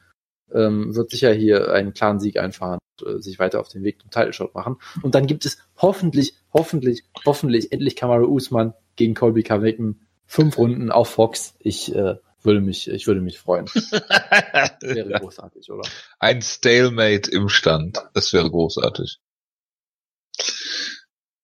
ähm, 0.53 0.95
wird 0.95 1.11
sicher 1.11 1.33
hier 1.33 1.73
einen 1.73 1.93
klaren 1.93 2.21
Sieg 2.21 2.39
einfahren 2.39 2.79
und 3.01 3.09
äh, 3.09 3.23
sich 3.23 3.39
weiter 3.39 3.61
auf 3.61 3.69
den 3.69 3.83
Weg 3.83 4.01
zum 4.01 4.11
Title 4.11 4.33
Shot 4.33 4.55
machen. 4.55 4.77
Und 5.03 5.15
dann 5.15 5.27
gibt 5.27 5.45
es 5.45 5.59
hoffentlich, 5.77 6.35
hoffentlich, 6.53 7.05
hoffentlich 7.25 7.73
endlich 7.73 7.97
Kamaru 7.97 8.27
Usman 8.27 8.75
gegen 8.97 9.15
Colby 9.15 9.43
Covington. 9.43 10.01
Fünf 10.31 10.59
Runden 10.59 10.93
auf 10.93 11.11
Fox. 11.11 11.57
Ich 11.59 11.93
äh, 11.93 12.15
würde 12.43 12.61
mich, 12.61 12.89
ich 12.89 13.09
würde 13.09 13.21
mich 13.21 13.41
freuen. 13.41 13.67
wäre 14.81 15.19
großartig, 15.19 15.69
oder? 15.73 15.83
Ein 16.21 16.41
Stalemate 16.41 17.29
im 17.33 17.49
Stand. 17.49 17.99
Das 18.15 18.33
wäre 18.33 18.49
großartig. 18.49 19.19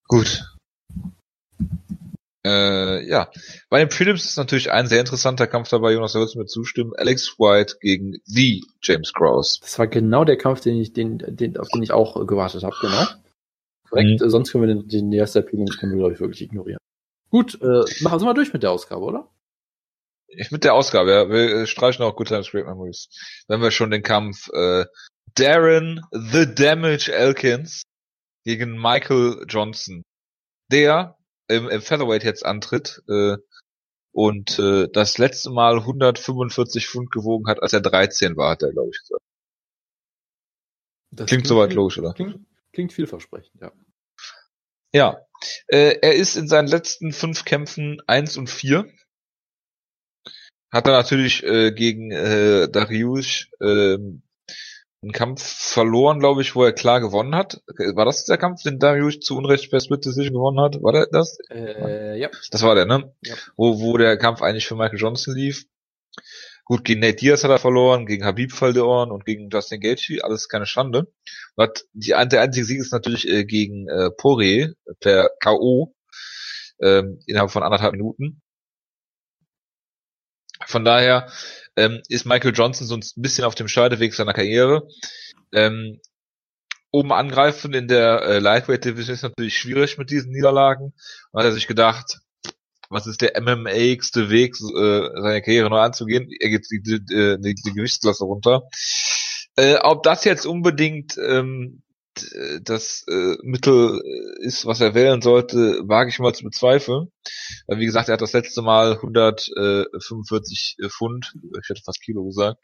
Gut. 0.06 0.44
Äh, 2.44 3.08
ja, 3.08 3.28
bei 3.70 3.80
den 3.80 3.90
Phillips 3.90 4.24
ist 4.24 4.36
natürlich 4.36 4.70
ein 4.70 4.86
sehr 4.86 5.00
interessanter 5.00 5.48
Kampf 5.48 5.68
dabei, 5.68 5.92
Jonas, 5.92 6.12
da 6.12 6.20
würdest 6.20 6.36
du 6.36 6.38
mir 6.38 6.46
zustimmen. 6.46 6.92
Alex 6.96 7.40
White 7.40 7.78
gegen 7.80 8.18
The 8.24 8.62
James 8.82 9.12
Krause. 9.12 9.58
Das 9.62 9.80
war 9.80 9.88
genau 9.88 10.24
der 10.24 10.38
Kampf, 10.38 10.60
den 10.60 10.76
ich, 10.76 10.92
den, 10.92 11.18
den, 11.18 11.56
auf 11.56 11.66
den 11.70 11.82
ich 11.82 11.90
auch 11.90 12.24
gewartet 12.24 12.62
habe, 12.62 12.76
genau. 12.80 13.04
Korrekt, 13.90 14.20
mhm. 14.20 14.30
sonst 14.30 14.52
können 14.52 14.68
wir 14.68 14.74
den, 14.76 14.86
den 14.86 15.12
ersten 15.12 15.44
Prelims 15.44 15.76
können 15.76 15.90
wir, 15.90 15.98
glaube 15.98 16.14
ich, 16.14 16.20
wirklich 16.20 16.42
ignorieren. 16.42 16.78
Gut, 17.30 17.54
äh, 17.60 17.84
machen 18.02 18.20
wir 18.20 18.26
mal 18.26 18.34
durch 18.34 18.52
mit 18.52 18.62
der 18.62 18.70
Ausgabe, 18.70 19.04
oder? 19.04 19.30
Mit 20.50 20.64
der 20.64 20.74
Ausgabe, 20.74 21.10
ja. 21.10 21.30
Wir 21.30 21.66
streichen 21.66 22.04
auch 22.04 22.16
Good 22.16 22.28
Times 22.28 22.50
Great 22.50 22.66
Memories. 22.66 23.08
Wenn 23.48 23.62
wir 23.62 23.70
schon 23.70 23.90
den 23.90 24.02
Kampf 24.02 24.48
äh, 24.52 24.84
Darren 25.34 26.02
The 26.10 26.52
Damage 26.54 27.12
Elkins 27.12 27.82
gegen 28.44 28.80
Michael 28.80 29.44
Johnson, 29.48 30.02
der 30.70 31.16
im, 31.48 31.68
im 31.68 31.80
Featherweight 31.80 32.24
jetzt 32.24 32.44
antritt 32.44 33.02
äh, 33.08 33.36
und 34.12 34.58
äh, 34.58 34.88
das 34.92 35.18
letzte 35.18 35.50
Mal 35.50 35.78
145 35.78 36.88
Pfund 36.88 37.10
gewogen 37.10 37.48
hat, 37.48 37.62
als 37.62 37.72
er 37.72 37.80
13 37.80 38.36
war, 38.36 38.50
hat 38.50 38.62
er, 38.62 38.72
glaube 38.72 38.90
ich, 38.90 38.98
gesagt. 38.98 39.22
Das 41.10 41.26
klingt, 41.26 41.28
klingt 41.28 41.46
soweit 41.46 41.72
logisch, 41.72 41.98
oder? 41.98 42.14
Klingt, 42.14 42.40
klingt 42.72 42.92
vielversprechend, 42.92 43.60
ja. 43.60 43.72
Ja. 44.92 45.25
Äh, 45.68 45.98
er 46.02 46.14
ist 46.14 46.36
in 46.36 46.48
seinen 46.48 46.68
letzten 46.68 47.12
fünf 47.12 47.44
Kämpfen 47.44 48.00
eins 48.06 48.36
und 48.36 48.48
vier. 48.48 48.86
Hat 50.70 50.86
er 50.86 50.92
natürlich 50.92 51.42
äh, 51.44 51.72
gegen 51.72 52.10
äh, 52.10 52.68
Darius 52.68 53.46
äh, 53.60 53.98
einen 55.02 55.12
Kampf 55.12 55.42
verloren, 55.42 56.18
glaube 56.18 56.42
ich, 56.42 56.54
wo 56.54 56.64
er 56.64 56.72
klar 56.72 57.00
gewonnen 57.00 57.34
hat. 57.34 57.62
War 57.94 58.04
das 58.04 58.24
der 58.24 58.38
Kampf, 58.38 58.62
den 58.62 58.78
Darius 58.78 59.20
zu 59.20 59.36
Unrecht 59.36 59.70
per 59.70 59.80
Split 59.80 60.04
Decision 60.04 60.34
gewonnen 60.34 60.60
hat? 60.60 60.82
War 60.82 60.92
der 60.92 61.06
das? 61.06 61.38
Äh, 61.50 62.18
ja. 62.18 62.28
Das 62.50 62.62
war 62.62 62.74
der, 62.74 62.86
ne? 62.86 63.14
Ja. 63.22 63.34
Wo, 63.56 63.80
wo 63.80 63.96
der 63.96 64.16
Kampf 64.18 64.42
eigentlich 64.42 64.66
für 64.66 64.74
Michael 64.74 64.98
Johnson 64.98 65.34
lief. 65.34 65.64
Gut, 66.66 66.84
gegen 66.84 67.00
Nate 67.00 67.14
Diaz 67.14 67.44
hat 67.44 67.52
er 67.52 67.60
verloren, 67.60 68.06
gegen 68.06 68.24
Habib 68.24 68.50
verloren 68.50 69.12
und 69.12 69.24
gegen 69.24 69.48
Justin 69.50 69.80
Gaethje, 69.80 70.24
alles 70.24 70.48
keine 70.48 70.66
Schande. 70.66 71.06
Und 71.54 71.84
die, 71.92 72.08
der 72.08 72.40
einzige 72.40 72.66
Sieg 72.66 72.80
ist 72.80 72.92
natürlich 72.92 73.28
äh, 73.28 73.44
gegen 73.44 73.88
äh, 73.88 74.10
Poirier 74.10 74.74
per 74.98 75.30
K.O. 75.38 75.94
Ähm, 76.82 77.20
innerhalb 77.26 77.52
von 77.52 77.62
anderthalb 77.62 77.92
Minuten. 77.92 78.42
Von 80.66 80.84
daher 80.84 81.30
ähm, 81.76 82.02
ist 82.08 82.26
Michael 82.26 82.52
Johnson 82.52 82.88
so 82.88 82.96
ein 82.96 83.22
bisschen 83.22 83.44
auf 83.44 83.54
dem 83.54 83.68
Scheideweg 83.68 84.12
seiner 84.12 84.32
Karriere. 84.32 84.88
Ähm, 85.52 86.00
oben 86.90 87.12
angreifen 87.12 87.74
in 87.74 87.86
der 87.86 88.22
äh, 88.22 88.38
Lightweight 88.40 88.84
Division 88.84 89.14
ist 89.14 89.22
natürlich 89.22 89.56
schwierig 89.56 89.98
mit 89.98 90.10
diesen 90.10 90.32
Niederlagen. 90.32 90.94
Und 91.30 91.38
hat 91.38 91.44
er 91.44 91.52
sich 91.52 91.68
gedacht, 91.68 92.18
was 92.90 93.06
ist 93.06 93.20
der 93.20 93.40
MMA-igste 93.40 94.30
Weg, 94.30 94.54
äh, 94.54 95.20
seine 95.20 95.42
Karriere 95.42 95.70
neu 95.70 95.80
anzugehen? 95.80 96.30
Er 96.40 96.50
geht 96.50 96.66
die, 96.70 96.82
die, 96.82 97.04
die, 97.04 97.54
die 97.54 97.72
Gewichtsklasse 97.72 98.24
runter. 98.24 98.62
Äh, 99.56 99.76
ob 99.82 100.02
das 100.02 100.24
jetzt 100.24 100.46
unbedingt 100.46 101.16
ähm, 101.18 101.82
das 102.62 103.04
äh, 103.08 103.36
Mittel 103.42 104.00
ist, 104.40 104.64
was 104.64 104.80
er 104.80 104.94
wählen 104.94 105.20
sollte, 105.20 105.82
wage 105.86 106.10
ich 106.10 106.18
mal 106.18 106.34
zu 106.34 106.44
bezweifeln. 106.44 107.12
Weil, 107.66 107.78
wie 107.78 107.86
gesagt, 107.86 108.08
er 108.08 108.14
hat 108.14 108.22
das 108.22 108.32
letzte 108.32 108.62
Mal 108.62 108.92
145 108.94 110.78
Pfund, 110.88 111.34
ich 111.62 111.68
hätte 111.68 111.82
fast 111.84 112.02
Kilo 112.02 112.24
gesagt, 112.24 112.58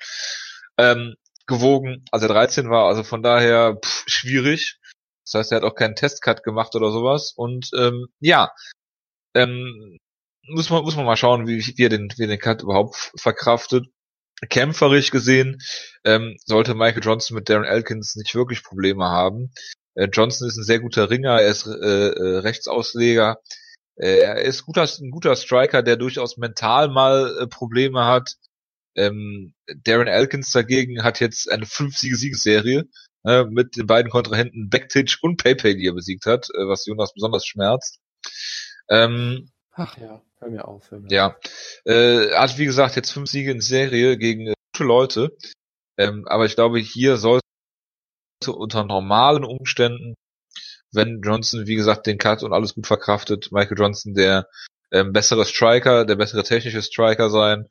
ähm, 0.79 1.14
gewogen, 1.47 2.05
als 2.11 2.23
er 2.23 2.29
13 2.29 2.70
war. 2.70 2.87
Also 2.89 3.03
von 3.03 3.23
daher 3.23 3.77
pff, 3.77 4.05
schwierig. 4.07 4.79
Das 5.25 5.35
heißt, 5.35 5.53
er 5.53 5.57
hat 5.57 5.64
auch 5.64 5.75
keinen 5.75 5.97
Testcut 5.97 6.43
gemacht 6.43 6.75
oder 6.75 6.91
sowas. 6.91 7.33
Und 7.37 7.70
ähm, 7.77 8.07
ja, 8.20 8.53
ähm, 9.35 9.99
muss 10.49 10.70
man 10.70 10.82
muss 10.82 10.97
man 10.97 11.05
mal 11.07 11.16
schauen, 11.16 11.47
wie, 11.47 11.59
wie 11.59 11.82
er 11.84 11.88
den 11.88 12.12
wie 12.16 12.22
er 12.22 12.28
den 12.28 12.38
Cut 12.38 12.62
überhaupt 12.62 13.12
verkraftet. 13.16 13.86
Kämpferisch 14.49 15.11
gesehen 15.12 15.61
ähm, 16.05 16.36
sollte 16.45 16.74
Michael 16.74 17.05
Johnson 17.05 17.36
mit 17.36 17.49
Darren 17.49 17.64
Elkins 17.64 18.16
nicht 18.16 18.34
wirklich 18.34 18.64
Probleme 18.64 19.05
haben. 19.05 19.53
Äh, 19.95 20.09
Johnson 20.12 20.49
ist 20.49 20.57
ein 20.57 20.64
sehr 20.64 20.80
guter 20.80 21.11
Ringer, 21.11 21.40
er 21.40 21.49
ist 21.49 21.66
äh, 21.66 22.09
äh, 22.09 22.38
Rechtsausleger, 22.38 23.38
äh, 23.97 24.18
er 24.18 24.43
ist 24.43 24.64
guter, 24.64 24.82
ein 24.82 25.11
guter 25.11 25.36
Striker, 25.36 25.82
der 25.82 25.97
durchaus 25.97 26.36
mental 26.38 26.88
mal 26.88 27.36
äh, 27.40 27.47
Probleme 27.47 28.05
hat. 28.07 28.34
Ähm, 28.95 29.55
Darren 29.84 30.09
Elkins 30.09 30.51
dagegen 30.51 31.03
hat 31.03 31.20
jetzt 31.20 31.51
eine 31.51 31.66
fünfsiege 31.66 32.16
Siegesserie 32.16 32.88
äh, 33.24 33.45
mit 33.45 33.76
den 33.76 33.86
beiden 33.86 34.11
Kontrahenten 34.11 34.68
Backtitch 34.68 35.18
und 35.22 35.36
PayPay, 35.36 35.76
die 35.76 35.86
er 35.86 35.95
besiegt 35.95 36.26
hat, 36.26 36.49
äh, 36.51 36.66
was 36.66 36.84
Jonas 36.86 37.14
besonders 37.14 37.47
schmerzt. 37.47 38.01
Ähm, 38.88 39.51
Ach 39.74 39.97
ja, 39.99 40.22
hör 40.43 40.51
mir 40.51 40.68
auf. 40.68 40.90
Hör 40.90 41.01
mir 41.01 41.09
ja, 41.11 41.36
äh, 41.84 42.30
hat 42.32 42.59
wie 42.59 42.66
gesagt 42.66 42.97
jetzt 42.97 43.12
fünf 43.12 43.30
Siege 43.30 43.51
in 43.51 43.61
Serie 43.61 44.18
gegen 44.18 44.49
äh, 44.49 44.55
gute 44.72 44.84
Leute. 44.84 45.36
Ähm, 45.99 46.26
aber 46.26 46.47
ich 46.47 46.55
glaube, 46.55 46.78
hier 46.78 47.16
sollte 47.16 47.43
unter 48.47 48.84
normalen 48.84 49.45
Umständen, 49.45 50.14
wenn 50.93 51.20
Johnson, 51.22 51.66
wie 51.66 51.76
gesagt, 51.76 52.07
den 52.07 52.18
Cut 52.18 52.43
und 52.43 52.53
alles 52.53 52.74
gut 52.74 52.86
verkraftet, 52.86 53.51
Michael 53.53 53.78
Johnson 53.78 54.14
der 54.14 54.49
ähm, 54.90 55.12
bessere 55.12 55.45
Striker, 55.45 56.05
der 56.05 56.16
bessere 56.16 56.43
technische 56.43 56.82
Striker 56.82 57.30
sein, 57.30 57.68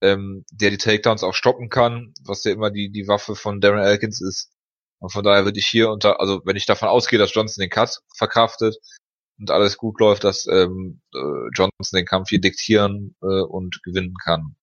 ähm, 0.00 0.44
der 0.50 0.70
die 0.70 0.78
Takedowns 0.78 1.22
auch 1.22 1.34
stoppen 1.34 1.68
kann, 1.68 2.14
was 2.24 2.44
ja 2.44 2.52
immer 2.52 2.70
die, 2.70 2.90
die 2.90 3.06
Waffe 3.06 3.36
von 3.36 3.60
Darren 3.60 3.84
Elkins 3.84 4.20
ist. 4.20 4.50
Und 4.98 5.12
von 5.12 5.24
daher 5.24 5.44
würde 5.44 5.58
ich 5.58 5.66
hier 5.66 5.90
unter, 5.90 6.20
also 6.20 6.40
wenn 6.44 6.56
ich 6.56 6.66
davon 6.66 6.88
ausgehe, 6.88 7.18
dass 7.18 7.34
Johnson 7.34 7.62
den 7.62 7.70
Cut 7.70 8.00
verkraftet 8.16 8.76
und 9.38 9.50
alles 9.50 9.76
gut 9.76 10.00
läuft, 10.00 10.24
dass 10.24 10.46
ähm, 10.46 11.00
äh, 11.14 11.48
Johnson 11.54 11.72
den 11.94 12.06
Kampf 12.06 12.28
hier 12.28 12.40
diktieren 12.40 13.16
äh, 13.22 13.26
und 13.26 13.82
gewinnen 13.82 14.14
kann. 14.22 14.56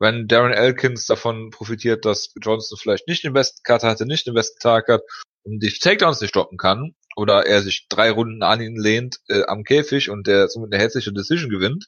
Wenn 0.00 0.26
Darren 0.26 0.52
Elkins 0.52 1.06
davon 1.06 1.50
profitiert, 1.50 2.04
dass 2.04 2.32
Johnson 2.40 2.78
vielleicht 2.80 3.06
nicht 3.06 3.24
den 3.24 3.32
besten 3.32 3.60
Cut 3.62 3.82
hatte, 3.82 4.04
nicht 4.04 4.26
den 4.26 4.34
besten 4.34 4.58
Tag 4.58 4.88
hat 4.88 5.02
und 5.44 5.60
die 5.62 5.70
Takedowns 5.70 6.20
nicht 6.20 6.30
stoppen 6.30 6.58
kann, 6.58 6.94
oder 7.16 7.46
er 7.46 7.62
sich 7.62 7.86
drei 7.88 8.10
Runden 8.10 8.42
an 8.42 8.60
ihn 8.60 8.76
lehnt 8.76 9.20
äh, 9.28 9.44
am 9.46 9.62
Käfig 9.62 10.10
und 10.10 10.26
der 10.26 10.48
somit 10.48 10.72
eine 10.72 10.82
hässliche 10.82 11.12
Decision 11.12 11.50
gewinnt, 11.50 11.86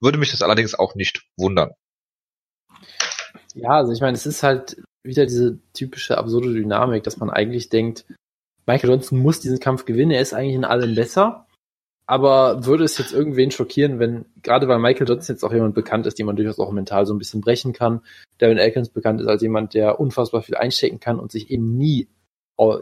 würde 0.00 0.18
mich 0.18 0.30
das 0.30 0.42
allerdings 0.42 0.74
auch 0.74 0.94
nicht 0.94 1.22
wundern. 1.36 1.70
Ja, 3.54 3.70
also 3.70 3.92
ich 3.92 4.00
meine, 4.00 4.16
es 4.16 4.26
ist 4.26 4.42
halt 4.42 4.82
wieder 5.02 5.26
diese 5.26 5.58
typische 5.72 6.18
absurde 6.18 6.52
Dynamik, 6.52 7.02
dass 7.02 7.18
man 7.18 7.30
eigentlich 7.30 7.68
denkt, 7.68 8.04
Michael 8.66 8.90
Johnson 8.90 9.18
muss 9.18 9.40
diesen 9.40 9.60
Kampf 9.60 9.84
gewinnen, 9.84 10.12
er 10.12 10.22
ist 10.22 10.34
eigentlich 10.34 10.54
in 10.54 10.64
allem 10.64 10.94
besser. 10.94 11.46
Aber 12.06 12.66
würde 12.66 12.84
es 12.84 12.98
jetzt 12.98 13.12
irgendwen 13.12 13.50
schockieren, 13.50 13.98
wenn, 13.98 14.26
gerade 14.42 14.68
weil 14.68 14.78
Michael 14.78 15.08
Johnson 15.08 15.34
jetzt 15.34 15.44
auch 15.44 15.52
jemand 15.52 15.74
bekannt 15.74 16.06
ist, 16.06 16.18
den 16.18 16.26
man 16.26 16.36
durchaus 16.36 16.58
auch 16.58 16.72
mental 16.72 17.06
so 17.06 17.14
ein 17.14 17.18
bisschen 17.18 17.40
brechen 17.40 17.72
kann, 17.72 18.00
Darren 18.38 18.58
Elkins 18.58 18.88
bekannt 18.88 19.20
ist 19.20 19.28
als 19.28 19.40
jemand, 19.40 19.74
der 19.74 20.00
unfassbar 20.00 20.42
viel 20.42 20.56
einstecken 20.56 21.00
kann 21.00 21.20
und 21.20 21.30
sich 21.30 21.50
eben 21.50 21.76
nie, 21.78 22.08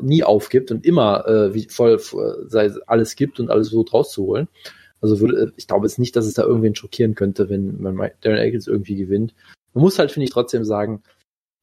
nie 0.01 0.25
aufgibt 0.25 0.71
und 0.71 0.87
immer 0.87 1.27
äh, 1.29 1.55
wie 1.55 1.69
voll 1.69 2.01
sei, 2.47 2.71
alles 2.87 3.15
gibt 3.15 3.41
und 3.41 3.51
alles 3.51 3.69
versucht 3.69 3.93
rauszuholen. 3.93 4.49
Also 5.03 5.21
würde, 5.21 5.53
ich 5.57 5.67
glaube 5.67 5.87
jetzt 5.87 5.99
nicht, 5.99 6.17
dass 6.17 6.27
es 6.27 6.35
da 6.35 6.43
irgendwen 6.43 6.75
schockieren 6.75 7.15
könnte, 7.15 7.49
wenn, 7.49 7.83
wenn 7.85 7.97
Darren 8.23 8.39
Elkins 8.39 8.67
irgendwie 8.67 8.97
gewinnt. 8.97 9.35
Man 9.75 9.83
muss 9.83 9.99
halt, 9.99 10.11
finde 10.11 10.25
ich, 10.25 10.31
trotzdem 10.31 10.65
sagen, 10.65 11.03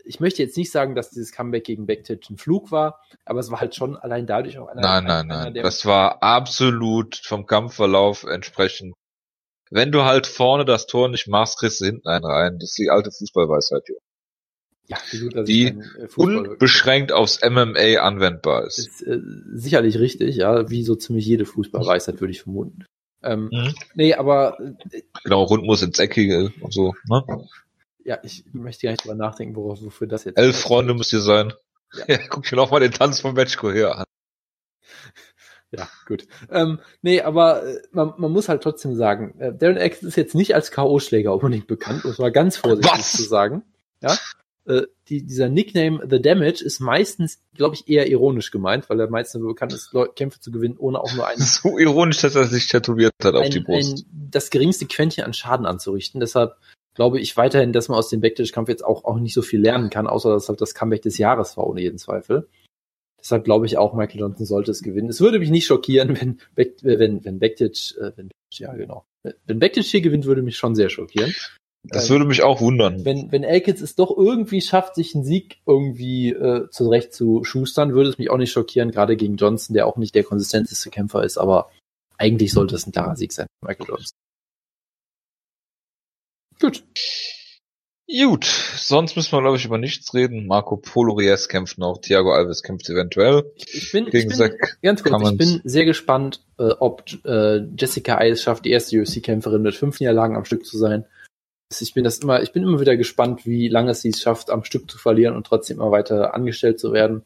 ich 0.08 0.20
möchte 0.20 0.42
jetzt 0.42 0.58
nicht 0.58 0.72
sagen, 0.72 0.96
dass 0.96 1.10
dieses 1.10 1.32
Comeback 1.32 1.66
gegen 1.66 1.86
Backtitch 1.86 2.30
ein 2.30 2.38
Flug 2.38 2.72
war, 2.72 3.02
aber 3.26 3.40
es 3.40 3.52
war 3.52 3.60
halt 3.60 3.76
schon 3.76 3.96
allein 3.98 4.26
dadurch 4.26 4.58
auch 4.58 4.68
einer. 4.68 4.82
Nein, 4.82 5.04
nein, 5.04 5.28
nein. 5.28 5.54
Das 5.54 5.86
war 5.86 6.24
absolut 6.24 7.16
vom 7.16 7.46
Kampfverlauf 7.46 8.24
entsprechend. 8.24 8.94
Wenn 9.70 9.92
du 9.92 10.04
halt 10.04 10.28
vorne 10.28 10.66
das 10.66 10.88
Tor 10.88 11.10
nicht 11.10 11.28
machst, 11.28 11.60
kriegst 11.60 11.82
du 11.82 11.86
hinten 11.86 12.08
einen 12.08 12.26
rein. 12.26 12.58
Das 12.60 12.70
ist 12.70 12.78
die 12.78 12.90
alte 12.90 13.12
Fußballweisheit 13.12 13.84
hier. 13.86 13.98
Ja, 14.90 14.98
gut, 15.20 15.48
die 15.50 15.66
äh, 15.66 16.08
unbeschränkt 16.16 17.12
aufs 17.12 17.42
MMA 17.42 18.00
anwendbar 18.00 18.66
ist. 18.66 18.78
ist 18.78 19.02
äh, 19.02 19.20
sicherlich 19.54 20.00
richtig, 20.00 20.38
ja, 20.38 20.70
wie 20.70 20.84
so 20.84 20.96
ziemlich 20.96 21.26
jede 21.26 21.46
Fußballweisheit, 21.46 22.22
würde 22.22 22.32
ich 22.32 22.44
vermuten. 22.44 22.86
Ähm, 23.22 23.50
mhm. 23.52 23.74
Nee, 23.96 24.14
aber. 24.14 24.58
Äh, 24.92 25.02
genau, 25.24 25.44
rund 25.44 25.66
muss 25.66 25.82
ins 25.82 26.00
Eckige 26.00 26.54
und 26.62 26.74
so, 26.74 26.96
ne? 27.10 27.48
Ja, 28.08 28.18
ich 28.24 28.46
möchte 28.54 28.88
gar 28.88 28.92
nicht 28.92 29.04
drüber 29.04 29.16
nachdenken, 29.16 29.56
worauf, 29.58 29.84
wofür 29.84 30.08
das 30.08 30.24
jetzt. 30.24 30.38
Elf 30.38 30.58
Freunde 30.58 30.94
müsst 30.94 31.12
ihr 31.12 31.20
sein. 31.20 31.52
Ja. 31.94 32.06
ja 32.16 32.28
guck 32.30 32.46
dir 32.46 32.56
noch 32.56 32.72
mal 32.72 32.80
den 32.80 32.94
Tanz 32.94 33.20
von 33.20 33.36
Matchko 33.36 33.72
her 33.72 34.00
an. 34.00 34.06
Ja, 35.70 35.90
gut. 36.08 36.26
Ähm, 36.50 36.80
nee, 37.02 37.20
aber 37.20 37.62
äh, 37.62 37.82
man, 37.92 38.14
man 38.16 38.32
muss 38.32 38.48
halt 38.48 38.64
trotzdem 38.64 38.96
sagen, 38.96 39.38
äh, 39.38 39.54
Darren 39.54 39.76
X 39.76 40.02
ist 40.02 40.16
jetzt 40.16 40.34
nicht 40.34 40.56
als 40.56 40.72
K.O.-Schläger 40.72 41.34
unbedingt 41.34 41.68
bekannt, 41.68 42.06
um 42.06 42.12
es 42.12 42.20
mal 42.20 42.32
ganz 42.32 42.56
vorsichtig 42.56 42.90
Was? 42.90 43.12
zu 43.12 43.24
sagen. 43.24 43.64
Ja. 44.02 44.18
Äh, 44.66 44.84
die, 45.10 45.26
dieser 45.26 45.50
Nickname 45.50 46.08
The 46.10 46.22
Damage 46.22 46.64
ist 46.64 46.80
meistens, 46.80 47.42
glaube 47.54 47.76
ich, 47.76 47.90
eher 47.90 48.08
ironisch 48.08 48.50
gemeint, 48.50 48.90
weil 48.90 48.98
er 49.02 49.10
meistens 49.10 49.42
bekannt 49.42 49.74
ist, 49.74 49.94
Kämpfe 50.16 50.40
zu 50.40 50.52
gewinnen, 50.52 50.78
ohne 50.78 51.02
auch 51.02 51.14
nur 51.14 51.28
einen. 51.28 51.42
So 51.42 51.78
ironisch, 51.78 52.22
dass 52.22 52.36
er 52.36 52.46
sich 52.46 52.68
tätowiert 52.68 53.12
hat 53.22 53.36
auf 53.36 53.44
ein, 53.44 53.52
die 53.52 53.60
Brust. 53.60 54.06
Ein, 54.06 54.30
das 54.32 54.50
geringste 54.50 54.86
Quäntchen 54.86 55.26
an 55.26 55.34
Schaden 55.34 55.66
anzurichten. 55.66 56.22
Deshalb 56.22 56.56
glaube 56.98 57.20
ich 57.20 57.38
weiterhin, 57.38 57.72
dass 57.74 57.90
man 57.90 57.98
aus 57.98 58.10
dem 58.10 58.22
Backlash-Kampf 58.22 58.70
jetzt 58.70 58.84
auch, 58.84 59.06
auch 59.06 59.20
nicht 59.20 59.36
so 59.36 59.44
viel 59.44 59.62
lernen 59.62 59.92
kann, 59.92 60.08
außer 60.08 60.32
dass 60.32 60.50
halt 60.50 60.60
das 60.60 60.74
Comeback 60.74 61.04
des 61.04 61.20
Jahres 61.20 61.56
war, 61.56 61.68
ohne 61.68 61.80
jeden 61.80 62.00
Zweifel. 62.00 62.50
Deshalb 63.20 63.46
glaube 63.46 63.68
ich 63.68 63.78
auch, 63.78 63.94
Michael 63.94 64.20
Johnson 64.20 64.46
sollte 64.48 64.72
es 64.72 64.82
gewinnen. 64.82 65.10
Es 65.10 65.22
würde 65.22 65.38
mich 65.38 65.52
nicht 65.52 65.68
schockieren, 65.68 66.20
wenn, 66.20 66.40
Back, 66.56 66.84
äh, 66.84 66.98
wenn, 66.98 67.24
wenn 67.24 67.40
Backlash, 67.40 67.96
äh, 68.02 68.12
wenn, 68.16 68.32
ja 68.52 68.74
genau, 68.74 69.06
wenn 69.46 69.60
Backlash 69.60 69.92
hier 69.92 70.02
gewinnt, 70.02 70.26
würde 70.26 70.42
mich 70.42 70.58
schon 70.58 70.74
sehr 70.74 70.90
schockieren. 70.90 71.34
Das 71.84 72.10
würde 72.10 72.26
mich 72.26 72.42
auch 72.42 72.60
wundern. 72.60 73.06
Wenn, 73.06 73.32
wenn 73.32 73.44
Elkins 73.44 73.82
es 73.82 73.96
doch 73.96 74.18
irgendwie 74.18 74.62
schafft, 74.62 74.96
sich 74.96 75.14
einen 75.14 75.24
Sieg 75.24 75.60
irgendwie 75.68 76.32
äh, 76.32 76.68
zurecht 76.72 77.14
zu 77.14 77.44
schustern, 77.44 77.94
würde 77.94 78.10
es 78.10 78.18
mich 78.18 78.32
auch 78.32 78.38
nicht 78.38 78.52
schockieren, 78.52 78.92
gerade 78.92 79.16
gegen 79.16 79.38
Johnson, 79.38 79.76
der 79.76 79.86
auch 79.86 79.98
nicht 79.98 80.16
der 80.16 80.24
konsistenteste 80.24 80.90
Kämpfer 80.90 81.24
ist, 81.24 81.38
aber 81.38 81.70
eigentlich 82.18 82.52
sollte 82.52 82.76
es 82.76 82.88
ein 82.88 82.92
klarer 82.92 83.16
Sieg 83.16 83.32
sein, 83.32 83.46
Michael 83.64 83.86
Johnson. 83.88 84.18
Gut. 86.60 86.84
Gut, 88.10 88.46
sonst 88.46 89.18
müssen 89.18 89.34
wir, 89.34 89.42
glaube 89.42 89.58
ich, 89.58 89.66
über 89.66 89.78
nichts 89.78 90.14
reden. 90.14 90.48
Marco 90.48 90.78
Polo 90.78 91.14
Reyes 91.14 91.50
kämpft 91.50 91.78
noch, 91.78 91.98
Thiago 91.98 92.32
Alves 92.32 92.64
kämpft 92.64 92.90
eventuell. 92.90 93.52
Ich 93.58 93.92
bin, 93.92 94.06
gegen 94.06 94.32
ich 94.32 94.38
bin 94.38 94.58
ganz 94.82 95.04
kurz, 95.04 95.32
ich 95.32 95.38
bin 95.38 95.62
sehr 95.66 95.84
gespannt, 95.84 96.42
äh, 96.58 96.70
ob 96.80 97.04
äh, 97.26 97.58
Jessica 97.78 98.18
Ayes 98.18 98.42
schafft, 98.42 98.64
die 98.64 98.72
erste 98.72 98.98
UFC-Kämpferin 98.98 99.62
mit 99.62 99.76
fünf 99.76 100.00
Niederlagen 100.00 100.38
am 100.38 100.46
Stück 100.46 100.66
zu 100.66 100.78
sein. 100.78 101.06
Ich 101.82 101.94
bin 101.94 102.06
das 102.06 102.20
immer, 102.20 102.42
ich 102.42 102.54
bin 102.54 102.64
immer 102.64 102.80
wieder 102.80 102.96
gespannt, 102.96 103.46
wie 103.46 103.68
lange 103.68 103.94
sie 103.94 104.10
es 104.10 104.22
schafft, 104.22 104.52
am 104.52 104.64
Stück 104.64 104.90
zu 104.90 104.98
verlieren 104.98 105.36
und 105.36 105.46
trotzdem 105.46 105.78
immer 105.82 105.92
weiter 105.92 106.34
angestellt 106.34 106.80
zu 106.80 106.94
werden. 106.94 107.24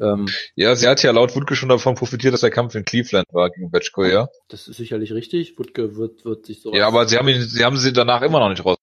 Ähm, 0.00 0.26
ja, 0.54 0.74
sie 0.74 0.86
hat 0.88 1.02
ja 1.02 1.10
laut 1.10 1.34
Wutke 1.34 1.56
schon 1.56 1.68
davon 1.68 1.94
profitiert, 1.94 2.34
dass 2.34 2.42
der 2.42 2.50
Kampf 2.50 2.74
in 2.74 2.84
Cleveland 2.84 3.26
war 3.32 3.50
gegen 3.50 3.70
Betchko, 3.70 4.04
ja. 4.04 4.28
Das 4.48 4.68
ist 4.68 4.76
sicherlich 4.76 5.12
richtig. 5.12 5.58
Wutke 5.58 5.96
wird, 5.96 6.24
wird 6.24 6.46
sich 6.46 6.60
so. 6.60 6.74
Ja, 6.74 6.86
aber 6.86 7.06
sie 7.06 7.16
haben 7.16 7.28
ihn, 7.28 7.42
sie 7.42 7.64
haben 7.64 7.76
sie 7.76 7.92
danach 7.92 8.22
immer 8.22 8.40
noch 8.40 8.50
nicht 8.50 8.64
raus. 8.64 8.76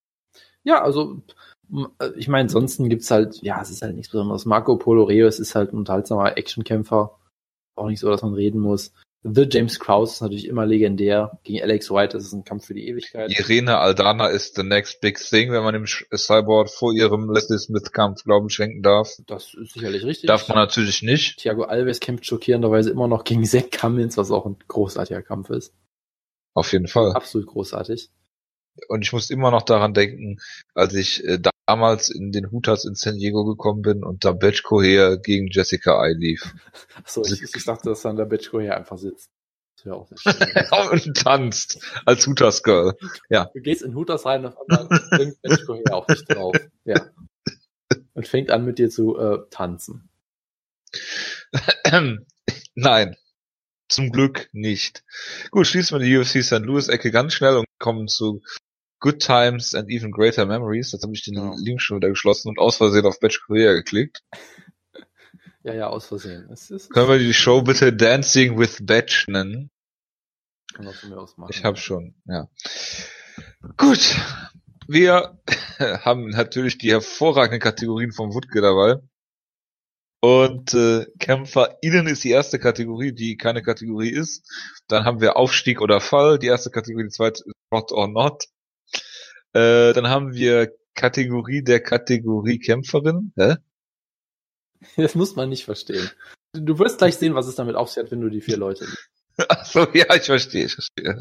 Ja, 0.64 0.82
also, 0.82 1.22
äh, 2.00 2.10
ich 2.16 2.28
meine, 2.28 2.44
ansonsten 2.44 2.90
gibt's 2.90 3.12
halt, 3.12 3.42
ja, 3.42 3.62
es 3.62 3.70
ist 3.70 3.82
halt 3.82 3.96
nichts 3.96 4.12
Besonderes. 4.12 4.46
Marco 4.46 4.78
Polo 4.78 5.04
Reus 5.04 5.40
ist 5.40 5.56
halt 5.56 5.74
ein 5.74 5.78
unterhaltsamer 5.78 6.38
Actionkämpfer. 6.38 7.18
Auch 7.76 7.88
nicht 7.88 8.00
so, 8.00 8.10
dass 8.10 8.22
man 8.22 8.34
reden 8.34 8.60
muss. 8.60 8.94
The 9.26 9.48
James 9.50 9.80
Krause 9.80 10.14
ist 10.14 10.22
natürlich 10.22 10.48
immer 10.48 10.66
legendär. 10.66 11.40
Gegen 11.44 11.62
Alex 11.62 11.90
White, 11.90 12.18
das 12.18 12.26
ist 12.26 12.34
ein 12.34 12.44
Kampf 12.44 12.66
für 12.66 12.74
die 12.74 12.88
Ewigkeit. 12.90 13.32
Irene 13.32 13.78
Aldana 13.78 14.28
ist 14.28 14.56
the 14.56 14.64
next 14.64 15.00
big 15.00 15.18
thing, 15.18 15.52
wenn 15.54 15.64
man 15.64 15.76
im 15.76 15.86
Cyborg 15.86 16.70
vor 16.70 16.92
ihrem 16.92 17.32
Leslie 17.32 17.58
Smith-Kampf 17.58 18.26
Glauben 18.26 18.50
schenken 18.50 18.82
darf. 18.82 19.10
Das 19.26 19.54
ist 19.54 19.74
sicherlich 19.74 20.04
richtig. 20.04 20.28
Darf 20.28 20.50
man 20.50 20.58
natürlich 20.58 21.04
nicht. 21.04 21.38
Thiago 21.40 21.64
Alves 21.64 22.02
kämpft 22.02 22.26
schockierenderweise 22.26 22.90
immer 22.90 23.08
noch 23.08 23.24
gegen 23.24 23.46
Zach 23.46 23.70
Cummins, 23.72 24.18
was 24.18 24.30
auch 24.30 24.46
ein 24.46 24.58
großartiger 24.68 25.22
Kampf 25.22 25.50
ist. 25.52 25.74
Auf 26.54 26.74
jeden 26.74 26.88
Fall. 26.88 27.14
Absolut 27.14 27.48
großartig. 27.48 28.10
Und 28.88 29.04
ich 29.04 29.14
muss 29.14 29.30
immer 29.30 29.52
noch 29.52 29.64
daran 29.64 29.94
denken, 29.94 30.40
als 30.74 30.94
ich 30.94 31.24
äh, 31.26 31.40
damals 31.68 32.10
in 32.10 32.32
den 32.32 32.52
Hutas 32.52 32.86
in 32.86 32.96
San 32.96 33.18
Diego 33.18 33.46
gekommen 33.46 33.82
bin 33.82 34.04
und 34.04 34.26
da 34.26 34.32
Betchko 34.32 34.82
her 34.82 35.18
gegen 35.18 35.48
Jessica 35.48 36.06
I 36.06 36.14
lief. 36.14 36.54
Achso, 36.96 37.24
ich, 37.24 37.42
ich 37.42 37.66
dachte, 37.66 37.90
dass 37.90 38.02
dann 38.02 38.18
der 38.18 38.26
Betchko 38.26 38.60
her 38.60 38.78
einfach 38.78 38.98
sitzt. 38.98 39.30
Wäre 39.84 39.98
auch 39.98 40.10
Und 40.92 41.18
tanzt 41.18 41.80
als 42.06 42.26
Hutas 42.26 42.64
Girl. 42.64 42.96
Ja. 43.30 43.50
Du 43.54 43.62
gehst 43.62 43.82
in 43.82 43.96
Hutas 43.96 44.26
rein 44.26 44.46
und 44.46 44.56
bringt 45.10 45.42
Betchko 45.42 45.76
her 45.76 45.96
auf 45.96 46.06
dich 46.06 46.24
drauf. 46.26 46.56
Ja. 46.86 47.10
Und 48.14 48.28
fängt 48.28 48.52
an 48.52 48.64
mit 48.64 48.80
dir 48.80 48.90
zu 48.90 49.18
äh, 49.18 49.40
tanzen. 49.50 50.10
Nein. 52.76 53.16
Zum 53.90 54.12
Glück 54.12 54.50
nicht. 54.54 55.04
Gut, 55.52 55.68
schließen 55.68 56.00
wir 56.00 56.06
die 56.06 56.18
UFC 56.18 56.44
St. 56.44 56.66
Louis 56.66 56.88
Ecke 56.88 57.12
ganz 57.12 57.34
schnell 57.34 57.58
und 57.58 57.66
kommen 57.84 58.08
zu 58.08 58.42
Good 59.02 59.20
Times 59.20 59.76
and 59.76 59.90
Even 59.90 60.12
Greater 60.12 60.46
Memories. 60.46 60.94
Jetzt 60.94 61.04
habe 61.04 61.14
ich 61.14 61.24
den 61.24 61.36
Ja. 61.36 61.54
Link 61.58 61.82
schon 61.82 61.98
wieder 61.98 62.08
geschlossen 62.08 62.48
und 62.48 62.58
aus 62.58 62.78
Versehen 62.78 63.06
auf 63.06 63.20
Batch 63.20 63.42
Korea 63.46 63.74
geklickt. 63.74 64.22
Ja, 65.64 65.74
ja, 65.74 65.88
aus 65.88 66.08
Versehen. 66.08 66.50
Es 66.50 66.72
ist, 66.72 66.90
Können 66.90 67.10
wir 67.10 67.20
die 67.20 67.34
Show 67.34 67.62
bitte 67.62 67.92
Dancing 67.94 68.58
with 68.58 68.78
Batch 68.86 69.28
nennen? 69.28 69.70
kann 70.74 70.86
man 70.86 70.94
von 70.94 71.10
mir 71.10 71.18
aus 71.20 71.38
machen. 71.38 71.52
Ich 71.54 71.64
habe 71.66 71.78
schon, 71.78 72.16
ja. 72.26 72.48
Gut. 73.78 74.16
Wir 74.88 75.38
haben 75.80 76.30
natürlich 76.30 76.78
die 76.78 76.92
hervorragenden 76.92 77.60
Kategorien 77.60 78.12
vom 78.12 78.34
Wutke 78.34 78.62
dabei. 78.62 78.96
Und 80.24 80.74
äh, 80.74 81.06
Kämpfer 81.20 81.80
innen 81.82 82.08
ist 82.08 82.24
die 82.24 82.30
erste 82.30 82.58
Kategorie, 82.58 83.12
die 83.12 83.36
keine 83.36 83.62
Kategorie 83.62 84.10
ist. 84.10 84.50
Dann 84.88 85.04
haben 85.04 85.20
wir 85.20 85.36
Aufstieg 85.36 85.82
oder 85.82 86.00
Fall, 86.00 86.40
die 86.40 86.48
erste 86.48 86.70
Kategorie, 86.70 87.04
die 87.04 87.10
zweite 87.10 87.44
ist 87.46 87.54
Not 87.72 87.92
or 87.92 88.08
Not. 88.08 88.46
Äh, 89.52 89.92
dann 89.92 90.08
haben 90.08 90.34
wir 90.34 90.72
Kategorie 90.96 91.62
der 91.62 91.82
Kategorie 91.82 92.58
Kämpferin. 92.58 93.34
Hä? 93.36 93.56
Das 94.96 95.14
muss 95.14 95.36
man 95.36 95.50
nicht 95.50 95.66
verstehen. 95.66 96.10
Du 96.54 96.80
wirst 96.80 97.00
gleich 97.00 97.18
sehen, 97.18 97.36
was 97.36 97.48
es 97.48 97.56
damit 97.56 97.76
auf 97.76 97.90
sich 97.90 98.02
hat, 98.02 98.12
wenn 98.12 98.22
du 98.22 98.30
die 98.30 98.42
vier 98.42 98.56
Leute. 98.56 98.88
Achso, 99.50 99.88
ja, 99.94 100.16
ich 100.16 100.24
verstehe, 100.24 100.68
ich 100.68 100.76
verstehe. 100.76 101.20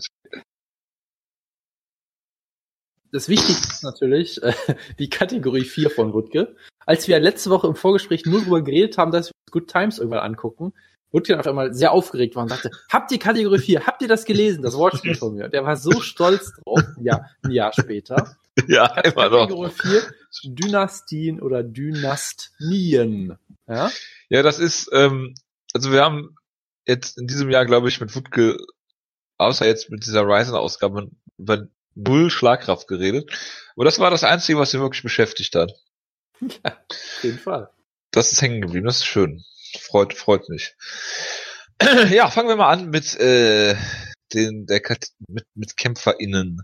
Das 3.13 3.29
Wichtigste 3.29 3.69
ist 3.69 3.85
natürlich 3.85 4.43
äh, 4.43 4.55
die 4.99 5.11
Kategorie 5.11 5.65
4 5.65 5.91
von 5.91 6.15
Wutke. 6.15 6.57
Als 6.85 7.07
wir 7.07 7.21
letzte 7.21 7.51
Woche 7.51 7.69
im 7.69 7.77
Vorgespräch 7.77 8.25
nur 8.27 8.41
darüber 8.41 8.63
geredet 8.63 8.99
haben, 8.99 9.13
dass 9.13 9.29
wir 9.29 9.33
Good 9.51 9.69
Times 9.69 9.99
irgendwann 9.99 10.21
angucken, 10.21 10.73
Wutke 11.13 11.39
auf 11.39 11.47
einmal 11.47 11.75
sehr 11.75 11.93
aufgeregt 11.93 12.35
war 12.35 12.43
und 12.43 12.49
sagte, 12.49 12.71
habt 12.91 13.13
ihr 13.13 13.19
Kategorie 13.19 13.59
4, 13.59 13.87
habt 13.87 14.01
ihr 14.01 14.09
das 14.09 14.25
gelesen, 14.25 14.63
das 14.63 14.77
Watchspiel 14.77 15.15
von 15.15 15.35
mir? 15.35 15.51
Der 15.51 15.63
war 15.63 15.77
so 15.77 16.01
stolz 16.01 16.55
drauf, 16.55 16.83
ja, 17.01 17.27
ein 17.43 17.51
Jahr 17.51 17.73
später. 17.73 18.37
Ja, 18.67 18.87
immer 19.01 19.29
noch. 19.29 19.49
Kategorie 19.49 19.71
4, 19.71 20.03
Dynastien 20.45 21.41
oder 21.41 21.63
Dynastien. 21.63 23.39
Ja? 23.69 23.91
Ja, 24.31 24.43
das 24.43 24.59
ist, 24.59 24.91
ähm, 24.93 25.35
also 25.75 25.93
wir 25.93 26.03
haben 26.03 26.37
jetzt 26.87 27.19
in 27.19 27.27
diesem 27.27 27.51
Jahr, 27.51 27.67
glaube 27.67 27.89
ich, 27.89 28.01
mit 28.01 28.15
Wutke, 28.17 28.57
außer 29.39 29.67
jetzt 29.67 29.91
mit 29.91 30.07
dieser 30.07 30.23
Ryzen-Ausgabe, 30.23 31.11
über 31.39 31.67
null 31.95 32.31
Schlagkraft 32.31 32.89
geredet. 32.89 33.31
Aber 33.77 33.85
das 33.85 33.99
war 33.99 34.11
das 34.11 34.25
Einzige, 34.25 34.59
was 34.59 34.73
ihn 34.75 34.81
wirklich 34.81 35.03
beschäftigt 35.03 35.55
hat. 35.55 35.73
Auf 36.41 37.23
jeden 37.23 37.39
Fall. 37.39 37.71
Das 38.11 38.33
ist 38.33 38.43
hängen 38.43 38.61
geblieben, 38.61 38.87
das 38.87 38.97
ist 38.99 39.07
schön. 39.07 39.43
Freut, 39.81 40.15
freut 40.15 40.49
mich. 40.49 40.75
Ja, 42.11 42.31
fangen 42.31 42.49
wir 42.49 42.57
mal 42.57 42.71
an 42.71 42.91
mit, 42.91 43.19
äh, 43.19 43.75
den, 44.33 44.67
der 44.67 44.81
Kat 44.81 45.09
mit, 45.27 45.45
mit 45.55 45.77
KämpferInnen, 45.77 46.63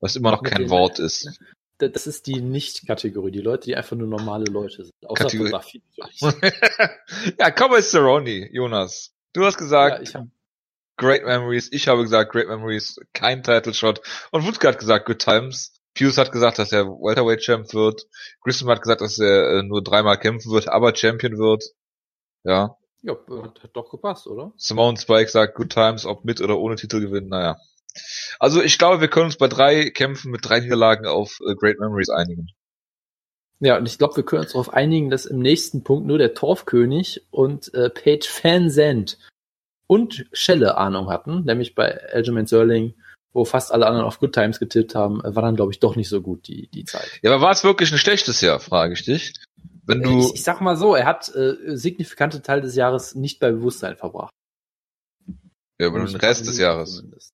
was 0.00 0.14
immer 0.16 0.30
noch 0.32 0.42
kein 0.42 0.62
den- 0.62 0.70
Wort 0.70 0.98
ist. 0.98 1.38
Da- 1.78 1.88
Das 1.88 2.06
ist 2.06 2.26
die 2.26 2.40
Nicht-Kategorie, 2.42 3.30
die 3.30 3.40
Leute, 3.40 3.64
die 3.66 3.76
einfach 3.76 3.96
nur 3.96 4.08
normale 4.08 4.44
Leute 4.46 4.82
sind. 4.84 4.92
Außer 5.06 5.24
Kategorie- 5.24 5.50
Fotografie 5.52 5.82
natürlich. 5.96 6.20
ja, 7.38 7.50
komm 7.52 7.80
Cerrone, 7.80 8.52
Jonas. 8.52 9.14
Du 9.32 9.44
hast 9.44 9.56
gesagt, 9.58 10.12
Ja, 10.12 10.26
Great 10.98 11.24
Memories. 11.24 11.72
Ich 11.72 11.88
habe 11.88 12.02
gesagt 12.02 12.32
Great 12.32 12.48
Memories, 12.48 13.00
kein 13.14 13.42
Title 13.42 13.72
Shot. 13.72 14.02
Und 14.32 14.46
Wutke 14.46 14.68
hat 14.68 14.78
gesagt 14.78 15.06
Good 15.06 15.20
Times. 15.20 15.72
Pius 15.94 16.18
hat 16.18 16.32
gesagt, 16.32 16.58
dass 16.58 16.72
er 16.72 16.86
Welterweight 16.86 17.40
Champ 17.40 17.72
wird. 17.72 18.06
Grissom 18.42 18.68
hat 18.68 18.82
gesagt, 18.82 19.00
dass 19.00 19.18
er 19.18 19.58
äh, 19.58 19.62
nur 19.62 19.82
dreimal 19.82 20.18
kämpfen 20.18 20.52
wird, 20.52 20.68
aber 20.68 20.94
Champion 20.94 21.38
wird. 21.38 21.64
Ja. 22.44 22.76
ja, 23.02 23.14
hat 23.42 23.62
hat 23.62 23.70
doch 23.74 23.90
gepasst, 23.90 24.26
oder? 24.26 24.52
Simone 24.56 24.96
Spike 24.96 25.28
sagt 25.28 25.56
Good 25.56 25.70
Times, 25.70 26.04
ob 26.04 26.24
mit 26.24 26.40
oder 26.40 26.58
ohne 26.58 26.76
Titel 26.76 27.00
gewinnen. 27.00 27.28
Naja. 27.28 27.56
Also 28.38 28.62
ich 28.62 28.78
glaube, 28.78 29.00
wir 29.00 29.08
können 29.08 29.26
uns 29.26 29.38
bei 29.38 29.48
drei 29.48 29.90
Kämpfen 29.90 30.30
mit 30.30 30.48
drei 30.48 30.60
Niederlagen 30.60 31.06
auf 31.06 31.38
äh, 31.46 31.54
Great 31.54 31.80
Memories 31.80 32.10
einigen. 32.10 32.48
Ja, 33.60 33.76
und 33.76 33.86
ich 33.86 33.98
glaube, 33.98 34.16
wir 34.16 34.24
können 34.24 34.42
uns 34.42 34.52
darauf 34.52 34.72
einigen, 34.72 35.10
dass 35.10 35.26
im 35.26 35.40
nächsten 35.40 35.82
Punkt 35.82 36.06
nur 36.06 36.18
der 36.18 36.34
Torfkönig 36.34 37.26
und 37.30 37.74
äh, 37.74 37.90
Page 37.90 38.28
Van 38.42 38.70
Zandt 38.70 39.18
und 39.88 40.26
Schelle 40.32 40.76
Ahnung 40.76 41.10
hatten, 41.10 41.44
nämlich 41.44 41.74
bei 41.74 42.00
Aljamain 42.12 42.46
Sterling, 42.46 42.94
wo 43.32 43.44
fast 43.44 43.72
alle 43.72 43.86
anderen 43.86 44.06
auf 44.06 44.20
Good 44.20 44.34
Times 44.34 44.60
getippt 44.60 44.94
haben, 44.94 45.24
äh, 45.24 45.34
war 45.34 45.42
dann, 45.42 45.56
glaube 45.56 45.72
ich, 45.72 45.80
doch 45.80 45.96
nicht 45.96 46.08
so 46.08 46.20
gut 46.22 46.46
die, 46.46 46.68
die 46.68 46.84
Zeit. 46.84 47.18
Ja, 47.22 47.32
aber 47.32 47.42
war 47.42 47.50
es 47.50 47.64
wirklich 47.64 47.90
ein 47.90 47.98
schlechtes 47.98 48.40
Jahr, 48.40 48.60
frage 48.60 48.94
ich 48.94 49.04
dich. 49.04 49.34
Wenn 49.84 50.02
du, 50.02 50.20
Ich, 50.20 50.34
ich 50.34 50.44
sag 50.44 50.60
mal 50.60 50.76
so, 50.76 50.94
er 50.94 51.06
hat 51.06 51.34
äh, 51.34 51.54
signifikante 51.76 52.42
Teil 52.42 52.60
des 52.60 52.76
Jahres 52.76 53.14
nicht 53.14 53.40
bei 53.40 53.50
Bewusstsein 53.50 53.96
verbracht. 53.96 54.32
ja, 55.80 55.86
über 55.88 56.04
den 56.04 56.16
Rest 56.16 56.46
des 56.46 56.58
Jahres. 56.58 56.96
Zumindest. 56.96 57.32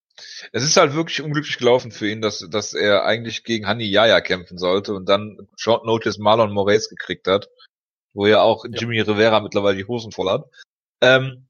Es 0.52 0.62
ist 0.62 0.76
halt 0.76 0.94
wirklich 0.94 1.22
unglücklich 1.22 1.58
gelaufen 1.58 1.90
für 1.90 2.08
ihn, 2.08 2.22
dass, 2.22 2.46
dass 2.48 2.72
er 2.72 3.04
eigentlich 3.04 3.42
gegen 3.42 3.66
Hani 3.66 3.84
Yaya 3.84 4.20
kämpfen 4.20 4.58
sollte 4.58 4.94
und 4.94 5.08
dann 5.08 5.48
Short 5.56 5.84
Notice 5.84 6.18
Marlon 6.18 6.52
Moraes 6.52 6.88
gekriegt 6.88 7.26
hat, 7.26 7.48
wo 8.12 8.26
ja 8.26 8.40
auch 8.40 8.64
Jimmy 8.70 9.00
Rivera 9.00 9.40
mittlerweile 9.40 9.76
die 9.76 9.86
Hosen 9.86 10.12
voll 10.12 10.30
hat. 10.30 10.44
Ähm, 11.00 11.48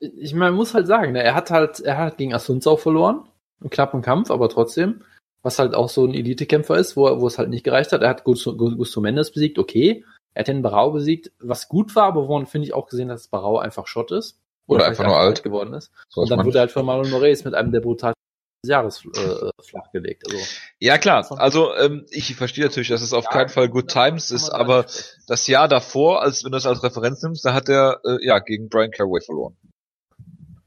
Ich 0.00 0.32
meine, 0.32 0.50
man 0.50 0.58
muss 0.58 0.74
halt 0.74 0.86
sagen, 0.86 1.12
ne, 1.12 1.22
er 1.22 1.34
hat 1.34 1.50
halt, 1.50 1.80
er 1.80 1.98
hat 1.98 2.18
gegen 2.18 2.34
Asunzau 2.34 2.76
verloren, 2.76 3.28
einen 3.60 3.70
knappen 3.70 4.02
Kampf, 4.02 4.30
aber 4.30 4.48
trotzdem, 4.48 5.02
was 5.42 5.58
halt 5.58 5.74
auch 5.74 5.88
so 5.88 6.04
ein 6.04 6.14
Elitekämpfer 6.14 6.76
ist, 6.76 6.96
wo, 6.96 7.20
wo 7.20 7.26
es 7.26 7.38
halt 7.38 7.48
nicht 7.48 7.64
gereicht 7.64 7.92
hat. 7.92 8.02
Er 8.02 8.08
hat 8.08 8.24
Gusto, 8.24 8.56
Gusto 8.56 9.00
Mendes 9.00 9.32
besiegt, 9.32 9.58
okay. 9.58 10.04
Er 10.34 10.40
hat 10.40 10.48
den 10.48 10.62
Barau 10.62 10.92
besiegt, 10.92 11.32
was 11.40 11.68
gut 11.68 11.96
war, 11.96 12.04
aber 12.04 12.28
woran 12.28 12.46
finde 12.46 12.66
ich 12.66 12.74
auch 12.74 12.86
gesehen, 12.86 13.08
dass 13.08 13.28
Barau 13.28 13.58
einfach 13.58 13.86
Schott 13.86 14.12
ist. 14.12 14.38
Oder 14.66 14.84
vielleicht 14.84 15.00
einfach 15.00 15.12
nur 15.12 15.18
alt. 15.18 15.42
geworden 15.42 15.74
ist. 15.74 15.90
so 16.08 16.20
Und 16.20 16.30
dann 16.30 16.44
wurde 16.44 16.58
er 16.58 16.62
halt 16.62 16.70
von 16.70 16.84
Marlon 16.84 17.10
Moraes 17.10 17.44
mit 17.44 17.54
einem 17.54 17.72
der 17.72 17.80
brutalsten 17.80 18.18
des 18.64 18.70
Jahres 18.70 19.04
äh, 19.04 19.50
flachgelegt. 19.62 20.24
Also, 20.26 20.38
ja 20.78 20.98
klar, 20.98 21.24
also 21.38 21.74
ähm, 21.76 22.06
ich 22.10 22.34
verstehe 22.34 22.64
natürlich, 22.64 22.88
dass 22.88 23.02
es 23.02 23.12
auf 23.12 23.24
Ja, 23.24 23.30
keinen 23.30 23.48
Fall 23.48 23.68
Good 23.68 23.88
Times 23.88 24.30
ist, 24.30 24.50
man 24.52 24.60
aber 24.60 24.86
das 25.26 25.46
Jahr 25.46 25.68
davor, 25.68 26.22
als 26.22 26.44
wenn 26.44 26.52
du 26.52 26.56
das 26.56 26.66
als 26.66 26.82
Referenz 26.82 27.22
nimmst, 27.22 27.44
da 27.44 27.54
hat 27.54 27.68
er 27.68 28.00
äh, 28.04 28.24
ja 28.26 28.38
gegen 28.40 28.68
Brian 28.68 28.90
Caraway 28.90 29.20
verloren. 29.20 29.56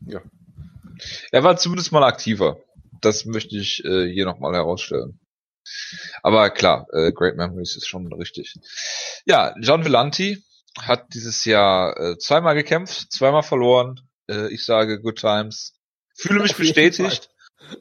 Ja. 0.06 0.22
Er 1.32 1.44
war 1.44 1.58
zumindest 1.58 1.92
mal 1.92 2.04
aktiver. 2.04 2.60
Das 3.02 3.26
möchte 3.26 3.58
ich 3.58 3.84
äh, 3.84 4.12
hier 4.12 4.26
nochmal 4.26 4.54
herausstellen. 4.54 5.20
Aber 6.24 6.50
klar, 6.50 6.88
äh, 6.92 7.12
Great 7.12 7.36
Memories 7.36 7.76
ist 7.76 7.88
schon 7.88 8.12
richtig. 8.14 8.56
Ja, 9.26 9.56
John 9.60 9.86
Villanti 9.86 10.44
hat 10.80 11.14
dieses 11.14 11.46
Jahr 11.46 11.98
äh, 12.00 12.18
zweimal 12.18 12.56
gekämpft, 12.56 13.12
zweimal 13.12 13.44
verloren. 13.44 14.02
Äh, 14.30 14.54
ich 14.54 14.66
sage 14.66 15.02
Good 15.02 15.20
Times. 15.20 15.74
Fühle 16.16 16.42
mich 16.42 16.52
Auf 16.52 16.60
jeden 16.60 16.68
bestätigt. 16.68 17.30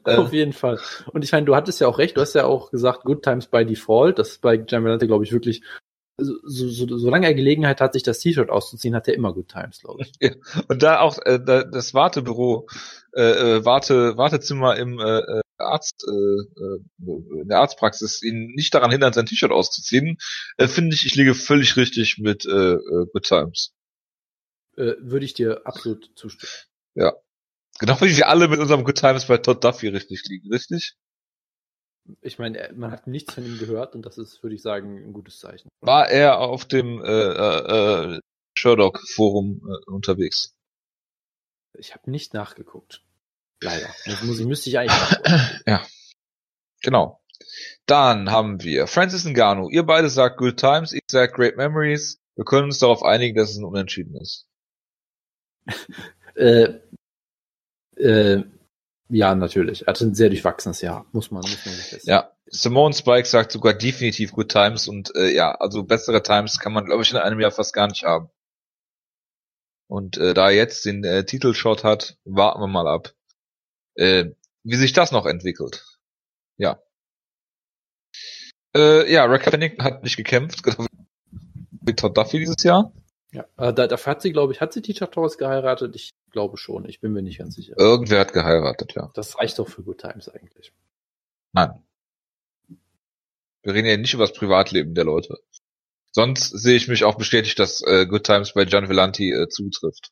Äh, 0.05 0.15
Auf 0.15 0.31
jeden 0.31 0.53
Fall. 0.53 0.79
Und 1.07 1.23
ich 1.23 1.31
meine, 1.31 1.45
du 1.45 1.55
hattest 1.55 1.81
ja 1.81 1.87
auch 1.87 1.97
recht, 1.97 2.15
du 2.17 2.21
hast 2.21 2.33
ja 2.33 2.45
auch 2.45 2.71
gesagt, 2.71 3.03
Good 3.03 3.23
Times 3.23 3.47
by 3.47 3.65
Default. 3.65 4.19
Das 4.19 4.29
ist 4.29 4.41
bei 4.41 4.63
Jamalante, 4.67 5.07
glaube 5.07 5.23
ich, 5.23 5.31
wirklich, 5.31 5.63
so, 6.21 6.35
so, 6.43 6.69
so, 6.69 6.97
solange 6.97 7.25
er 7.25 7.33
Gelegenheit 7.33 7.81
hat, 7.81 7.93
sich 7.93 8.03
das 8.03 8.19
T-Shirt 8.19 8.49
auszuziehen, 8.49 8.95
hat 8.95 9.07
er 9.07 9.15
immer 9.15 9.33
Good 9.33 9.49
Times, 9.49 9.79
glaube 9.79 10.03
ich. 10.03 10.11
Und 10.67 10.83
da 10.83 10.99
auch 10.99 11.17
äh, 11.25 11.39
da, 11.43 11.63
das 11.63 11.93
Wartebüro, 11.93 12.67
äh, 13.13 13.57
äh, 13.57 13.65
Warte, 13.65 14.17
Wartezimmer 14.17 14.77
im 14.77 14.99
äh, 14.99 15.19
äh, 15.19 15.41
Arzt, 15.57 16.05
äh, 16.07 16.11
äh, 16.11 17.41
in 17.41 17.47
der 17.47 17.59
Arztpraxis 17.59 18.21
ihn 18.23 18.53
nicht 18.55 18.73
daran 18.73 18.91
hindert, 18.91 19.15
sein 19.15 19.25
T-Shirt 19.25 19.51
auszuziehen, 19.51 20.17
äh, 20.57 20.67
finde 20.67 20.95
ich, 20.95 21.05
ich 21.05 21.15
liege 21.15 21.35
völlig 21.35 21.75
richtig 21.77 22.17
mit 22.17 22.45
äh, 22.45 22.77
Good 23.13 23.23
Times. 23.23 23.73
Äh, 24.77 24.93
würde 24.99 25.25
ich 25.25 25.33
dir 25.33 25.61
absolut 25.65 26.11
zustimmen. 26.15 26.51
Genau 27.79 27.99
wie 28.01 28.15
wir 28.15 28.27
alle 28.27 28.47
mit 28.47 28.59
unserem 28.59 28.83
Good 28.83 28.97
Times 28.97 29.25
bei 29.25 29.37
Todd 29.37 29.63
Duffy 29.63 29.87
richtig 29.87 30.23
liegen, 30.27 30.51
richtig? 30.51 30.95
Ich 32.21 32.39
meine, 32.39 32.71
man 32.75 32.91
hat 32.91 33.07
nichts 33.07 33.33
von 33.33 33.45
ihm 33.45 33.57
gehört 33.59 33.95
und 33.95 34.05
das 34.05 34.17
ist, 34.17 34.41
würde 34.43 34.55
ich 34.55 34.61
sagen, 34.61 34.97
ein 34.97 35.13
gutes 35.13 35.39
Zeichen. 35.39 35.69
War 35.81 36.09
er 36.09 36.39
auf 36.39 36.65
dem 36.65 37.03
äh, 37.03 37.07
äh, 37.07 38.15
äh, 38.15 38.19
Sherlock 38.57 38.99
Forum 39.13 39.61
äh, 39.67 39.91
unterwegs? 39.91 40.55
Ich 41.77 41.93
habe 41.93 42.09
nicht 42.11 42.33
nachgeguckt. 42.33 43.03
Leider. 43.61 43.87
Das 44.05 44.23
muss 44.23 44.39
ich, 44.39 44.45
müsste 44.47 44.69
ich 44.69 44.79
eigentlich 44.79 44.99
nachgucken. 44.99 45.87
Genau. 46.83 47.21
Dann 47.85 48.31
haben 48.31 48.63
wir 48.63 48.87
Francis 48.87 49.23
Ngannou. 49.23 49.69
Ihr 49.69 49.83
beide 49.83 50.09
sagt 50.09 50.37
Good 50.37 50.57
Times, 50.57 50.93
ich 50.93 51.03
sag 51.07 51.33
Great 51.33 51.55
Memories. 51.57 52.19
Wir 52.35 52.43
können 52.43 52.65
uns 52.65 52.79
darauf 52.79 53.03
einigen, 53.03 53.35
dass 53.35 53.51
es 53.51 53.57
ein 53.57 53.65
Unentschieden 53.65 54.15
ist. 54.15 54.47
äh, 56.35 56.79
äh, 57.97 58.43
ja, 59.11 59.35
natürlich. 59.35 59.81
Er 59.81 59.87
hatte 59.87 60.05
ein 60.05 60.15
sehr 60.15 60.29
durchwachsenes 60.29 60.81
Jahr. 60.81 61.05
Muss 61.11 61.31
man, 61.31 61.41
muss 61.41 61.65
man 61.65 61.75
sich 61.75 61.85
feststellen. 61.85 62.19
Ja. 62.19 62.31
Simone 62.53 62.93
Spike 62.93 63.27
sagt 63.27 63.51
sogar 63.51 63.73
definitiv 63.73 64.33
Good 64.33 64.51
Times 64.51 64.87
und 64.87 65.15
äh, 65.15 65.33
ja, 65.33 65.51
also 65.51 65.83
bessere 65.83 66.21
Times 66.21 66.59
kann 66.59 66.73
man, 66.73 66.85
glaube 66.85 67.03
ich, 67.03 67.11
in 67.11 67.17
einem 67.17 67.39
Jahr 67.39 67.51
fast 67.51 67.73
gar 67.73 67.87
nicht 67.87 68.03
haben. 68.03 68.29
Und 69.87 70.17
äh, 70.17 70.33
da 70.33 70.49
er 70.49 70.55
jetzt 70.55 70.85
den 70.85 71.03
äh, 71.03 71.25
Titelshot 71.25 71.83
hat, 71.83 72.17
warten 72.23 72.61
wir 72.61 72.67
mal 72.67 72.87
ab, 72.87 73.13
äh, 73.95 74.31
wie 74.63 74.75
sich 74.75 74.93
das 74.93 75.11
noch 75.11 75.25
entwickelt. 75.25 75.85
Ja. 76.57 76.81
Äh, 78.75 79.11
ja, 79.11 79.25
Rebecca 79.25 79.51
Pennington 79.51 79.83
hat 79.83 80.03
nicht 80.03 80.17
gekämpft, 80.17 80.63
genau 80.63 80.85
wie 81.81 81.95
Todd 81.95 82.17
Duffy 82.17 82.39
dieses 82.39 82.63
Jahr. 82.63 82.93
Ja, 83.31 83.45
äh, 83.57 83.73
da, 83.73 83.87
dafür 83.87 84.11
hat 84.11 84.21
sie, 84.21 84.31
glaube 84.31 84.53
ich, 84.53 84.61
hat 84.61 84.73
sie 84.73 84.81
Teacher 84.81 85.09
Torres 85.09 85.37
geheiratet? 85.37 85.95
Ich 85.95 86.11
glaube 86.31 86.57
schon. 86.57 86.85
Ich 86.87 86.99
bin 86.99 87.13
mir 87.13 87.21
nicht 87.21 87.39
ganz 87.39 87.55
sicher. 87.55 87.75
Irgendwer 87.77 88.19
hat 88.19 88.33
geheiratet, 88.33 88.93
ja. 88.95 89.11
Das 89.13 89.37
reicht 89.37 89.59
doch 89.59 89.67
für 89.67 89.83
Good 89.83 89.99
Times 89.99 90.29
eigentlich. 90.29 90.73
Nein. 91.53 91.83
Wir 93.63 93.73
reden 93.73 93.87
ja 93.87 93.97
nicht 93.97 94.13
über 94.13 94.23
das 94.23 94.33
Privatleben 94.33 94.95
der 94.95 95.03
Leute. 95.03 95.37
Sonst 96.11 96.49
sehe 96.49 96.75
ich 96.75 96.87
mich 96.87 97.03
auch 97.03 97.15
bestätigt, 97.15 97.59
dass 97.59 97.81
äh, 97.83 98.05
Good 98.05 98.25
Times 98.25 98.53
bei 98.53 98.65
Gian 98.65 98.89
Villanti 98.89 99.31
äh, 99.31 99.47
zutrifft. 99.47 100.11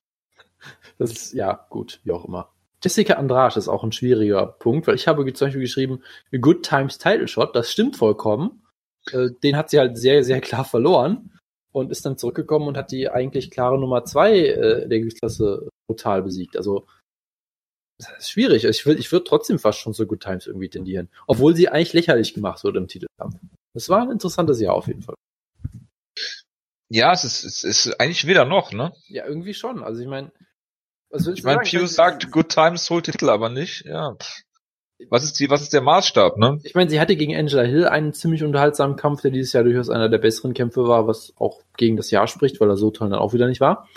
Das 0.98 1.12
ist, 1.12 1.34
ja, 1.34 1.66
gut, 1.70 2.02
wie 2.04 2.12
auch 2.12 2.26
immer. 2.26 2.52
Jessica 2.84 3.16
Andrade 3.16 3.58
ist 3.58 3.68
auch 3.68 3.84
ein 3.84 3.92
schwieriger 3.92 4.46
Punkt, 4.46 4.88
weil 4.88 4.96
ich 4.96 5.08
habe 5.08 5.32
zum 5.34 5.48
Beispiel 5.48 5.62
geschrieben, 5.62 6.04
Good 6.32 6.64
Times 6.64 6.98
Title 6.98 7.28
Shot, 7.28 7.56
das 7.56 7.72
stimmt 7.72 7.98
vollkommen. 7.98 8.64
Äh, 9.12 9.30
den 9.44 9.58
hat 9.58 9.70
sie 9.70 9.80
halt 9.80 9.98
sehr, 9.98 10.24
sehr 10.24 10.42
klar 10.42 10.64
verloren 10.64 11.32
und 11.72 11.92
ist 11.92 12.06
dann 12.06 12.18
zurückgekommen 12.18 12.68
und 12.68 12.78
hat 12.78 12.92
die 12.92 13.10
eigentlich 13.10 13.52
klare 13.52 13.80
Nummer 13.80 14.06
zwei 14.06 14.38
äh, 14.38 14.88
der 14.88 15.00
Gewichtsklasse 15.00 15.69
brutal 15.90 16.22
besiegt. 16.22 16.56
Also 16.56 16.86
das 17.98 18.12
ist 18.20 18.30
schwierig. 18.30 18.64
Ich 18.64 18.86
würde 18.86 19.00
ich 19.00 19.12
würd 19.12 19.28
trotzdem 19.28 19.58
fast 19.58 19.80
schon 19.80 19.94
zu 19.94 20.06
Good 20.06 20.22
Times 20.22 20.48
irgendwie 20.48 20.70
tendieren. 20.70 21.10
Obwohl 21.28 21.56
sie 21.56 21.68
eigentlich 21.68 21.94
lächerlich 21.94 22.34
gemacht 22.34 22.64
wurde 22.64 22.78
im 22.78 22.88
Titelkampf. 22.88 23.36
Das 23.74 23.90
war 23.90 24.04
ein 24.04 24.12
interessantes 24.12 24.62
Jahr 24.62 24.76
auf 24.76 24.88
jeden 24.88 25.02
Fall. 25.02 25.16
Ja, 26.90 27.12
es 27.12 27.24
ist, 27.24 27.44
es 27.44 27.64
ist 27.64 28.00
eigentlich 28.00 28.26
weder 28.26 28.46
noch, 28.46 28.72
ne? 28.72 28.94
Ja, 29.08 29.26
irgendwie 29.26 29.54
schon. 29.54 29.84
Also 29.84 30.02
ich 30.02 30.08
meine, 30.08 30.32
was 31.10 31.28
ich, 31.28 31.40
ich 31.40 31.44
meine, 31.44 31.62
Pius 31.62 31.96
sagt, 31.96 32.32
Good 32.32 32.50
Times 32.50 32.90
holt 32.90 33.06
Titel, 33.06 33.30
aber 33.30 33.50
nicht. 33.50 33.86
Ja. 33.86 34.16
Was 35.10 35.24
ist 35.24 35.40
die, 35.40 35.50
was 35.50 35.62
ist 35.62 35.74
der 35.74 35.82
Maßstab, 35.82 36.38
ne? 36.38 36.60
Ich 36.64 36.76
meine, 36.76 36.90
sie 36.90 37.00
hatte 37.00 37.16
gegen 37.16 37.36
Angela 37.36 37.64
Hill 37.64 37.88
einen 37.88 38.14
ziemlich 38.14 38.44
unterhaltsamen 38.44 38.96
Kampf, 38.98 39.22
der 39.22 39.32
dieses 39.32 39.54
Jahr 39.54 39.64
durchaus 39.64 39.90
einer 39.90 40.10
der 40.10 40.18
besseren 40.18 40.54
Kämpfe 40.54 40.88
war, 40.88 41.08
was 41.08 41.34
auch 41.38 41.62
gegen 41.78 41.96
das 41.96 42.12
Jahr 42.12 42.28
spricht, 42.28 42.60
weil 42.60 42.70
er 42.70 42.78
so 42.78 42.92
toll 42.92 43.10
dann 43.10 43.20
auch 43.20 43.34
wieder 43.34 43.48
nicht 43.48 43.62
war. 43.62 43.88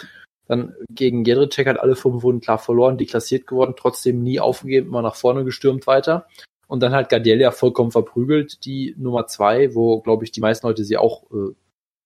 Dann 0.47 0.75
gegen 0.91 1.25
Jedrzejczyk 1.25 1.67
hat 1.69 1.81
alle 1.81 1.97
fünf 1.97 2.23
Wunden 2.23 2.41
klar 2.41 2.59
verloren, 2.59 2.99
deklassiert 2.99 3.47
geworden, 3.47 3.75
trotzdem 3.77 4.23
nie 4.23 4.41
aufgegeben, 4.41 4.89
immer 4.89 5.03
nach 5.03 5.15
vorne 5.15 5.45
gestürmt 5.45 5.87
weiter. 5.87 6.27
Und 6.67 6.83
dann 6.83 6.93
halt 6.93 7.11
Gardelia 7.11 7.51
vollkommen 7.51 7.91
verprügelt, 7.91 8.65
die 8.65 8.95
Nummer 8.99 9.27
zwei, 9.27 9.75
wo, 9.75 10.01
glaube 10.01 10.25
ich, 10.25 10.33
die 10.33 10.41
meisten 10.41 10.67
Leute 10.67 10.85
sie 10.85 10.97
auch 10.97 11.25
äh, 11.31 11.55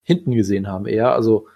hinten 0.03 0.32
gesehen 0.32 0.66
haben 0.66 0.87
eher. 0.87 1.12
Also 1.12 1.47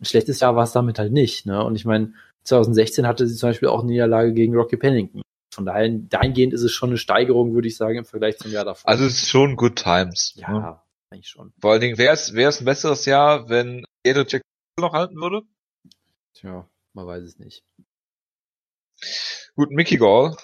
ein 0.00 0.04
schlechtes 0.04 0.40
Jahr 0.40 0.56
war 0.56 0.64
es 0.64 0.72
damit 0.72 0.98
halt 0.98 1.12
nicht. 1.12 1.46
Ne? 1.46 1.62
Und 1.64 1.76
ich 1.76 1.84
meine, 1.84 2.12
2016 2.44 3.06
hatte 3.06 3.26
sie 3.26 3.36
zum 3.36 3.50
Beispiel 3.50 3.68
auch 3.68 3.80
eine 3.80 3.90
Niederlage 3.92 4.32
gegen 4.32 4.54
Rocky 4.54 4.76
Pennington. 4.76 5.22
Von 5.52 5.66
daher, 5.66 5.88
dahingehend 5.88 6.54
ist 6.54 6.62
es 6.62 6.72
schon 6.72 6.90
eine 6.90 6.98
Steigerung, 6.98 7.54
würde 7.54 7.68
ich 7.68 7.76
sagen, 7.76 7.98
im 7.98 8.04
Vergleich 8.04 8.38
zum 8.38 8.52
Jahr 8.52 8.64
davor. 8.64 8.88
Also 8.88 9.04
es 9.04 9.14
ist 9.14 9.28
schon 9.28 9.56
Good 9.56 9.76
Times. 9.76 10.34
Ja, 10.36 10.52
ne? 10.52 10.78
eigentlich 11.10 11.28
schon. 11.28 11.52
Vor 11.60 11.72
allen 11.72 11.80
Dingen, 11.80 11.98
wäre 11.98 12.14
es, 12.14 12.34
wäre 12.34 12.50
es 12.50 12.60
ein 12.60 12.64
besseres 12.64 13.04
Jahr, 13.04 13.48
wenn 13.48 13.84
Jack 14.06 14.42
noch 14.78 14.92
halten 14.92 15.16
würde? 15.16 15.42
Tja, 16.34 16.68
man 16.92 17.06
weiß 17.06 17.24
es 17.24 17.38
nicht. 17.38 17.64
Gut, 19.54 19.70
Mickey 19.70 19.96
Gall. 19.96 20.36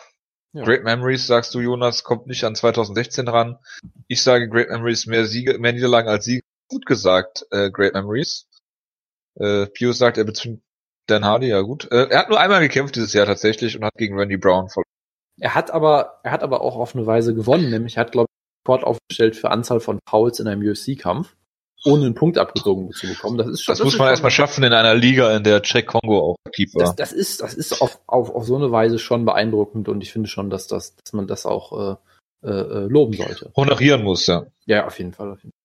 Ja. 0.52 0.64
Great 0.64 0.84
Memories, 0.84 1.26
sagst 1.26 1.54
du, 1.54 1.60
Jonas, 1.60 2.02
kommt 2.02 2.26
nicht 2.26 2.44
an 2.44 2.54
2016 2.54 3.28
ran. 3.28 3.58
Ich 4.08 4.22
sage 4.22 4.48
Great 4.48 4.70
Memories, 4.70 5.06
mehr 5.06 5.26
Siege, 5.26 5.58
mehr 5.58 5.72
Niederlagen 5.72 6.08
als 6.08 6.24
Siege. 6.24 6.42
Gut 6.68 6.86
gesagt, 6.86 7.46
äh, 7.50 7.70
Great 7.70 7.92
Memories. 7.92 8.48
Äh, 9.38 9.66
Pius 9.66 9.98
sagt, 9.98 10.16
er 10.16 10.24
bezwingt 10.24 10.62
Dan 11.06 11.24
Hardy, 11.24 11.48
ja 11.48 11.60
gut. 11.60 11.90
Äh, 11.92 12.08
er 12.08 12.20
hat 12.20 12.30
nur 12.30 12.40
einmal 12.40 12.60
gekämpft 12.60 12.96
dieses 12.96 13.12
Jahr 13.12 13.26
tatsächlich 13.26 13.76
und 13.76 13.84
hat 13.84 13.94
gegen 13.96 14.18
Randy 14.18 14.38
Brown 14.38 14.68
verloren. 14.68 14.86
Er 15.38 15.54
hat 15.54 15.70
aber, 15.70 16.20
er 16.22 16.32
hat 16.32 16.42
aber 16.42 16.62
auch 16.62 16.76
auf 16.76 16.96
eine 16.96 17.06
Weise 17.06 17.34
gewonnen, 17.34 17.70
nämlich 17.70 17.96
er 17.96 18.02
hat, 18.02 18.12
glaube 18.12 18.26
ich, 18.30 18.68
Rekord 18.68 18.84
aufgestellt 18.84 19.36
für 19.36 19.50
Anzahl 19.50 19.80
von 19.80 19.98
Fouls 20.08 20.40
in 20.40 20.48
einem 20.48 20.66
UFC-Kampf, 20.66 21.36
ohne 21.86 22.06
einen 22.06 22.14
Punkt 22.14 22.36
abgezogen 22.36 22.90
zu 22.92 23.06
bekommen. 23.06 23.38
Das 23.38 23.46
ist 23.46 23.62
schon. 23.62 23.72
Das, 23.72 23.78
das 23.78 23.84
muss 23.84 23.98
man 23.98 24.08
erstmal 24.08 24.30
schaffen 24.30 24.64
in 24.64 24.72
einer 24.72 24.94
Liga, 24.94 25.34
in 25.36 25.44
der 25.44 25.62
Jack 25.64 25.86
Kongo 25.86 26.18
auch 26.18 26.36
aktiv 26.44 26.74
war. 26.74 26.84
Das, 26.84 26.96
das 26.96 27.12
ist, 27.12 27.40
das 27.40 27.54
ist 27.54 27.80
auf, 27.80 28.00
auf, 28.06 28.34
auf 28.34 28.44
so 28.44 28.56
eine 28.56 28.70
Weise 28.72 28.98
schon 28.98 29.24
beeindruckend 29.24 29.88
und 29.88 30.02
ich 30.02 30.12
finde 30.12 30.28
schon, 30.28 30.50
dass 30.50 30.66
das, 30.66 30.96
dass 30.96 31.12
man 31.12 31.26
das 31.26 31.46
auch 31.46 31.96
äh, 32.42 32.46
äh, 32.46 32.86
loben 32.86 33.14
sollte. 33.14 33.52
Honorieren 33.56 34.02
muss, 34.02 34.26
ja. 34.26 34.46
Ja, 34.66 34.86
auf 34.86 34.98
jeden 34.98 35.12
Fall. 35.12 35.30
Auf 35.30 35.42
jeden 35.42 35.52
Fall. 35.52 35.56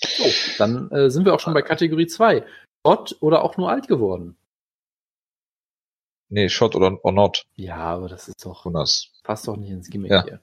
So, 0.00 0.58
dann 0.58 0.90
äh, 0.90 1.10
sind 1.10 1.24
wir 1.24 1.34
auch 1.34 1.40
schon 1.40 1.54
bei 1.54 1.62
Kategorie 1.62 2.06
2. 2.06 2.44
Shot 2.86 3.16
oder 3.20 3.42
auch 3.42 3.56
nur 3.56 3.70
alt 3.70 3.88
geworden? 3.88 4.36
Nee, 6.28 6.48
Shot 6.48 6.74
oder 6.74 6.98
or 7.04 7.12
not. 7.12 7.44
Ja, 7.54 7.76
aber 7.76 8.08
das 8.08 8.28
ist 8.28 8.44
doch. 8.44 8.64
Jonas. 8.64 9.12
Passt 9.22 9.46
doch 9.48 9.56
nicht 9.56 9.70
ins 9.70 9.90
Gimmick 9.90 10.10
ja. 10.10 10.24
hier. 10.24 10.40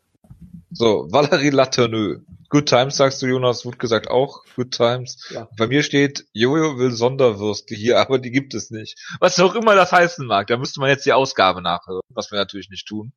So, 0.73 1.07
Valerie 1.11 1.51
Laterneux. 1.51 2.21
Good 2.49 2.67
Times 2.67 2.97
sagst 2.97 3.21
du, 3.21 3.27
Jonas, 3.27 3.63
wird 3.63 3.77
gesagt 3.77 4.07
auch. 4.09 4.43
Good 4.55 4.71
Times. 4.71 5.29
Ja. 5.29 5.47
Bei 5.55 5.67
mir 5.67 5.83
steht, 5.83 6.25
Jojo 6.33 6.77
will 6.79 6.91
Sonderwürste 6.91 7.75
hier, 7.75 7.99
aber 8.01 8.17
die 8.17 8.31
gibt 8.31 8.55
es 8.55 8.71
nicht. 8.71 8.97
Was 9.19 9.39
auch 9.39 9.55
immer 9.55 9.75
das 9.75 9.91
heißen 9.91 10.25
mag. 10.25 10.47
Da 10.47 10.57
müsste 10.57 10.79
man 10.79 10.89
jetzt 10.89 11.05
die 11.05 11.13
Ausgabe 11.13 11.61
nachhören, 11.61 12.01
was 12.09 12.31
wir 12.31 12.39
natürlich 12.39 12.69
nicht 12.69 12.87
tun. 12.87 13.13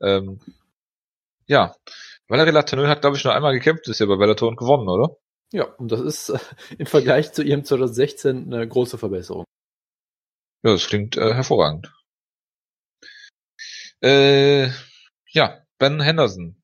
Ähm, 0.00 0.40
ja. 1.46 1.74
Valerie 2.28 2.52
Laterneux 2.52 2.88
hat, 2.88 3.00
glaube 3.00 3.16
ich, 3.16 3.24
nur 3.24 3.34
einmal 3.34 3.52
gekämpft, 3.52 3.88
ist 3.88 3.98
ja 3.98 4.06
bei 4.06 4.16
Bellator 4.16 4.48
und 4.48 4.56
gewonnen, 4.56 4.88
oder? 4.88 5.16
Ja, 5.52 5.64
und 5.64 5.90
das 5.90 6.00
ist 6.00 6.28
äh, 6.28 6.38
im 6.78 6.86
Vergleich 6.86 7.32
zu 7.32 7.42
ihrem 7.42 7.64
2016 7.64 8.54
eine 8.54 8.68
große 8.68 8.98
Verbesserung. 8.98 9.44
Ja, 10.62 10.72
das 10.72 10.86
klingt 10.86 11.16
äh, 11.16 11.34
hervorragend. 11.34 11.92
Äh, 14.02 14.68
ja, 15.32 15.64
Ben 15.78 16.00
Henderson. 16.00 16.59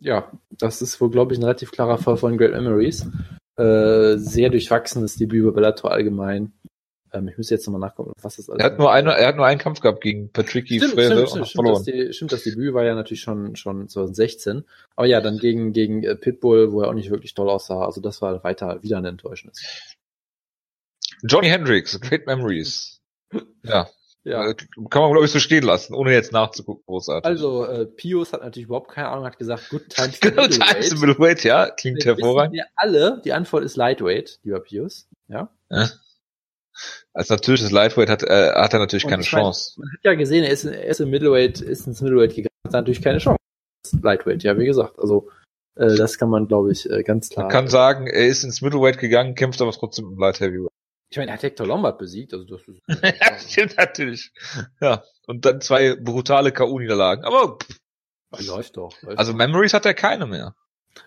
Ja, 0.00 0.30
das 0.50 0.82
ist 0.82 1.00
wohl, 1.00 1.10
glaube 1.10 1.32
ich, 1.32 1.38
ein 1.38 1.44
relativ 1.44 1.72
klarer 1.72 1.98
Fall 1.98 2.16
von 2.16 2.36
Great 2.36 2.52
Memories. 2.52 3.06
Äh, 3.56 4.16
sehr 4.18 4.50
durchwachsenes 4.50 5.16
Debüt 5.16 5.44
bei 5.44 5.50
Bellator 5.50 5.90
allgemein. 5.90 6.52
Ähm, 7.12 7.28
ich 7.28 7.36
muss 7.36 7.50
jetzt 7.50 7.66
nochmal 7.66 7.80
nachgucken, 7.80 8.12
was 8.20 8.36
das 8.36 8.48
alles 8.48 8.60
Er 8.60 8.66
hat 8.66 8.78
nur 8.78 8.92
eine, 8.92 9.12
er 9.16 9.28
hat 9.28 9.36
nur 9.36 9.46
einen 9.46 9.58
Kampf 9.58 9.80
gehabt 9.80 10.00
gegen 10.00 10.30
Patricky 10.30 10.78
Frere 10.78 11.26
und 11.26 11.40
hat 11.40 11.48
verloren. 11.48 11.82
Stimmt 11.82 12.08
das, 12.08 12.16
stimmt, 12.16 12.32
das 12.32 12.42
Debüt 12.44 12.74
war 12.74 12.84
ja 12.84 12.94
natürlich 12.94 13.22
schon, 13.22 13.56
schon 13.56 13.88
2016. 13.88 14.64
Aber 14.94 15.06
ja, 15.06 15.20
dann 15.20 15.38
gegen, 15.38 15.72
gegen 15.72 16.04
äh, 16.04 16.14
Pitbull, 16.14 16.72
wo 16.72 16.82
er 16.82 16.88
auch 16.88 16.94
nicht 16.94 17.10
wirklich 17.10 17.34
toll 17.34 17.48
aussah. 17.48 17.84
Also 17.84 18.00
das 18.00 18.22
war 18.22 18.44
weiter 18.44 18.82
wieder 18.82 18.98
ein 18.98 19.04
Enttäuschendes. 19.04 19.96
Johnny 21.22 21.48
Hendricks, 21.48 22.00
Great 22.00 22.26
Memories. 22.26 23.00
Ja. 23.64 23.88
Ja. 24.28 24.46
Äh, 24.46 24.54
kann 24.90 25.02
man, 25.02 25.12
glaube 25.12 25.24
ich, 25.24 25.32
so 25.32 25.38
stehen 25.38 25.64
lassen, 25.64 25.94
ohne 25.94 26.12
jetzt 26.12 26.32
nachzugucken, 26.32 26.82
großartig. 26.86 27.24
Also, 27.24 27.64
äh, 27.64 27.86
Pius 27.86 28.32
hat 28.32 28.42
natürlich 28.42 28.66
überhaupt 28.66 28.90
keine 28.90 29.08
Ahnung, 29.08 29.24
hat 29.24 29.38
gesagt, 29.38 29.70
Good 29.70 29.88
Times 29.88 30.20
Good 30.20 30.34
Times 30.34 31.00
Middleweight, 31.00 31.44
ja, 31.44 31.70
klingt 31.70 32.04
Wir 32.04 32.14
hervorragend. 32.14 32.54
Wir 32.54 32.66
alle, 32.76 33.22
die 33.24 33.32
Antwort 33.32 33.64
ist 33.64 33.76
Lightweight, 33.76 34.38
lieber 34.42 34.60
Pius, 34.60 35.08
ja. 35.28 35.50
ja. 35.70 35.88
Als 37.14 37.30
natürliches 37.30 37.70
Lightweight 37.70 38.10
hat, 38.10 38.22
äh, 38.22 38.52
hat 38.52 38.74
er 38.74 38.78
natürlich 38.78 39.06
keine 39.06 39.22
Chance. 39.22 39.80
Man 39.80 39.90
hat 39.90 40.00
ja 40.04 40.14
gesehen, 40.14 40.44
er 40.44 40.50
ist, 40.50 40.64
er 40.64 40.84
ist 40.84 41.00
im 41.00 41.10
Middleweight, 41.10 41.60
ist 41.60 41.86
ins 41.86 42.02
Middleweight 42.02 42.34
gegangen, 42.34 42.48
hat 42.66 42.72
natürlich 42.72 43.02
keine 43.02 43.18
Chance. 43.18 43.38
Lightweight, 44.02 44.42
ja, 44.42 44.58
wie 44.58 44.66
gesagt. 44.66 44.98
Also 44.98 45.30
äh, 45.74 45.96
das 45.96 46.18
kann 46.18 46.28
man, 46.28 46.46
glaube 46.46 46.70
ich, 46.72 46.88
äh, 46.90 47.02
ganz 47.02 47.30
klar. 47.30 47.46
Man 47.46 47.52
kann 47.52 47.68
sagen, 47.68 48.06
er 48.06 48.26
ist 48.26 48.44
ins 48.44 48.60
Middleweight 48.60 48.98
gegangen, 48.98 49.34
kämpft 49.34 49.62
aber 49.62 49.72
trotzdem 49.72 50.12
im 50.12 50.18
Light 50.18 50.40
Heavyweight. 50.40 50.72
Ich 51.10 51.16
meine, 51.16 51.30
er 51.30 51.34
hat 51.34 51.42
Hector 51.42 51.66
Lombard 51.66 51.98
besiegt, 51.98 52.34
also 52.34 52.44
das 52.44 52.62
ist. 52.68 52.82
ja, 53.02 53.38
stimmt 53.38 53.76
natürlich. 53.76 54.32
Ja. 54.80 55.02
Und 55.26 55.44
dann 55.44 55.60
zwei 55.60 55.94
brutale 55.94 56.52
K.O.-Niederlagen. 56.52 57.24
Aber 57.24 57.58
pff. 57.58 58.46
läuft 58.46 58.76
doch. 58.76 59.00
Läuft 59.02 59.18
also 59.18 59.32
Memories 59.32 59.74
hat 59.74 59.86
er 59.86 59.94
keine 59.94 60.26
mehr. 60.26 60.54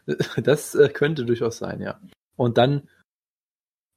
Das 0.38 0.74
äh, 0.74 0.90
könnte 0.90 1.26
durchaus 1.26 1.58
sein, 1.58 1.82
ja. 1.82 2.00
Und 2.36 2.58
dann 2.58 2.88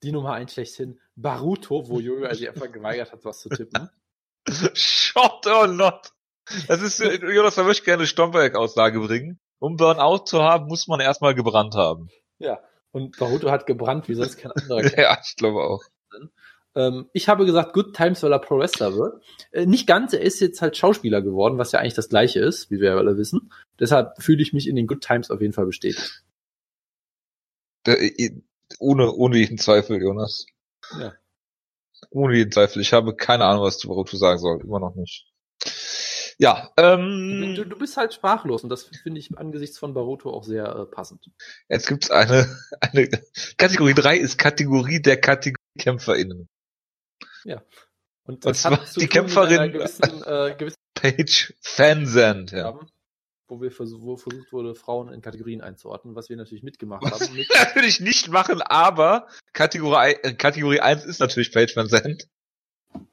die 0.02 0.12
Nummer 0.12 0.34
eins 0.34 0.52
schlechthin, 0.52 1.00
Baruto, 1.16 1.88
wo 1.88 2.00
Jojo 2.00 2.28
sich 2.34 2.48
einfach 2.48 2.70
geweigert 2.70 3.12
hat, 3.12 3.24
was 3.24 3.40
zu 3.40 3.48
tippen. 3.48 3.88
Shot 4.74 5.46
or 5.46 5.66
not. 5.66 6.12
Das 6.68 6.82
ist, 6.82 6.98
Jonas, 6.98 7.54
da 7.54 7.62
möchte 7.62 7.80
ich 7.80 7.84
gerne 7.86 8.06
Stomberg-Aussage 8.06 9.00
bringen. 9.00 9.40
Um 9.58 9.76
Burnout 9.76 10.26
zu 10.26 10.42
haben, 10.42 10.66
muss 10.66 10.86
man 10.88 11.00
erstmal 11.00 11.34
gebrannt 11.34 11.74
haben. 11.74 12.10
Ja. 12.38 12.60
Und 12.92 13.16
Baruto 13.18 13.50
hat 13.50 13.66
gebrannt, 13.66 14.08
wie 14.08 14.14
sonst 14.14 14.36
kein 14.36 14.52
anderer. 14.52 14.82
ja, 14.98 15.18
ich 15.24 15.36
glaube 15.36 15.60
auch. 15.60 15.82
Ähm, 16.74 17.08
ich 17.12 17.28
habe 17.28 17.46
gesagt, 17.46 17.72
Good 17.72 17.94
Times, 17.94 18.22
weil 18.22 18.32
er 18.32 18.38
Pro 18.38 18.58
Wrestler 18.58 18.94
wird. 18.96 19.22
Äh, 19.52 19.66
nicht 19.66 19.86
ganz, 19.86 20.12
er 20.12 20.20
ist 20.20 20.40
jetzt 20.40 20.60
halt 20.60 20.76
Schauspieler 20.76 21.22
geworden, 21.22 21.58
was 21.58 21.72
ja 21.72 21.80
eigentlich 21.80 21.94
das 21.94 22.08
gleiche 22.08 22.40
ist, 22.40 22.70
wie 22.70 22.80
wir 22.80 22.90
ja 22.90 22.96
alle 22.96 23.16
wissen. 23.16 23.52
Deshalb 23.78 24.20
fühle 24.20 24.42
ich 24.42 24.52
mich 24.52 24.68
in 24.68 24.76
den 24.76 24.86
Good 24.86 25.02
Times 25.02 25.30
auf 25.30 25.40
jeden 25.40 25.52
Fall 25.52 25.66
bestätigt. 25.66 26.24
Der, 27.86 27.98
ohne, 28.78 29.12
ohne 29.12 29.38
jeden 29.38 29.58
Zweifel, 29.58 30.00
Jonas. 30.00 30.46
Ja. 30.98 31.12
Ohne 32.10 32.36
jeden 32.36 32.52
Zweifel. 32.52 32.82
Ich 32.82 32.92
habe 32.92 33.14
keine 33.14 33.44
Ahnung, 33.44 33.62
was 33.62 33.78
du 33.78 33.88
Baruto 33.88 34.16
sagen 34.16 34.38
soll. 34.38 34.60
Immer 34.62 34.80
noch 34.80 34.94
nicht. 34.94 35.26
Ja, 36.38 36.72
ähm. 36.76 37.54
Du, 37.54 37.64
du 37.64 37.78
bist 37.78 37.96
halt 37.96 38.12
sprachlos 38.12 38.64
und 38.64 38.70
das 38.70 38.84
finde 38.84 39.20
ich 39.20 39.36
angesichts 39.38 39.78
von 39.78 39.94
Baruto 39.94 40.30
auch 40.30 40.44
sehr 40.44 40.66
äh, 40.66 40.86
passend. 40.86 41.30
Jetzt 41.68 41.86
gibt's 41.86 42.10
eine, 42.10 42.48
eine 42.80 43.08
Kategorie 43.56 43.94
3 43.94 44.16
ist 44.16 44.38
Kategorie 44.38 45.00
der 45.00 45.20
KategoriekämpferInnen. 45.76 46.48
Ja. 47.44 47.62
Und, 48.24 48.46
und 48.46 48.54
zwar 48.54 48.80
die 48.96 49.06
Kämpferin 49.06 49.72
gewissen, 49.72 50.22
äh, 50.24 50.54
gewissen 50.56 50.78
Page 50.94 51.54
Fansend, 51.60 52.52
ja. 52.52 52.64
Haben 52.64 52.88
wo 53.48 53.60
wir 53.60 53.70
vers 53.70 53.92
wo 53.98 54.16
versucht 54.16 54.52
wurde, 54.52 54.74
Frauen 54.74 55.12
in 55.12 55.20
Kategorien 55.20 55.60
einzuordnen, 55.60 56.14
was 56.14 56.28
wir 56.28 56.36
natürlich 56.36 56.64
mitgemacht 56.64 57.02
was 57.02 57.20
haben. 57.20 57.34
Mit 57.34 57.48
natürlich 57.54 58.00
nicht 58.00 58.28
machen, 58.28 58.62
aber 58.62 59.28
Kategorie, 59.52 60.14
äh, 60.22 60.34
Kategorie 60.34 60.80
1 60.80 61.04
ist 61.04 61.20
natürlich 61.20 61.52
Page 61.52 61.74
Van 61.76 61.88
Zandt. 61.88 62.28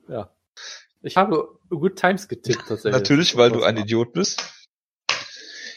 Ja. 0.07 0.33
Ich 1.01 1.17
habe 1.17 1.59
Good 1.69 1.95
Times 1.95 2.27
getippt 2.27 2.67
tatsächlich. 2.67 2.93
natürlich, 2.93 3.37
weil 3.37 3.51
du 3.51 3.63
ein 3.63 3.77
Idiot 3.77 4.13
bist. 4.13 4.43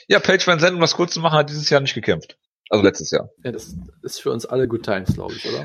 Ja, 0.07 0.20
Page 0.20 0.47
Van 0.47 0.61
Zandt, 0.61 0.74
um 0.74 0.80
das 0.80 0.95
kurz 0.95 1.14
zu 1.14 1.20
machen, 1.20 1.39
hat 1.39 1.49
dieses 1.49 1.70
Jahr 1.70 1.80
nicht 1.80 1.95
gekämpft. 1.95 2.39
Also 2.68 2.85
letztes 2.85 3.11
Jahr. 3.11 3.30
Ja, 3.43 3.53
das 3.53 3.74
ist 4.03 4.20
für 4.20 4.30
uns 4.30 4.45
alle 4.47 4.68
Good 4.68 4.85
Times, 4.85 5.14
glaube 5.14 5.35
ich, 5.35 5.47
oder? 5.47 5.64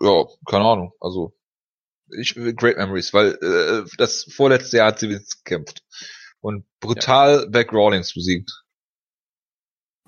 Ja, 0.00 0.26
keine 0.46 0.64
Ahnung. 0.64 0.92
Also 1.00 1.34
ich 2.08 2.34
Great 2.34 2.76
Memories, 2.76 3.14
weil 3.14 3.38
äh, 3.40 3.88
das 3.96 4.24
vorletzte 4.24 4.78
Jahr 4.78 4.88
hat 4.88 4.98
sie 4.98 5.08
gekämpft 5.08 5.82
und 6.40 6.64
brutal 6.80 7.42
ja. 7.42 7.48
Beck 7.48 7.72
Rawlings 7.72 8.12
besiegt. 8.14 8.50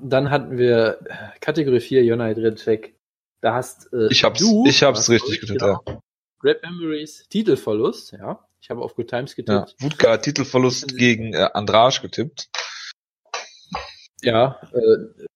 Dann 0.00 0.30
hatten 0.30 0.58
wir 0.58 0.98
Kategorie 1.40 1.80
4 1.80 2.14
United 2.14 2.42
Redcheck. 2.42 2.98
Da 3.40 3.54
hast 3.54 3.92
äh, 3.92 4.08
ich 4.10 4.24
hab's, 4.24 4.40
du, 4.40 4.66
ich 4.66 4.82
hab's 4.82 5.08
richtig 5.08 5.40
getippt, 5.40 5.60
genau. 5.60 5.82
ja. 5.86 6.00
Great 6.40 6.62
Memories, 6.62 7.26
Titelverlust, 7.28 8.12
ja. 8.12 8.46
Ich 8.60 8.70
habe 8.70 8.80
auf 8.80 8.94
Good 8.94 9.08
Times 9.08 9.36
getippt. 9.36 9.74
Ja, 9.78 9.84
Wutka 9.84 10.16
Titelverlust 10.16 10.96
gegen 10.96 11.34
äh, 11.34 11.48
Andrasch 11.52 12.02
getippt. 12.02 12.48
Ja, 14.22 14.58
äh, 14.72 15.26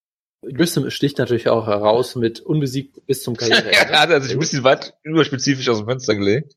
Grissom 0.42 0.88
sticht 0.90 1.18
natürlich 1.18 1.48
auch 1.48 1.66
heraus 1.66 2.14
mit 2.14 2.40
unbesiegt 2.40 3.04
bis 3.06 3.22
zum 3.22 3.36
Karriereende. 3.36 3.70
er 3.70 3.98
hat 4.00 4.22
sich 4.22 4.32
ein 4.32 4.38
bisschen 4.38 4.64
weit 4.64 4.94
überspezifisch 5.02 5.68
aus 5.68 5.78
dem 5.78 5.86
Fenster 5.86 6.14
gelegt. 6.14 6.54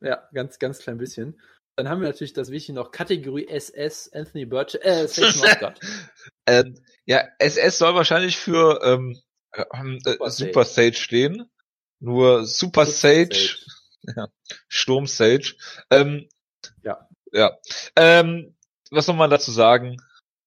Ja, 0.00 0.28
ganz, 0.32 0.58
ganz 0.58 0.78
klein 0.78 0.98
bisschen. 0.98 1.40
Dann 1.76 1.88
haben 1.88 2.00
wir 2.00 2.08
natürlich 2.08 2.32
das 2.32 2.50
Wichtige 2.50 2.76
noch 2.76 2.90
Kategorie 2.90 3.48
SS, 3.48 4.10
Anthony 4.12 4.44
Birch, 4.44 4.76
äh, 4.82 5.06
Sage 5.08 5.74
ähm, 6.46 6.78
Ja, 7.06 7.28
SS 7.38 7.78
soll 7.78 7.94
wahrscheinlich 7.94 8.36
für 8.36 8.80
ähm, 8.82 9.20
äh, 9.52 9.64
Super, 9.72 10.30
Super 10.30 10.64
Sage. 10.64 10.64
Sage 10.64 10.94
stehen. 10.94 11.50
Nur 12.00 12.44
Super, 12.46 12.84
Super 12.84 12.86
Sage, 12.86 13.34
Sage. 13.34 13.56
Ja, 14.16 14.28
Sturm 14.68 15.06
Sage. 15.06 15.54
Ähm, 15.90 16.28
ja. 16.82 17.06
Ja. 17.32 17.58
Ähm, 17.96 18.56
was 18.90 19.06
soll 19.06 19.14
man 19.14 19.30
dazu 19.30 19.52
sagen? 19.52 19.96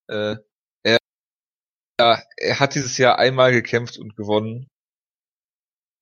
Äh, 0.07 0.37
ja, 1.99 2.21
er 2.37 2.59
hat 2.59 2.75
dieses 2.75 2.97
Jahr 2.97 3.19
einmal 3.19 3.51
gekämpft 3.51 3.97
und 3.97 4.15
gewonnen. 4.15 4.67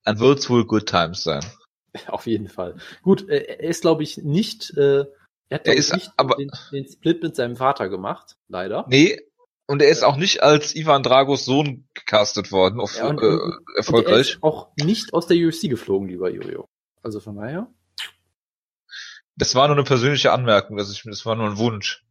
Dann 0.04 0.20
wird's 0.20 0.50
wohl 0.50 0.66
Good 0.66 0.88
Times 0.88 1.24
sein. 1.24 1.46
Auf 2.08 2.26
jeden 2.26 2.48
Fall. 2.48 2.78
Gut, 3.02 3.28
äh, 3.30 3.58
er 3.60 3.70
ist, 3.70 3.82
glaube 3.82 4.04
ich, 4.04 4.18
nicht, 4.18 4.76
äh, 4.78 5.06
er 5.50 5.60
hat 5.60 5.68
er 5.68 5.76
ist, 5.76 5.94
nicht 5.94 6.12
aber, 6.18 6.36
den, 6.36 6.52
den, 6.72 6.88
Split 6.88 7.22
mit 7.22 7.36
seinem 7.36 7.58
Vater 7.58 7.90
gemacht, 7.90 8.38
leider. 8.48 8.86
Nee, 8.88 9.20
und 9.68 9.82
er 9.82 9.90
ist 9.90 10.04
auch 10.04 10.16
nicht 10.16 10.44
als 10.44 10.76
Ivan 10.76 11.04
Dragos 11.04 11.46
Sohn 11.46 11.88
gecastet 11.94 12.52
worden, 12.52 12.80
auf, 12.80 12.96
ja, 12.96 13.08
und, 13.08 13.22
äh, 13.22 13.38
erfolgreich. 13.78 14.08
Und 14.08 14.14
er 14.14 14.20
ist 14.20 14.44
auch 14.44 14.72
nicht 14.78 15.14
aus 15.14 15.28
der 15.28 15.38
UFC 15.38 15.70
geflogen, 15.70 16.08
lieber 16.08 16.30
Jojo. 16.30 16.68
Also 17.04 17.20
von 17.20 17.36
daher. 17.36 17.68
Das 19.36 19.56
war 19.56 19.68
nur 19.68 19.78
eine 19.78 19.86
persönliche 19.86 20.32
Anmerkung, 20.32 20.78
das, 20.78 20.90
ist, 20.90 21.06
das 21.06 21.26
war 21.26 21.36
nur 21.36 21.48
ein 21.48 21.58
Wunsch. 21.58 22.06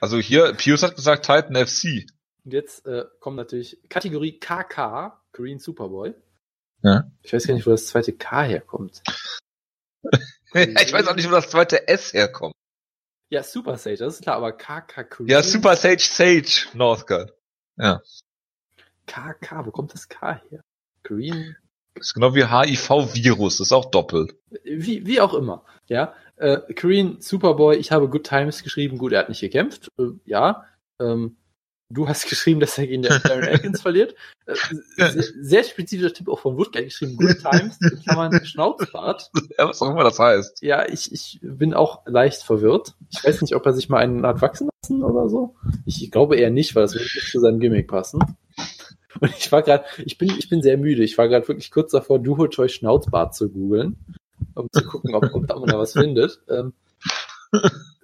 Also 0.00 0.18
hier, 0.18 0.52
Pius 0.52 0.82
hat 0.82 0.96
gesagt 0.96 1.24
Titan 1.24 1.54
FC. 1.54 2.06
Und 2.44 2.52
jetzt 2.52 2.86
äh, 2.86 3.04
kommt 3.20 3.36
natürlich 3.36 3.78
Kategorie 3.88 4.38
KK, 4.38 5.20
Green 5.32 5.58
Superboy. 5.58 6.14
Ja. 6.82 7.10
Ich 7.22 7.32
weiß 7.32 7.46
gar 7.46 7.54
nicht, 7.54 7.66
wo 7.66 7.70
das 7.70 7.86
zweite 7.86 8.12
K 8.12 8.42
herkommt. 8.42 9.02
ich 10.52 10.92
weiß 10.92 11.06
auch 11.08 11.16
nicht, 11.16 11.26
wo 11.28 11.32
das 11.32 11.48
zweite 11.48 11.88
S 11.88 12.12
herkommt. 12.12 12.54
Ja, 13.30 13.42
Super 13.42 13.78
Sage, 13.78 13.96
das 13.96 14.16
ist 14.16 14.22
klar, 14.22 14.36
aber 14.36 14.52
KK 14.52 15.02
Green. 15.04 15.28
Ja, 15.28 15.42
Super 15.42 15.76
Sage 15.76 16.02
Sage 16.02 16.68
Northgard. 16.74 17.32
Ja. 17.76 18.02
KK, 19.06 19.66
wo 19.66 19.70
kommt 19.70 19.94
das 19.94 20.08
K 20.08 20.40
her? 20.50 20.62
Green. 21.02 21.56
Das 21.94 22.08
ist 22.08 22.14
genau 22.14 22.34
wie 22.34 22.44
HIV-Virus, 22.44 23.60
ist 23.60 23.72
auch 23.72 23.86
doppelt. 23.86 24.34
Wie, 24.64 25.06
wie 25.06 25.20
auch 25.20 25.32
immer. 25.32 25.64
Ja. 25.86 26.14
Äh, 26.36 26.60
Green 26.74 27.20
Superboy, 27.20 27.76
ich 27.76 27.92
habe 27.92 28.08
Good 28.08 28.26
Times 28.26 28.62
geschrieben, 28.62 28.98
gut, 28.98 29.12
er 29.12 29.20
hat 29.20 29.28
nicht 29.28 29.40
gekämpft. 29.40 29.88
Äh, 29.98 30.10
ja. 30.24 30.66
Ähm, 31.00 31.36
Du 31.90 32.08
hast 32.08 32.24
geschrieben, 32.28 32.60
dass 32.60 32.78
er 32.78 32.86
gegen 32.86 33.02
Darren 33.02 33.44
Atkins 33.52 33.82
verliert. 33.82 34.14
Äh, 34.46 34.54
sehr, 34.96 35.24
sehr, 35.40 35.64
spezifischer 35.64 36.12
Tipp 36.12 36.28
auch 36.28 36.40
von 36.40 36.56
Woodgate 36.56 36.86
geschrieben. 36.86 37.16
Good 37.16 37.40
Times, 37.40 37.78
kann 38.06 38.16
man 38.16 38.44
Schnauzbart. 38.44 39.30
Ja, 39.58 39.68
was 39.68 39.80
auch 39.82 39.90
immer 39.90 40.04
das 40.04 40.18
heißt. 40.18 40.62
Ja, 40.62 40.86
ich, 40.88 41.12
ich 41.12 41.38
bin 41.42 41.74
auch 41.74 42.02
leicht 42.06 42.42
verwirrt. 42.42 42.94
Ich 43.10 43.24
weiß 43.24 43.42
nicht, 43.42 43.54
ob 43.54 43.64
er 43.66 43.72
sich 43.72 43.88
mal 43.88 43.98
einen 43.98 44.26
hat 44.26 44.42
wachsen 44.42 44.68
lassen 44.82 45.02
oder 45.02 45.28
so. 45.28 45.56
Ich 45.86 46.10
glaube 46.10 46.36
eher 46.36 46.50
nicht, 46.50 46.74
weil 46.74 46.82
das 46.82 46.94
würde 46.94 47.04
nicht 47.04 47.30
zu 47.30 47.40
seinem 47.40 47.60
Gimmick 47.60 47.88
passen. 47.88 48.20
Und 49.20 49.30
ich 49.38 49.52
war 49.52 49.62
gerade, 49.62 49.84
ich 50.04 50.18
bin, 50.18 50.30
ich 50.38 50.48
bin 50.48 50.60
sehr 50.62 50.76
müde. 50.76 51.04
Ich 51.04 51.16
war 51.18 51.28
gerade 51.28 51.46
wirklich 51.46 51.70
kurz 51.70 51.92
davor, 51.92 52.18
Duo 52.18 52.48
Toy 52.48 52.68
Schnauzbart 52.68 53.34
zu 53.34 53.48
googeln, 53.48 53.96
um 54.54 54.68
zu 54.72 54.84
gucken, 54.84 55.14
ob, 55.14 55.24
ob 55.32 55.48
man 55.48 55.68
da 55.68 55.78
was 55.78 55.92
findet. 55.92 56.40
Ähm, 56.48 56.72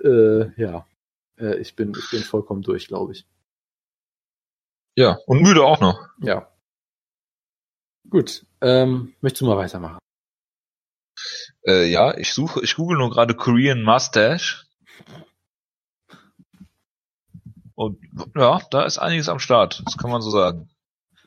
äh, 0.04 0.60
ja, 0.60 0.86
äh, 1.38 1.58
ich 1.58 1.74
bin, 1.74 1.92
ich 1.98 2.10
bin 2.10 2.22
vollkommen 2.22 2.62
durch, 2.62 2.86
glaube 2.86 3.12
ich. 3.12 3.26
Ja, 4.96 5.18
und 5.26 5.42
müde 5.42 5.64
auch 5.64 5.80
noch. 5.80 6.08
Ja. 6.20 6.48
Gut. 8.08 8.44
Ähm, 8.60 9.14
möchtest 9.20 9.42
du 9.42 9.46
mal 9.46 9.56
weitermachen? 9.56 9.98
Äh, 11.66 11.86
ja, 11.90 12.16
ich 12.16 12.32
suche, 12.32 12.62
ich 12.62 12.74
google 12.76 12.98
nur 12.98 13.10
gerade 13.10 13.34
Korean 13.34 13.82
Mustache. 13.82 14.64
Und 17.74 17.98
ja, 18.36 18.60
da 18.70 18.84
ist 18.84 18.98
einiges 18.98 19.28
am 19.28 19.38
Start, 19.38 19.82
das 19.86 19.96
kann 19.96 20.10
man 20.10 20.22
so 20.22 20.30
sagen. 20.30 20.70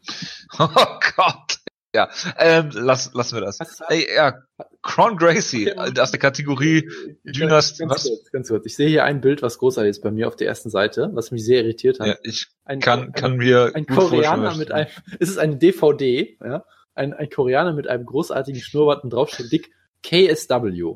Oh 0.59 0.67
Gott. 1.15 1.62
Ja, 1.95 2.09
ähm, 2.39 2.71
lass, 2.73 3.13
lassen 3.13 3.35
wir 3.35 3.41
das. 3.41 3.59
Ey, 3.87 4.07
ja, 4.15 4.41
Cron 4.81 5.15
Gracie, 5.15 5.71
aus 5.73 6.09
der 6.09 6.19
Kategorie 6.19 6.89
Dynast, 7.23 7.77
ganz, 7.77 7.91
was? 7.91 8.03
Kurz, 8.03 8.31
ganz 8.31 8.49
kurz. 8.49 8.65
Ich 8.65 8.75
sehe 8.75 8.89
hier 8.89 9.03
ein 9.03 9.21
Bild, 9.21 9.43
was 9.43 9.59
großartig 9.59 9.91
ist 9.91 10.01
bei 10.01 10.09
mir 10.09 10.27
auf 10.27 10.35
der 10.35 10.47
ersten 10.47 10.71
Seite, 10.71 11.11
was 11.13 11.29
mich 11.29 11.45
sehr 11.45 11.61
irritiert 11.61 11.99
hat. 11.99 12.07
Ja, 12.07 12.15
ich 12.23 12.47
ein, 12.65 12.79
kann, 12.79 13.03
ein, 13.03 13.11
kann 13.11 13.37
mir 13.37 13.71
ein 13.75 13.85
Koreaner 13.85 14.55
mit 14.55 14.71
einem, 14.71 14.87
ist 15.19 15.29
es 15.29 15.37
eine 15.37 15.57
DVD, 15.57 16.37
ja? 16.43 16.65
Ein, 16.95 17.13
ein 17.13 17.29
Koreaner 17.29 17.73
mit 17.73 17.87
einem 17.87 18.05
großartigen 18.05 18.61
Schnurrbart 18.61 19.03
und 19.03 19.13
draufsteht 19.13 19.51
dick 19.51 19.71
KSW. 20.03 20.95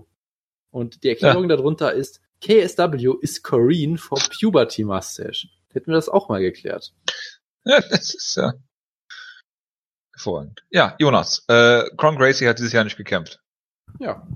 Und 0.72 1.04
die 1.04 1.10
Erklärung 1.10 1.50
ja. 1.50 1.56
darunter 1.56 1.94
ist, 1.94 2.22
KSW 2.42 3.16
ist 3.22 3.44
Korean 3.44 3.98
for 3.98 4.20
Puberty 4.40 4.84
Mustache. 4.84 5.48
Hätten 5.74 5.92
wir 5.92 5.96
das 5.96 6.10
auch 6.10 6.30
mal 6.30 6.42
geklärt. 6.42 6.94
Ja, 7.66 7.82
das 7.82 8.14
ist 8.14 8.36
ja. 8.36 8.54
Hervorragend. 10.18 10.64
Ja, 10.72 10.96
Jonas, 10.98 11.46
äh, 11.48 11.84
Cron 11.96 12.18
Gracie 12.18 12.48
hat 12.48 12.58
dieses 12.58 12.74
Jahr 12.74 12.84
nicht 12.84 12.98
gekämpft. 12.98 13.40
Ja. 14.00 14.28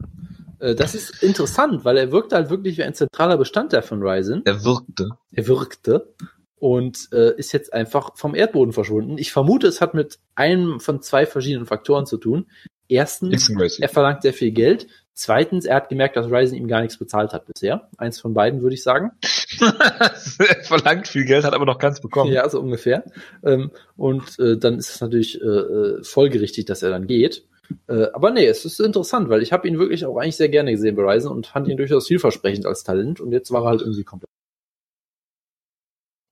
Äh, 0.59 0.75
das 0.75 0.93
ist 0.93 1.23
interessant, 1.23 1.83
weil 1.83 1.97
er 1.97 2.11
wirkte 2.11 2.35
halt 2.35 2.49
wirklich 2.49 2.77
wie 2.77 2.83
ein 2.83 2.93
zentraler 2.93 3.37
Bestandteil 3.37 3.81
von 3.81 4.01
Ryzen. 4.01 4.43
Er 4.45 4.63
wirkte. 4.63 5.09
Er 5.31 5.47
wirkte. 5.47 6.13
Und 6.55 7.09
äh, 7.11 7.35
ist 7.37 7.51
jetzt 7.53 7.73
einfach 7.73 8.15
vom 8.15 8.35
Erdboden 8.35 8.71
verschwunden. 8.71 9.17
Ich 9.17 9.31
vermute, 9.31 9.65
es 9.65 9.81
hat 9.81 9.95
mit 9.95 10.19
einem 10.35 10.79
von 10.79 11.01
zwei 11.01 11.25
verschiedenen 11.25 11.65
Faktoren 11.65 12.05
zu 12.05 12.17
tun. 12.17 12.45
Erstens, 12.91 13.49
er 13.79 13.87
verlangt 13.87 14.21
sehr 14.21 14.33
viel 14.33 14.51
Geld. 14.51 14.87
Zweitens, 15.13 15.63
er 15.63 15.77
hat 15.77 15.87
gemerkt, 15.87 16.17
dass 16.17 16.29
Ryzen 16.29 16.57
ihm 16.57 16.67
gar 16.67 16.81
nichts 16.81 16.97
bezahlt 16.97 17.31
hat 17.31 17.45
bisher. 17.45 17.87
Eins 17.97 18.19
von 18.19 18.33
beiden, 18.33 18.61
würde 18.61 18.73
ich 18.73 18.83
sagen. 18.83 19.11
er 19.61 20.63
verlangt 20.63 21.07
viel 21.07 21.23
Geld, 21.23 21.45
hat 21.45 21.53
aber 21.53 21.65
noch 21.65 21.79
keins 21.79 22.01
bekommen. 22.01 22.33
Ja, 22.33 22.49
so 22.49 22.59
ungefähr. 22.59 23.05
Ähm, 23.45 23.71
und 23.95 24.37
äh, 24.39 24.57
dann 24.57 24.77
ist 24.77 24.93
es 24.93 24.99
natürlich 24.99 25.39
äh, 25.39 25.45
äh, 25.45 26.03
folgerichtig, 26.03 26.65
dass 26.65 26.83
er 26.83 26.89
dann 26.89 27.07
geht. 27.07 27.47
Aber 27.87 28.31
nee, 28.31 28.45
es 28.45 28.65
ist 28.65 28.81
interessant, 28.81 29.29
weil 29.29 29.41
ich 29.41 29.53
habe 29.53 29.65
ihn 29.65 29.79
wirklich 29.79 30.05
auch 30.05 30.17
eigentlich 30.17 30.35
sehr 30.35 30.49
gerne 30.49 30.71
gesehen 30.71 30.97
bei 30.97 31.03
Ryzen 31.03 31.31
und 31.31 31.47
fand 31.47 31.69
ihn 31.69 31.77
durchaus 31.77 32.07
vielversprechend 32.07 32.65
als 32.65 32.83
Talent 32.83 33.21
und 33.21 33.31
jetzt 33.31 33.49
war 33.51 33.63
er 33.63 33.69
halt 33.69 33.79
irgendwie 33.79 34.03
komplett. 34.03 34.29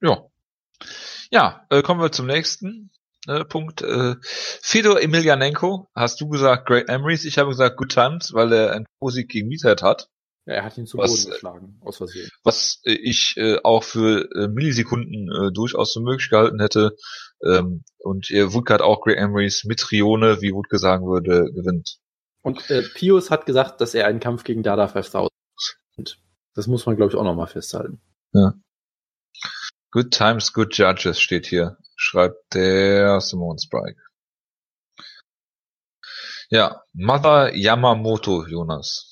Ja. 0.02 0.26
Ja, 1.32 1.66
kommen 1.84 2.02
wir 2.02 2.12
zum 2.12 2.26
nächsten 2.28 2.90
äh, 3.28 3.46
Punkt. 3.46 3.82
Äh, 3.82 4.16
Fedor 4.22 5.02
Emelianenko, 5.02 5.90
hast 5.96 6.22
du 6.22 6.30
gesagt 6.30 6.68
Great 6.68 6.88
Memories, 6.88 7.26
ich 7.26 7.38
habe 7.38 7.50
gesagt 7.50 7.78
Good 7.78 7.92
Times, 7.92 8.34
weil 8.34 8.54
er 8.54 8.74
einen 8.74 8.86
Musik 9.00 9.30
gegen 9.30 9.48
Meathead 9.48 9.82
hat. 9.82 10.10
Ja, 10.46 10.56
er 10.56 10.66
hat 10.66 10.78
ihn 10.78 10.88
zu 10.88 10.98
Boden 10.98 11.12
was, 11.12 11.26
geschlagen, 11.26 11.80
aus 11.82 11.98
Versehen. 11.98 12.30
Was 12.44 12.82
äh, 12.84 12.94
ich 12.94 13.36
äh, 13.38 13.60
auch 13.64 13.84
für 13.84 14.28
äh, 14.34 14.48
Millisekunden 14.48 15.30
äh, 15.32 15.52
durchaus 15.52 15.94
so 15.94 16.02
möglich 16.02 16.30
gehalten 16.30 16.60
hätte. 16.60 16.96
Ähm, 17.46 17.84
und 18.00 18.32
äh, 18.32 18.52
Wutke 18.52 18.74
hat 18.74 18.82
auch 18.82 19.02
Great 19.02 19.18
Emery's 19.18 19.64
mit 19.66 19.92
Rione, 19.92 20.42
wie 20.42 20.54
Wutke 20.54 20.80
sagen 20.80 21.06
würde, 21.06 21.52
gewinnt. 21.54 22.00
Und 22.42 22.70
äh, 22.72 22.82
Pius 22.82 23.30
hat 23.30 23.46
gesagt, 23.46 23.82
dass 23.82 23.94
er 23.94 24.08
einen 24.08 24.20
Kampf 24.20 24.44
gegen 24.44 24.64
Dada 24.64 24.88
5000 24.88 25.30
Das 26.56 26.68
muss 26.68 26.86
man, 26.86 26.96
glaube 26.96 27.12
ich, 27.12 27.18
auch 27.18 27.24
nochmal 27.24 27.48
festhalten. 27.48 28.02
Ja. 28.34 28.54
Good 29.92 30.12
times, 30.12 30.54
good 30.54 30.76
judges 30.76 31.20
steht 31.20 31.48
hier, 31.48 31.78
schreibt 31.96 32.54
der 32.54 33.20
Simone 33.22 33.60
Sprike. 33.60 34.02
Ja, 36.50 36.84
Mother 36.94 37.56
Yamamoto, 37.56 38.46
Jonas 38.46 39.10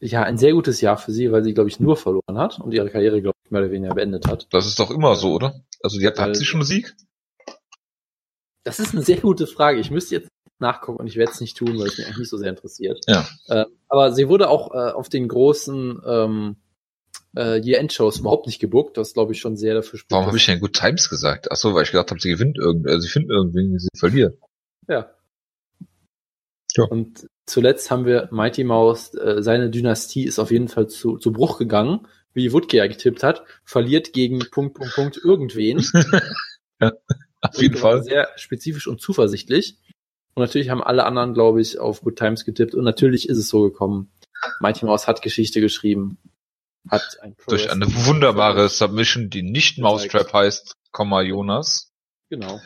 ja, 0.00 0.22
ein 0.22 0.38
sehr 0.38 0.52
gutes 0.52 0.80
Jahr 0.80 0.96
für 0.96 1.12
sie, 1.12 1.32
weil 1.32 1.42
sie, 1.42 1.54
glaube 1.54 1.68
ich, 1.68 1.80
nur 1.80 1.96
verloren 1.96 2.38
hat 2.38 2.60
und 2.60 2.72
ihre 2.72 2.90
Karriere, 2.90 3.20
glaube 3.20 3.36
ich, 3.44 3.50
mehr 3.50 3.62
oder 3.62 3.70
weniger 3.70 3.94
beendet 3.94 4.26
hat. 4.26 4.46
Das 4.50 4.66
ist 4.66 4.78
doch 4.78 4.90
immer 4.90 5.16
so, 5.16 5.32
oder? 5.32 5.60
Also 5.82 5.98
die 5.98 6.06
hat, 6.06 6.18
hat 6.18 6.36
sie 6.36 6.44
schon 6.44 6.62
Sieg? 6.62 6.94
Das 8.64 8.78
ist 8.78 8.92
eine 8.92 9.02
sehr 9.02 9.20
gute 9.20 9.46
Frage. 9.46 9.80
Ich 9.80 9.90
müsste 9.90 10.16
jetzt 10.16 10.28
nachgucken 10.58 11.00
und 11.00 11.06
ich 11.06 11.16
werde 11.16 11.32
es 11.32 11.40
nicht 11.40 11.56
tun, 11.56 11.78
weil 11.78 11.86
es 11.86 11.98
mich 11.98 12.06
eigentlich 12.06 12.18
nicht 12.18 12.30
so 12.30 12.36
sehr 12.36 12.50
interessiert. 12.50 13.00
Ja. 13.06 13.26
Äh, 13.46 13.64
aber 13.88 14.12
sie 14.12 14.28
wurde 14.28 14.48
auch 14.48 14.72
äh, 14.74 14.92
auf 14.92 15.08
den 15.08 15.28
großen 15.28 16.00
ähm, 16.06 16.56
äh, 17.38 17.60
Year-End-Shows 17.60 18.18
überhaupt 18.18 18.46
nicht 18.46 18.58
gebuckt, 18.58 18.96
was 18.96 19.14
glaube 19.14 19.32
ich 19.32 19.40
schon 19.40 19.56
sehr 19.56 19.74
dafür 19.74 19.98
spricht. 19.98 20.10
Warum 20.10 20.26
habe 20.26 20.36
ich 20.36 20.46
denn 20.46 20.60
Good 20.60 20.74
Times 20.74 21.08
gesagt? 21.08 21.48
Ach 21.50 21.56
so, 21.56 21.72
weil 21.74 21.84
ich 21.84 21.92
gedacht 21.92 22.10
habe, 22.10 22.20
sie 22.20 22.30
gewinnt 22.30 22.58
irgendwie, 22.58 22.90
also 22.90 23.00
sie 23.00 23.08
finden 23.08 23.30
irgendwie, 23.30 23.78
sie 23.78 23.88
verliert. 23.96 24.38
Ja. 24.88 25.10
ja. 26.76 26.84
Und 26.84 27.28
zuletzt 27.46 27.90
haben 27.90 28.06
wir 28.06 28.28
Mighty 28.32 28.64
Mouse, 28.64 29.14
äh, 29.14 29.42
seine 29.42 29.70
Dynastie 29.70 30.24
ist 30.24 30.38
auf 30.38 30.50
jeden 30.50 30.68
Fall 30.68 30.88
zu, 30.88 31.16
zu 31.18 31.32
Bruch 31.32 31.58
gegangen, 31.58 32.06
wie 32.34 32.52
Woodke 32.52 32.76
ja 32.76 32.86
getippt 32.86 33.22
hat, 33.22 33.44
verliert 33.64 34.12
gegen 34.12 34.40
Punkt, 34.50 34.74
Punkt, 34.74 34.94
Punkt 34.94 35.16
irgendwen. 35.22 35.78
ja, 36.80 36.92
auf 37.40 37.60
jeden 37.60 37.76
Fall. 37.76 38.02
Sehr 38.02 38.28
spezifisch 38.36 38.88
und 38.88 39.00
zuversichtlich. 39.00 39.78
Und 40.34 40.42
natürlich 40.42 40.70
haben 40.70 40.82
alle 40.82 41.04
anderen, 41.04 41.34
glaube 41.34 41.60
ich, 41.60 41.78
auf 41.78 42.00
Good 42.02 42.16
Times 42.16 42.44
getippt. 42.44 42.74
Und 42.74 42.84
natürlich 42.84 43.28
ist 43.28 43.38
es 43.38 43.48
so 43.48 43.62
gekommen. 43.62 44.10
Mighty 44.60 44.84
Mouse 44.84 45.06
hat 45.08 45.22
Geschichte 45.22 45.60
geschrieben. 45.60 46.18
Hat 46.90 47.20
ein 47.20 47.34
Pro 47.36 47.50
Durch 47.50 47.70
eine 47.70 47.86
wunderbare 48.06 48.68
Submission, 48.68 49.30
die 49.30 49.42
nicht 49.42 49.78
Mousetrap 49.78 50.32
heißt, 50.32 50.76
Komma 50.90 51.22
Jonas. 51.22 51.92
Genau. 52.30 52.60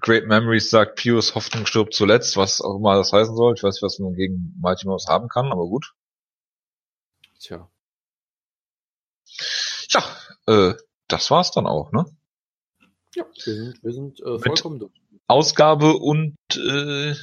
Great 0.00 0.26
Memories 0.26 0.70
sagt, 0.70 0.96
Pius 0.96 1.34
Hoffnung 1.34 1.66
stirbt 1.66 1.94
zuletzt, 1.94 2.36
was 2.36 2.60
auch 2.60 2.76
immer 2.76 2.96
das 2.96 3.12
heißen 3.12 3.34
soll. 3.34 3.54
Ich 3.56 3.62
weiß 3.62 3.74
nicht, 3.74 3.82
was 3.82 3.98
man 3.98 4.14
gegen 4.14 4.54
Mighty 4.60 4.86
Mouse 4.86 5.06
haben 5.08 5.28
kann, 5.28 5.52
aber 5.52 5.66
gut. 5.66 5.94
Tja. 7.38 7.70
Ja, 9.90 10.04
äh, 10.46 10.74
das 11.08 11.30
war's 11.30 11.50
dann 11.50 11.66
auch, 11.66 11.92
ne? 11.92 12.04
Ja, 13.14 13.24
wir 13.44 13.54
sind, 13.54 13.82
wir 13.82 13.92
sind 13.92 14.20
äh, 14.20 14.38
vollkommen 14.38 14.78
durch. 14.78 14.92
Ausgabe 15.28 15.94
und 15.94 16.36
äh, 16.54 17.14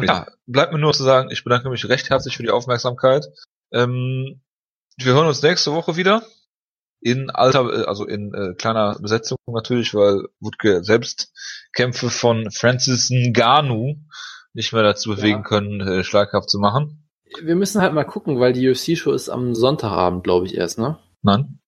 ja, 0.00 0.26
bleibt 0.46 0.72
mir 0.72 0.78
nur 0.78 0.92
zu 0.92 1.02
sagen, 1.02 1.30
ich 1.30 1.44
bedanke 1.44 1.68
mich 1.68 1.88
recht 1.88 2.10
herzlich 2.10 2.36
für 2.36 2.42
die 2.42 2.50
Aufmerksamkeit. 2.50 3.26
Ähm, 3.72 4.42
wir 4.96 5.12
hören 5.12 5.26
uns 5.26 5.42
nächste 5.42 5.72
Woche 5.72 5.96
wieder 5.96 6.22
in 7.00 7.30
alter, 7.30 7.72
äh, 7.72 7.84
also 7.84 8.06
in 8.06 8.32
äh, 8.32 8.54
kleiner 8.54 8.96
Besetzung 9.00 9.38
natürlich, 9.46 9.94
weil 9.94 10.28
Wutke 10.40 10.84
selbst 10.84 11.32
Kämpfe 11.74 12.10
von 12.10 12.50
Francis 12.50 13.10
Ngannou 13.10 13.96
nicht 14.54 14.72
mehr 14.72 14.82
dazu 14.82 15.10
bewegen 15.10 15.40
ja. 15.40 15.48
können, 15.48 15.80
äh, 15.80 16.04
schlaghaft 16.04 16.48
zu 16.48 16.58
machen. 16.58 17.08
Wir 17.42 17.56
müssen 17.56 17.80
halt 17.80 17.94
mal 17.94 18.04
gucken, 18.04 18.38
weil 18.40 18.52
die 18.52 18.68
UFC-Show 18.68 19.12
ist 19.12 19.30
am 19.30 19.54
Sonntagabend, 19.54 20.22
glaube 20.22 20.46
ich, 20.46 20.54
erst, 20.54 20.78
ne? 20.78 20.98
Nein. 21.22 21.60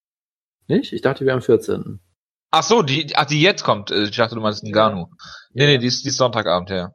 Nicht? 0.68 0.92
Ich 0.92 1.00
dachte, 1.00 1.24
wir 1.24 1.32
am 1.32 1.42
14. 1.42 2.00
Ach 2.50 2.62
so, 2.62 2.82
die, 2.82 3.16
ach, 3.16 3.24
die 3.24 3.40
jetzt 3.40 3.64
kommt. 3.64 3.90
Äh, 3.90 4.04
ich 4.04 4.16
dachte, 4.16 4.34
du 4.34 4.40
meinst 4.40 4.62
Ngannou. 4.62 5.08
Nee, 5.52 5.66
nee, 5.66 5.78
die 5.78 5.86
ist, 5.86 6.04
die 6.04 6.08
ist 6.08 6.18
Sonntagabend, 6.18 6.70
ja. 6.70 6.92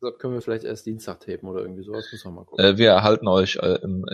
Deshalb 0.00 0.18
können 0.18 0.34
wir 0.34 0.40
vielleicht 0.40 0.64
erst 0.64 0.86
Dienstag 0.86 1.20
tapen 1.20 1.48
oder 1.48 1.60
irgendwie 1.60 1.82
sowas. 1.82 2.06
Müssen 2.10 2.28
wir 2.28 2.32
mal 2.32 2.44
gucken. 2.44 2.64
Äh, 2.64 2.78
wir 2.78 2.90
erhalten 2.90 3.28
euch 3.28 3.56
äh, 3.56 3.78
im 3.82 4.06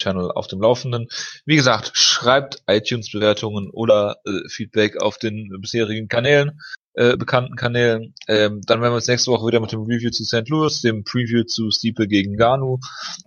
Channel 0.00 0.30
auf 0.30 0.46
dem 0.46 0.60
Laufenden. 0.60 1.08
Wie 1.44 1.56
gesagt, 1.56 1.90
schreibt 1.94 2.62
iTunes-Bewertungen 2.66 3.70
oder 3.70 4.16
äh, 4.24 4.48
Feedback 4.48 5.00
auf 5.00 5.18
den 5.18 5.50
bisherigen 5.60 6.08
Kanälen, 6.08 6.60
äh, 6.94 7.16
bekannten 7.16 7.56
Kanälen. 7.56 8.14
Ähm, 8.26 8.60
dann 8.64 8.80
werden 8.80 8.92
wir 8.92 8.96
uns 8.96 9.08
nächste 9.08 9.30
Woche 9.30 9.46
wieder 9.46 9.60
mit 9.60 9.72
dem 9.72 9.82
Review 9.82 10.10
zu 10.10 10.24
St. 10.24 10.48
Louis, 10.48 10.80
dem 10.80 11.04
Preview 11.04 11.44
zu 11.44 11.70
Stiepe 11.70 12.06
gegen 12.06 12.36
Ganu 12.36 12.78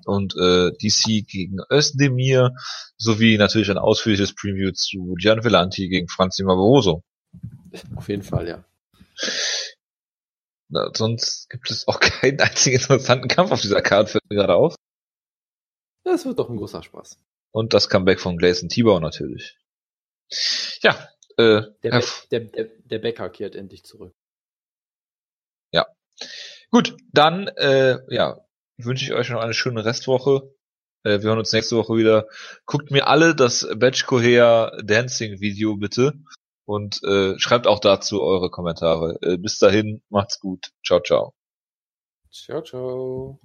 und 0.05 0.36
äh, 0.36 0.72
DC 0.72 1.28
gegen 1.28 1.59
Özdemir, 1.70 2.55
sowie 2.97 3.38
natürlich 3.38 3.70
ein 3.70 3.78
ausführliches 3.78 4.34
Preview 4.34 4.72
zu 4.72 5.16
Gian 5.18 5.43
Villanti 5.43 5.88
gegen 5.89 6.07
Franzi 6.07 6.43
Barroso. 6.43 7.03
Auf 7.95 8.09
jeden 8.09 8.24
Fall, 8.24 8.47
ja. 8.47 8.64
Na, 10.72 10.89
sonst 10.95 11.49
gibt 11.49 11.69
es 11.69 11.88
auch 11.88 11.99
keinen 11.99 12.39
einzigen 12.39 12.78
interessanten 12.78 13.28
Kampf 13.28 13.51
auf 13.51 13.61
dieser 13.61 13.82
Karte, 13.82 14.11
fällt 14.11 14.30
mir 14.30 14.38
gerade 14.38 14.55
auf. 14.55 14.76
Das 16.03 16.26
wird 16.26 16.39
doch 16.39 16.49
ein 16.49 16.57
großer 16.57 16.82
Spaß. 16.82 17.19
Und 17.51 17.74
das 17.74 17.89
Comeback 17.89 18.19
von 18.19 18.38
Gleison 18.38 18.69
Tibau 18.69 18.99
natürlich. 18.99 19.57
Ja, 20.82 21.09
äh, 21.38 21.63
der, 21.84 21.91
Be 21.91 22.03
der, 22.32 22.39
der, 22.39 22.65
der 22.86 22.99
Bäcker 22.99 23.30
kehrt 23.30 23.55
endlich 23.55 23.84
zurück. 23.84 24.15
Ja. 25.72 25.86
Gut, 26.72 26.95
dann 27.11 27.49
äh, 27.49 27.99
ja, 28.07 28.45
wünsche 28.78 29.03
ich 29.03 29.13
euch 29.13 29.30
noch 29.30 29.41
eine 29.41 29.53
schöne 29.53 29.84
Restwoche. 29.84 30.55
Äh, 31.03 31.19
wir 31.19 31.30
hören 31.30 31.39
uns 31.39 31.51
nächste 31.51 31.76
Woche 31.76 31.97
wieder. 31.97 32.28
Guckt 32.65 32.91
mir 32.91 33.07
alle 33.07 33.36
das 33.36 33.67
Batch 33.76 34.05
Coher 34.05 34.78
Dancing 34.84 35.41
Video 35.41 35.76
bitte 35.76 36.13
und 36.66 37.03
äh, 37.03 37.38
schreibt 37.39 37.68
auch 37.68 37.80
dazu 37.80 38.22
eure 38.22 38.49
Kommentare. 38.49 39.18
Äh, 39.22 39.38
bis 39.38 39.59
dahin, 39.59 40.01
macht's 40.09 40.39
gut. 40.39 40.72
Ciao, 40.86 40.99
ciao. 41.01 41.34
Ciao, 42.32 42.62
ciao. 42.62 43.39